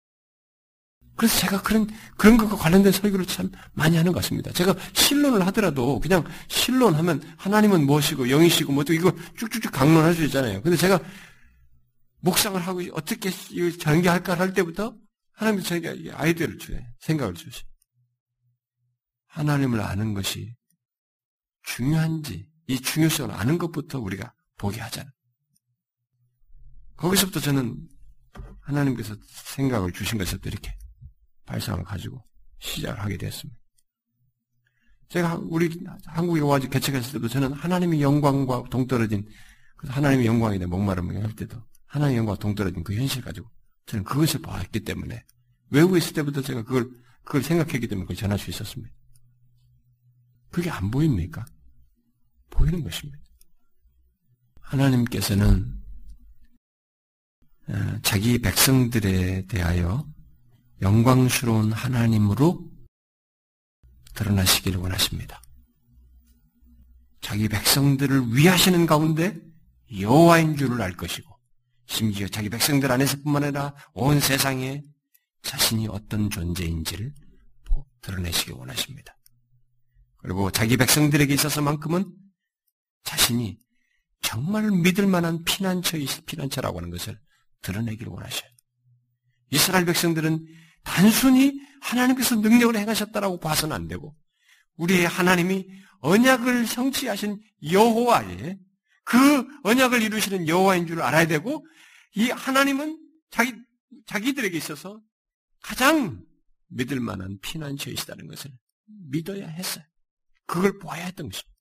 그래서 1.16 1.40
제가 1.40 1.62
그런, 1.62 1.88
그런 2.18 2.38
것과 2.38 2.58
관련된 2.58 2.92
설교를 2.92 3.26
참 3.26 3.50
많이 3.74 3.96
하는 3.96 4.12
것 4.12 4.20
같습니다. 4.20 4.52
제가 4.52 4.76
신론을 4.94 5.46
하더라도 5.48 6.00
그냥 6.00 6.26
신론하면 6.48 7.24
하나님은 7.38 7.86
무엇이고 7.86 8.30
영이시고 8.30 8.74
뭐 8.74 8.84
또 8.84 8.94
이거 8.94 9.12
쭉쭉쭉 9.38 9.72
강론할 9.72 10.14
수 10.14 10.24
있잖아요. 10.26 10.62
근데 10.62 10.78
제가 10.78 11.00
묵상을 12.20 12.60
하고 12.60 12.82
어떻게 12.94 13.32
전개할까 13.78 14.38
할 14.38 14.54
때부터 14.54 14.96
하나님께서 15.34 15.70
저에게 15.70 16.12
아이디어를 16.12 16.58
주요 16.58 16.80
생각을 17.00 17.34
주시. 17.34 17.64
하나님을 19.28 19.82
아는 19.82 20.14
것이 20.14 20.56
중요한지 21.64 22.48
이 22.68 22.80
중요성을 22.80 23.34
아는 23.34 23.58
것부터 23.58 24.00
우리가 24.00 24.34
보게 24.58 24.80
하잖아요. 24.82 25.12
거기서부터 26.98 27.40
저는 27.40 27.78
하나님께서 28.62 29.16
생각을 29.28 29.92
주신 29.92 30.18
것부터 30.18 30.50
이렇게 30.50 30.76
발상을 31.46 31.84
가지고 31.84 32.24
시작을 32.60 33.00
하게 33.00 33.18
됐습니다. 33.18 33.60
제가 35.10 35.40
우리 35.44 35.70
한국에 36.06 36.42
와서 36.42 36.68
개척했을 36.68 37.14
때도 37.14 37.28
저는 37.28 37.54
하나님의 37.54 38.02
영광과 38.02 38.64
동떨어진 38.70 39.28
하나님의 39.78 40.26
영광에 40.26 40.58
대해 40.58 40.66
목마름을 40.66 41.24
할 41.24 41.36
때도 41.36 41.62
하나님의 41.86 42.20
영광과 42.20 42.40
동떨어진 42.40 42.84
그 42.84 42.96
현실 42.96 43.22
가지고 43.22 43.50
저는 43.86 44.04
그것을 44.04 44.42
봤기 44.42 44.82
때문에 44.82 45.24
외국에 45.70 46.00
있을 46.00 46.14
때부터 46.14 46.42
제가 46.42 46.64
그걸 46.64 46.90
그걸 47.24 47.44
생각했기 47.44 47.88
때문에 47.88 48.06
그걸 48.06 48.16
전할 48.16 48.40
수 48.40 48.50
있었습니다. 48.50 48.94
그게 50.52 50.70
안 50.70 50.90
보입니까? 50.90 51.46
보이는 52.50 52.84
것입니다. 52.84 53.20
하나님께서는 54.62 55.76
어, 57.68 58.00
자기 58.04 58.40
백성들에 58.40 59.48
대하여 59.48 60.08
영광스러운 60.86 61.72
하나님으로 61.74 62.64
드러나시기를 64.14 64.80
원하십니다. 64.80 65.42
자기 67.22 67.50
백성들을 67.50 68.36
위하시는 68.36 68.86
가운데 68.86 69.36
여호와인 70.00 70.56
줄을 70.58 70.84
알 70.84 70.96
것이고 70.96 71.28
심지어 71.88 72.28
자기 72.28 72.50
백성들 72.50 72.92
안에서뿐만 72.92 73.46
아니라 73.46 73.76
온 73.94 74.20
세상에 74.20 74.84
자신이 75.42 75.88
어떤 75.88 76.30
존재인지를 76.30 77.14
드러내시기 78.02 78.52
원하십니다. 78.52 79.18
그리고 80.18 80.52
자기 80.52 80.78
백성들에게 80.78 81.34
있어서만큼은 81.34 82.14
자신이 83.04 83.58
정말 84.22 84.70
믿을 84.70 85.08
만한 85.08 85.44
피난처, 85.46 85.98
피난처라고 86.28 86.78
하는 86.78 86.92
것을 86.92 87.20
드러내기를 87.64 88.12
원하셔요. 88.12 88.50
이스라엘 89.50 89.86
백성들은 89.86 90.65
단순히 90.86 91.60
하나님께서 91.82 92.38
능력을 92.38 92.76
행하셨다라고 92.78 93.40
봐서는 93.40 93.76
안 93.76 93.88
되고 93.90 94.16
우리의 94.78 95.06
하나님이 95.08 95.68
언약을 96.00 96.68
성취하신 96.68 97.42
여호와의 97.72 98.60
그 99.04 99.48
언약을 99.64 100.02
이루시는 100.02 100.48
여호와인 100.48 100.88
줄 100.88 101.02
알아야 101.02 101.28
되고 101.28 101.66
이 102.16 102.30
하나님은 102.30 103.00
자기 103.30 103.54
자기들에게 104.06 104.56
있어서 104.58 105.02
가장 105.62 106.24
믿을 106.68 107.00
만한 107.00 107.38
피난처이시다는 107.42 108.28
것을 108.28 108.52
믿어야 109.10 109.48
했어요. 109.48 109.84
그걸 110.46 110.78
보아야 110.78 111.06
했던 111.06 111.30
것입니다. 111.30 111.56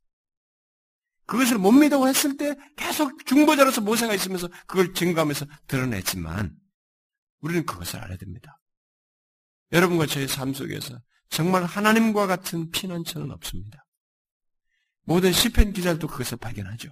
그것을 1.26 1.56
못 1.58 1.72
믿어 1.72 2.06
했을 2.06 2.36
때 2.36 2.54
계속 2.76 3.24
중보자로서 3.24 3.80
모세가 3.80 4.14
있으면서 4.14 4.48
그걸 4.66 4.92
증거하면서 4.92 5.46
드러냈지만 5.66 6.54
우리는 7.40 7.64
그것을 7.64 8.00
알아야 8.00 8.18
됩니다. 8.18 8.60
여러분과 9.74 10.06
저의 10.06 10.28
삶 10.28 10.54
속에서 10.54 10.98
정말 11.28 11.64
하나님과 11.64 12.26
같은 12.26 12.70
피난처는 12.70 13.30
없습니다. 13.32 13.84
모든 15.02 15.32
시편 15.32 15.72
기자들도 15.72 16.06
그것을 16.06 16.38
발견하죠. 16.38 16.90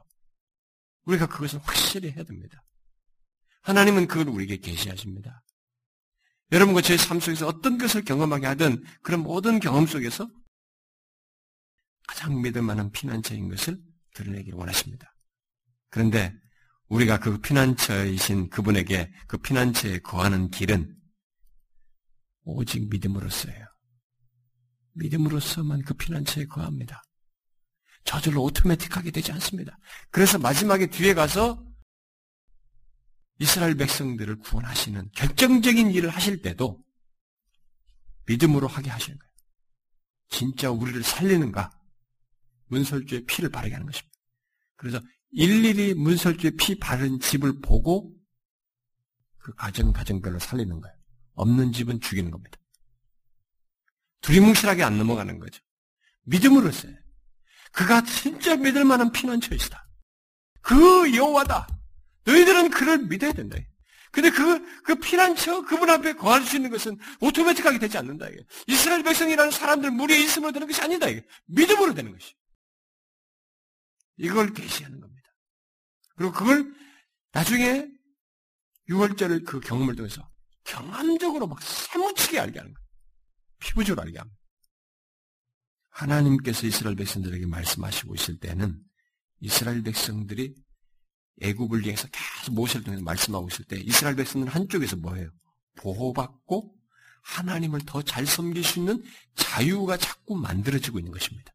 우리가 1.04 1.26
그것을 1.26 1.60
확실히 1.60 2.10
해야 2.10 2.24
됩니다. 2.24 2.62
하나님은 3.62 4.08
그걸 4.08 4.28
우리에게 4.28 4.58
계시하십니다. 4.58 5.42
여러분과 6.50 6.82
제삶 6.82 7.20
속에서 7.20 7.46
어떤 7.46 7.78
것을 7.78 8.04
경험하게 8.04 8.46
하든 8.48 8.84
그런 9.02 9.20
모든 9.20 9.60
경험 9.60 9.86
속에서 9.86 10.28
가장 12.08 12.42
믿을 12.42 12.60
만한 12.62 12.90
피난처인 12.90 13.48
것을 13.48 13.80
드러내기를 14.14 14.58
원하십니다. 14.58 15.14
그런데 15.88 16.34
우리가 16.88 17.20
그 17.20 17.38
피난처이신 17.38 18.50
그분에게 18.50 19.10
그 19.28 19.38
피난처에 19.38 20.00
거하는 20.00 20.50
길은 20.50 21.01
오직 22.44 22.88
믿음으로써예요. 22.88 23.66
믿음으로써만 24.94 25.82
그 25.82 25.94
피난처에 25.94 26.46
거합니다. 26.46 27.02
저절로 28.04 28.42
오토매틱하게 28.44 29.10
되지 29.10 29.32
않습니다. 29.32 29.78
그래서 30.10 30.38
마지막에 30.38 30.86
뒤에 30.86 31.14
가서 31.14 31.64
이스라엘 33.38 33.76
백성들을 33.76 34.38
구원하시는 34.38 35.10
결정적인 35.12 35.90
일을 35.92 36.10
하실 36.10 36.42
때도 36.42 36.84
믿음으로 38.26 38.68
하게 38.68 38.90
하시는 38.90 39.18
거예요. 39.18 39.32
진짜 40.28 40.70
우리를 40.70 41.02
살리는가? 41.02 41.70
문설주의 42.66 43.24
피를 43.26 43.50
바르게 43.50 43.74
하는 43.74 43.86
것입니다. 43.86 44.16
그래서 44.76 45.00
일일이 45.30 45.94
문설주의 45.94 46.56
피 46.56 46.78
바른 46.78 47.18
집을 47.20 47.60
보고 47.60 48.14
그 49.38 49.52
가정 49.54 49.92
가정별로 49.92 50.38
살리는 50.38 50.80
거예요. 50.80 51.01
없는 51.34 51.72
집은 51.72 52.00
죽이는 52.00 52.30
겁니다. 52.30 52.58
두리뭉실하게 54.20 54.82
안 54.82 54.98
넘어가는 54.98 55.38
거죠. 55.38 55.60
믿음으로써요. 56.24 56.94
그가 57.72 58.02
진짜 58.04 58.56
믿을 58.56 58.84
만한 58.84 59.10
피난처이시다. 59.12 59.88
그 60.60 61.14
여호와다. 61.14 61.66
너희들은 62.24 62.70
그를 62.70 62.98
믿어야 62.98 63.32
된다. 63.32 63.58
근데 64.12 64.30
그, 64.30 64.82
그 64.82 64.94
피난처, 64.96 65.62
그분 65.62 65.88
앞에 65.88 66.12
거할 66.12 66.44
수 66.44 66.56
있는 66.56 66.70
것은 66.70 66.98
오토매틱하게 67.20 67.78
되지 67.78 67.96
않는다. 67.96 68.28
이게. 68.28 68.44
이스라엘 68.66 69.02
백성이라는 69.02 69.50
사람들 69.50 69.90
무리에 69.90 70.20
있음으로 70.20 70.52
되는 70.52 70.66
것이 70.66 70.82
아니다. 70.82 71.08
이게. 71.08 71.26
믿음으로 71.46 71.94
되는 71.94 72.12
것이. 72.12 72.34
이걸 74.18 74.52
계시하는 74.52 75.00
겁니다. 75.00 75.34
그리고 76.14 76.32
그걸 76.32 76.74
나중에 77.32 77.88
6월절을 78.90 79.46
그 79.46 79.60
경험을 79.60 79.96
통해서 79.96 80.30
경험적으로 80.64 81.46
막 81.46 81.62
사무치게 81.62 82.38
알게 82.38 82.58
하는 82.58 82.74
거예요. 82.74 82.86
피부적으로 83.58 84.02
알게 84.02 84.18
합니다. 84.18 84.38
하나님께서 85.90 86.66
이스라엘 86.66 86.96
백성들에게 86.96 87.46
말씀하시고 87.46 88.14
있을 88.14 88.38
때는 88.38 88.80
이스라엘 89.40 89.82
백성들이 89.82 90.54
애굽을 91.42 91.82
위해서 91.84 92.08
계속 92.12 92.54
모세를 92.54 92.84
통해서 92.84 93.02
말씀하고 93.02 93.48
있을 93.48 93.64
때 93.64 93.78
이스라엘 93.80 94.16
백성들은 94.16 94.52
한쪽에서 94.52 94.96
뭐예요? 94.96 95.30
보호받고 95.76 96.74
하나님을 97.22 97.80
더 97.86 98.02
잘 98.02 98.26
섬길 98.26 98.64
수 98.64 98.78
있는 98.80 99.02
자유가 99.36 99.96
자꾸 99.96 100.36
만들어지고 100.36 100.98
있는 100.98 101.12
것입니다. 101.12 101.52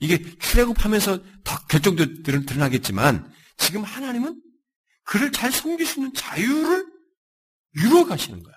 이게 0.00 0.36
출애굽하면서 0.38 1.22
더 1.44 1.66
결정도 1.68 2.22
드러나겠지만 2.22 3.32
지금 3.56 3.84
하나님은 3.84 4.42
그를 5.04 5.30
잘 5.30 5.52
섬길 5.52 5.86
수 5.86 6.00
있는 6.00 6.12
자유를 6.14 6.91
가시는 8.06 8.42
거야. 8.42 8.54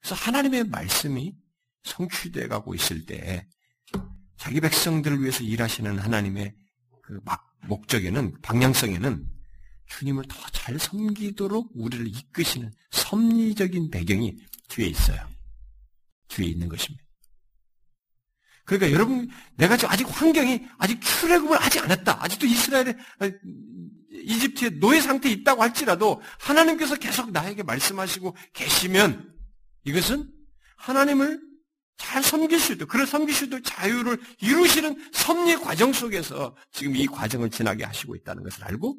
그래서 0.00 0.14
하나님의 0.14 0.64
말씀이 0.64 1.34
성취돼 1.84 2.48
가고 2.48 2.74
있을 2.74 3.06
때 3.06 3.48
자기 4.36 4.60
백성들을 4.60 5.20
위해서 5.20 5.42
일하시는 5.42 5.98
하나님의 5.98 6.54
그 7.02 7.20
목적에는 7.66 8.40
방향성에는 8.40 9.28
주님을 9.86 10.24
더 10.28 10.52
잘 10.62 10.78
섬기도록 10.78 11.72
우리를 11.74 12.06
이끄시는 12.06 12.72
섭리적인 12.92 13.90
배경이 13.90 14.36
뒤에 14.68 14.86
있어요. 14.86 15.28
뒤에 16.28 16.46
있는 16.46 16.68
것입니다. 16.68 17.01
그러니까 18.64 18.92
여러분, 18.92 19.28
내가 19.56 19.76
지금 19.76 19.92
아직 19.92 20.06
환경이 20.08 20.66
아직 20.78 21.00
출애굽을 21.00 21.60
하지 21.60 21.80
않았다. 21.80 22.22
아직도 22.22 22.46
이스라엘의 22.46 22.96
아, 23.18 23.30
이집트의 24.12 24.78
노예 24.78 25.00
상태에 25.00 25.32
있다고 25.32 25.62
할지라도 25.62 26.20
하나님께서 26.38 26.96
계속 26.96 27.32
나에게 27.32 27.62
말씀하시고 27.64 28.36
계시면 28.52 29.34
이것은 29.84 30.30
하나님을 30.76 31.40
잘 31.96 32.22
섬길 32.22 32.58
수 32.58 32.72
있도록, 32.72 32.90
그런 32.90 33.06
섬길 33.06 33.34
수 33.34 33.44
있도록 33.44 33.64
자유를 33.64 34.20
이루시는 34.40 35.10
섭리 35.12 35.56
과정 35.56 35.92
속에서 35.92 36.56
지금 36.72 36.96
이 36.96 37.06
과정을 37.06 37.50
지나게 37.50 37.84
하시고 37.84 38.16
있다는 38.16 38.42
것을 38.42 38.64
알고 38.64 38.96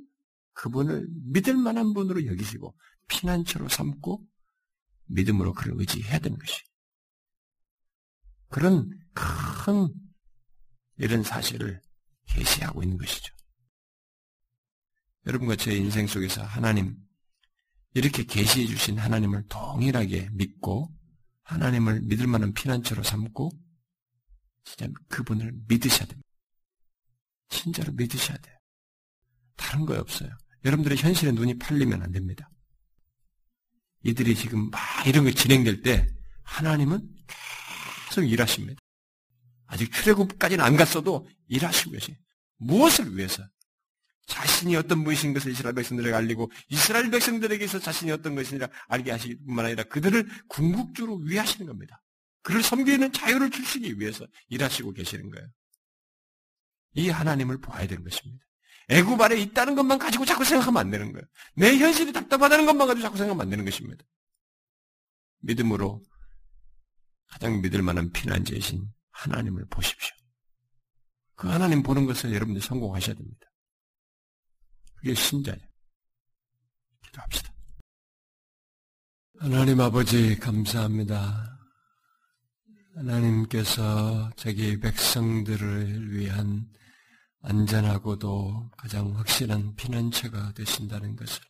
그분을 0.54 1.08
믿을 1.32 1.56
만한 1.56 1.94
분으로 1.94 2.26
여기시고 2.26 2.76
피난처로 3.08 3.68
삼고 3.70 4.24
믿음으로 5.08 5.54
그를 5.54 5.74
의지해야 5.78 6.20
되는 6.20 6.38
것이. 6.38 6.62
그런 8.50 8.90
큰 9.14 9.94
이런 10.98 11.24
사실을 11.24 11.82
계시하고 12.26 12.84
있는 12.84 12.98
것이죠. 12.98 13.34
여러분과 15.26 15.56
제 15.56 15.76
인생 15.76 16.08
속에서 16.08 16.44
하나님 16.44 16.98
이렇게 17.94 18.24
계시해 18.24 18.66
주신 18.68 18.98
하나님을 18.98 19.48
동일하게 19.48 20.30
믿고 20.34 20.92
하나님을 21.44 22.02
믿을 22.02 22.28
만한 22.28 22.54
피난처로 22.54 23.04
삼고 23.04 23.52
진짜 24.64 24.88
그분을 25.10 25.54
믿으셔야 25.68 26.08
됩니다. 26.08 26.28
진짜로 27.50 27.94
믿으셔야 27.94 28.38
돼요. 28.38 28.58
다른 29.56 29.86
거 29.86 29.98
없어요. 30.00 30.30
여러분들의 30.66 30.98
현실에 30.98 31.32
눈이 31.32 31.60
팔리면 31.60 32.02
안 32.02 32.12
됩니다. 32.12 32.50
이들이 34.04 34.36
지금 34.36 34.70
막 34.70 34.82
이런 35.06 35.26
게 35.26 35.34
진행될 35.34 35.82
때 35.82 36.08
하나님은 36.44 37.08
계속 38.08 38.24
일하십니다. 38.24 38.83
아직 39.66 39.92
출애굽까지는 39.92 40.64
안 40.64 40.76
갔어도 40.76 41.28
일하시고 41.48 41.92
계시. 41.92 42.16
무엇을 42.58 43.18
위해서? 43.18 43.44
자신이 44.26 44.76
어떤 44.76 45.04
분이신 45.04 45.34
것을 45.34 45.52
이스라엘 45.52 45.76
백성들에게 45.76 46.16
알리고 46.16 46.52
이스라엘 46.70 47.12
백성들에게서 47.12 47.80
자신이 47.80 48.12
어떤 48.12 48.36
것이냐 48.36 48.68
알게 48.88 49.12
하시기 49.12 49.44
뿐만 49.46 49.66
아니라 49.66 49.84
그들을 49.84 50.28
궁극적으로 50.48 51.18
위하시는 51.18 51.68
겁니다. 51.68 52.02
그를 52.42 52.64
섬기는 52.64 53.12
자유를 53.12 53.52
주시기 53.52 54.00
위해서 54.00 54.26
일하시고 54.50 54.94
계시는 54.94 55.30
거예요. 55.30 55.48
이 56.96 57.10
하나님을 57.10 57.60
보아야 57.60 57.88
되는 57.88 58.04
것입니다. 58.04 58.46
애굽 58.90 59.20
안에 59.20 59.38
있다는 59.38 59.76
것만 59.76 59.98
가지고 59.98 60.26
자꾸 60.26 60.44
생각하면 60.44 60.80
안 60.80 60.92
되는 60.92 61.12
거예요. 61.12 61.26
내 61.56 61.78
현실이 61.78 62.12
답답하다는 62.14 62.66
것만 62.66 62.88
가지고 62.88 63.04
자꾸 63.04 63.18
생각하면 63.18 63.42
안 63.42 63.50
되는 63.50 63.66
것입니다. 63.66 64.04
믿음으로 65.40 66.04
가장 67.28 67.62
믿을 67.62 67.82
만한 67.82 68.12
피난제이신 68.12 68.86
하나님을 69.14 69.66
보십시오. 69.70 70.16
그 71.36 71.48
하나님 71.48 71.82
보는 71.82 72.06
것을 72.06 72.34
여러분들 72.34 72.62
성공하셔야 72.62 73.16
됩니다. 73.16 73.48
그게 74.96 75.14
신자예요. 75.14 75.62
기도합시다. 77.06 77.54
하나님 79.40 79.82
아버지 79.82 80.38
감사합니다. 80.40 81.60
하나님께서 82.96 84.30
자기 84.36 84.80
백성들을 84.80 86.12
위한 86.12 86.70
안전하고도 87.42 88.72
가장 88.78 89.18
확실한 89.18 89.76
피난처가 89.76 90.54
되신다는 90.54 91.16
것을 91.16 91.44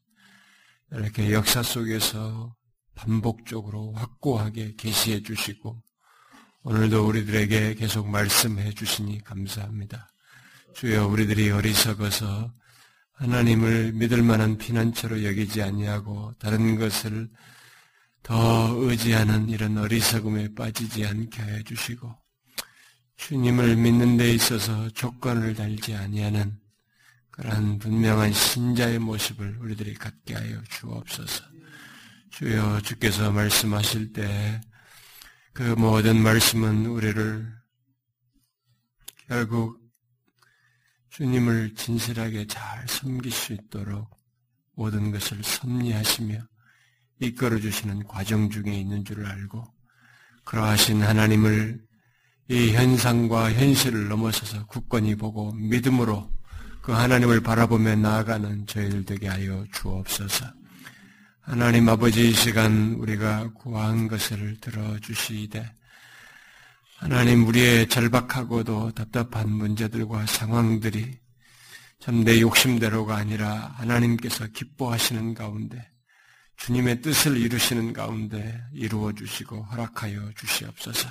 이렇게 0.91 1.31
역사 1.31 1.61
속에서 1.61 2.55
반복적으로 2.95 3.93
확고하게 3.93 4.75
계시해 4.75 5.21
주시고 5.21 5.83
오늘도 6.65 7.05
우리들에게 7.07 7.75
계속 7.75 8.07
말씀해 8.07 8.71
주시니 8.71 9.23
감사합니다. 9.25 10.09
주여 10.73 11.07
우리들이 11.07 11.51
어리석어서 11.51 12.53
하나님을 13.11 13.91
믿을 13.93 14.23
만한 14.23 14.57
피난처로 14.57 15.25
여기지 15.25 15.61
아니하고 15.61 16.33
다른 16.39 16.77
것을 16.77 17.29
더 18.23 18.69
의지하는 18.77 19.49
이런 19.49 19.77
어리석음에 19.77 20.53
빠지지 20.55 21.05
않게 21.05 21.41
해 21.41 21.63
주시고 21.63 22.15
주님을 23.17 23.75
믿는 23.75 24.15
데 24.15 24.33
있어서 24.33 24.89
조건을 24.91 25.55
달지 25.55 25.95
아니하는 25.95 26.57
그러한 27.31 27.79
분명한 27.79 28.31
신자의 28.31 28.99
모습을 28.99 29.57
우리들이 29.59 29.95
갖게 29.95 30.35
하여 30.35 30.61
주옵소서. 30.69 31.43
주여 32.29 32.81
주께서 32.81 33.31
말씀하실 33.31 34.13
때 34.13 34.61
그 35.53 35.61
모든 35.61 36.21
말씀은 36.23 36.87
우리를 36.87 37.47
결국 39.27 39.79
주님을 41.09 41.75
진실하게 41.75 42.47
잘 42.47 42.87
섬길 42.87 43.31
수 43.31 43.53
있도록 43.53 44.09
모든 44.73 45.11
것을 45.11 45.43
섭리하시며 45.43 46.39
이끌어 47.19 47.59
주시는 47.59 48.07
과정 48.07 48.49
중에 48.49 48.73
있는 48.73 49.05
줄 49.05 49.27
알고 49.27 49.63
그러하신 50.43 51.03
하나님을 51.03 51.85
이 52.49 52.71
현상과 52.71 53.53
현실을 53.53 54.07
넘어서서 54.07 54.65
굳건히 54.65 55.15
보고 55.15 55.53
믿음으로 55.53 56.31
그 56.81 56.91
하나님을 56.93 57.41
바라보며 57.41 57.95
나아가는 57.95 58.65
저희들 58.65 59.05
되게 59.05 59.27
하여 59.27 59.63
주옵소서. 59.71 60.62
하나님 61.45 61.89
아버지 61.89 62.29
이 62.29 62.33
시간 62.33 62.93
우리가 62.93 63.51
구한 63.53 64.07
것을 64.07 64.57
들어주시되 64.61 65.75
하나님 66.97 67.45
우리의 67.45 67.89
절박하고도 67.89 68.91
답답한 68.91 69.49
문제들과 69.51 70.25
상황들이 70.25 71.19
참 71.99 72.23
내 72.23 72.39
욕심대로가 72.41 73.15
아니라 73.17 73.73
하나님께서 73.77 74.47
기뻐하시는 74.47 75.33
가운데 75.33 75.89
주님의 76.57 77.01
뜻을 77.01 77.37
이루시는 77.37 77.91
가운데 77.93 78.61
이루어 78.73 79.11
주시고 79.13 79.63
허락하여 79.63 80.31
주시옵소서. 80.35 81.09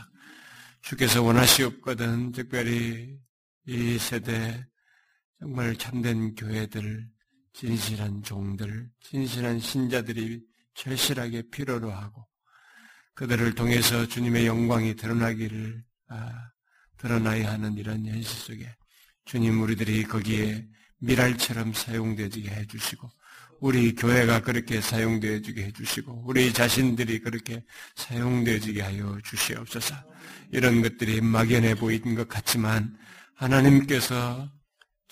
주께서 0.80 1.22
원하시옵거든 1.22 2.32
특별히 2.32 3.18
이 3.66 3.98
세대 3.98 4.66
정말 5.40 5.76
참된 5.76 6.34
교회들, 6.34 7.06
진실한 7.52 8.22
종들, 8.22 8.90
진실한 9.00 9.58
신자들이 9.58 10.40
절실하게 10.74 11.50
필요로 11.50 11.90
하고 11.90 12.26
그들을 13.14 13.54
통해서 13.54 14.06
주님의 14.06 14.46
영광이 14.46 14.96
드러나기를 14.96 15.84
아, 16.08 16.50
드러나야 16.96 17.52
하는 17.52 17.76
이런 17.76 18.04
현실 18.06 18.24
속에 18.24 18.74
주님 19.24 19.60
우리들이 19.60 20.04
거기에 20.04 20.66
미랄처럼 20.98 21.72
사용되게 21.72 22.48
해주시고 22.48 23.10
우리 23.62 23.94
교회가 23.94 24.40
그렇게 24.40 24.80
사용되어지게 24.80 25.64
해주시고 25.66 26.24
우리 26.26 26.52
자신들이 26.52 27.20
그렇게 27.20 27.64
사용되어지게 27.94 28.82
하여 28.82 29.18
주시옵소서. 29.24 29.94
이런 30.50 30.82
것들이 30.82 31.20
막연해 31.20 31.76
보이는 31.76 32.16
것 32.16 32.28
같지만 32.28 32.96
하나님께서 33.36 34.50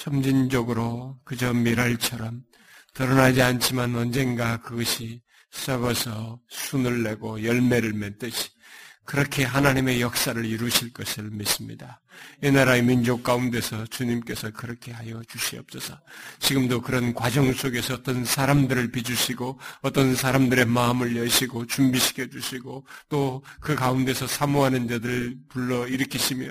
점진적으로 0.01 1.19
그저 1.25 1.53
미랄처럼 1.53 2.43
드러나지 2.95 3.43
않지만 3.43 3.95
언젠가 3.95 4.57
그것이 4.63 5.21
썩어서 5.51 6.41
순을 6.49 7.03
내고 7.03 7.45
열매를 7.45 7.93
맺듯이 7.93 8.49
그렇게 9.11 9.43
하나님의 9.43 10.01
역사를 10.01 10.45
이루실 10.45 10.93
것을 10.93 11.31
믿습니다. 11.33 12.01
이 12.45 12.51
나라의 12.53 12.85
민족 12.85 13.25
가운데서 13.25 13.87
주님께서 13.87 14.53
그렇게 14.53 14.93
하여 14.93 15.21
주시옵소서. 15.29 15.99
지금도 16.39 16.81
그런 16.81 17.13
과정 17.13 17.53
속에서 17.53 17.95
어떤 17.95 18.25
사람들을 18.25 18.93
비주시고 18.93 19.59
어떤 19.83 20.15
사람들의 20.15 20.65
마음을 20.67 21.17
여시고 21.17 21.67
준비시켜 21.67 22.29
주시고 22.29 22.87
또 23.09 23.43
그 23.61 23.75
가운데서 23.75 24.29
사모하는 24.29 24.87
자들을 24.87 25.37
불러 25.49 25.89
일으키시며 25.89 26.47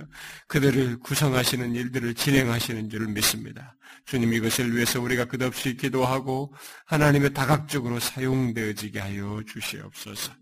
그들을 0.47 0.99
구성하시는 0.99 1.75
일들을 1.75 2.13
진행하시는 2.13 2.89
줄을 2.89 3.07
믿습니다. 3.07 3.77
주님 4.03 4.33
이것을 4.33 4.75
위해서 4.75 4.99
우리가 4.99 5.25
끝없이 5.25 5.77
기도하고 5.77 6.53
하나님의 6.87 7.33
다각적으로 7.33 8.01
사용되어지게 8.01 8.99
하여 8.99 9.41
주시옵소서. 9.47 10.33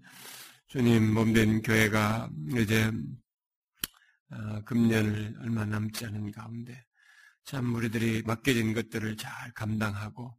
주님 0.68 1.14
몸된 1.14 1.61
교회가 1.61 2.30
이제 2.60 2.91
어, 4.30 4.61
금년을 4.65 5.38
얼마 5.41 5.64
남지 5.64 6.06
않은 6.06 6.31
가운데 6.31 6.84
참 7.45 7.73
우리들이 7.73 8.23
맡겨진 8.23 8.73
것들을 8.73 9.15
잘 9.15 9.31
감당하고 9.53 10.38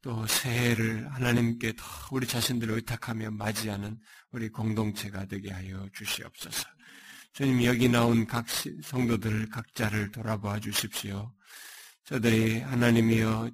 또 0.00 0.26
새해를 0.26 1.08
하나님께 1.14 1.74
더 1.76 1.84
우리 2.10 2.26
자신들을 2.26 2.74
의탁하며 2.74 3.30
맞이하는 3.30 4.00
우리 4.32 4.48
공동체가 4.48 5.26
되게 5.26 5.52
하여 5.52 5.88
주시옵소서. 5.92 6.68
주님 7.32 7.62
여기 7.62 7.88
나온 7.88 8.26
각 8.26 8.46
성도들 8.82 9.48
각자를 9.48 10.10
돌아봐 10.10 10.58
주십시오. 10.58 11.32
저들이 12.02 12.62
하나님이여 12.62 13.48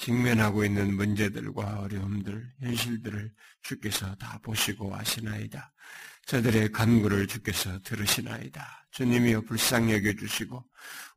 직면하고 0.00 0.64
있는 0.64 0.96
문제들과 0.96 1.80
어려움들, 1.80 2.50
현실들을 2.62 3.30
주께서 3.62 4.14
다 4.14 4.38
보시고 4.42 4.94
아시나이다. 4.96 5.72
저들의 6.24 6.72
간구를 6.72 7.26
주께서 7.26 7.78
들으시나이다. 7.80 8.86
주님이여 8.92 9.42
불쌍히 9.42 9.92
여겨주시고 9.94 10.64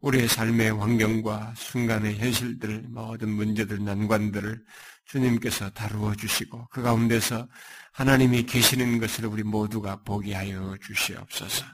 우리의 0.02 0.28
삶의 0.28 0.74
환경과 0.74 1.54
순간의 1.56 2.18
현실들, 2.18 2.88
모든 2.90 3.30
문제들, 3.30 3.84
난관들을 3.84 4.62
주님께서 5.06 5.70
다루어 5.70 6.14
주시고 6.16 6.68
그 6.70 6.82
가운데서 6.82 7.48
하나님이 7.94 8.44
계시는 8.44 9.00
것을 9.00 9.28
우리 9.28 9.44
모두가 9.44 10.02
보게 10.04 10.34
하여 10.34 10.76
주시옵소서. 10.82 11.66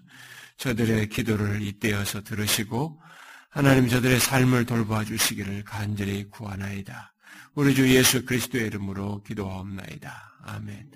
저들의 0.57 1.09
기도를 1.09 1.61
이때여서 1.61 2.21
들으시고 2.21 3.01
하나님 3.49 3.87
저들의 3.87 4.19
삶을 4.19 4.65
돌봐 4.65 5.03
주시기를 5.03 5.63
간절히 5.63 6.29
구하나이다. 6.29 7.13
우리 7.55 7.73
주 7.73 7.89
예수 7.93 8.23
그리스도의 8.23 8.67
이름으로 8.67 9.23
기도하옵나이다. 9.23 10.39
아멘. 10.43 10.91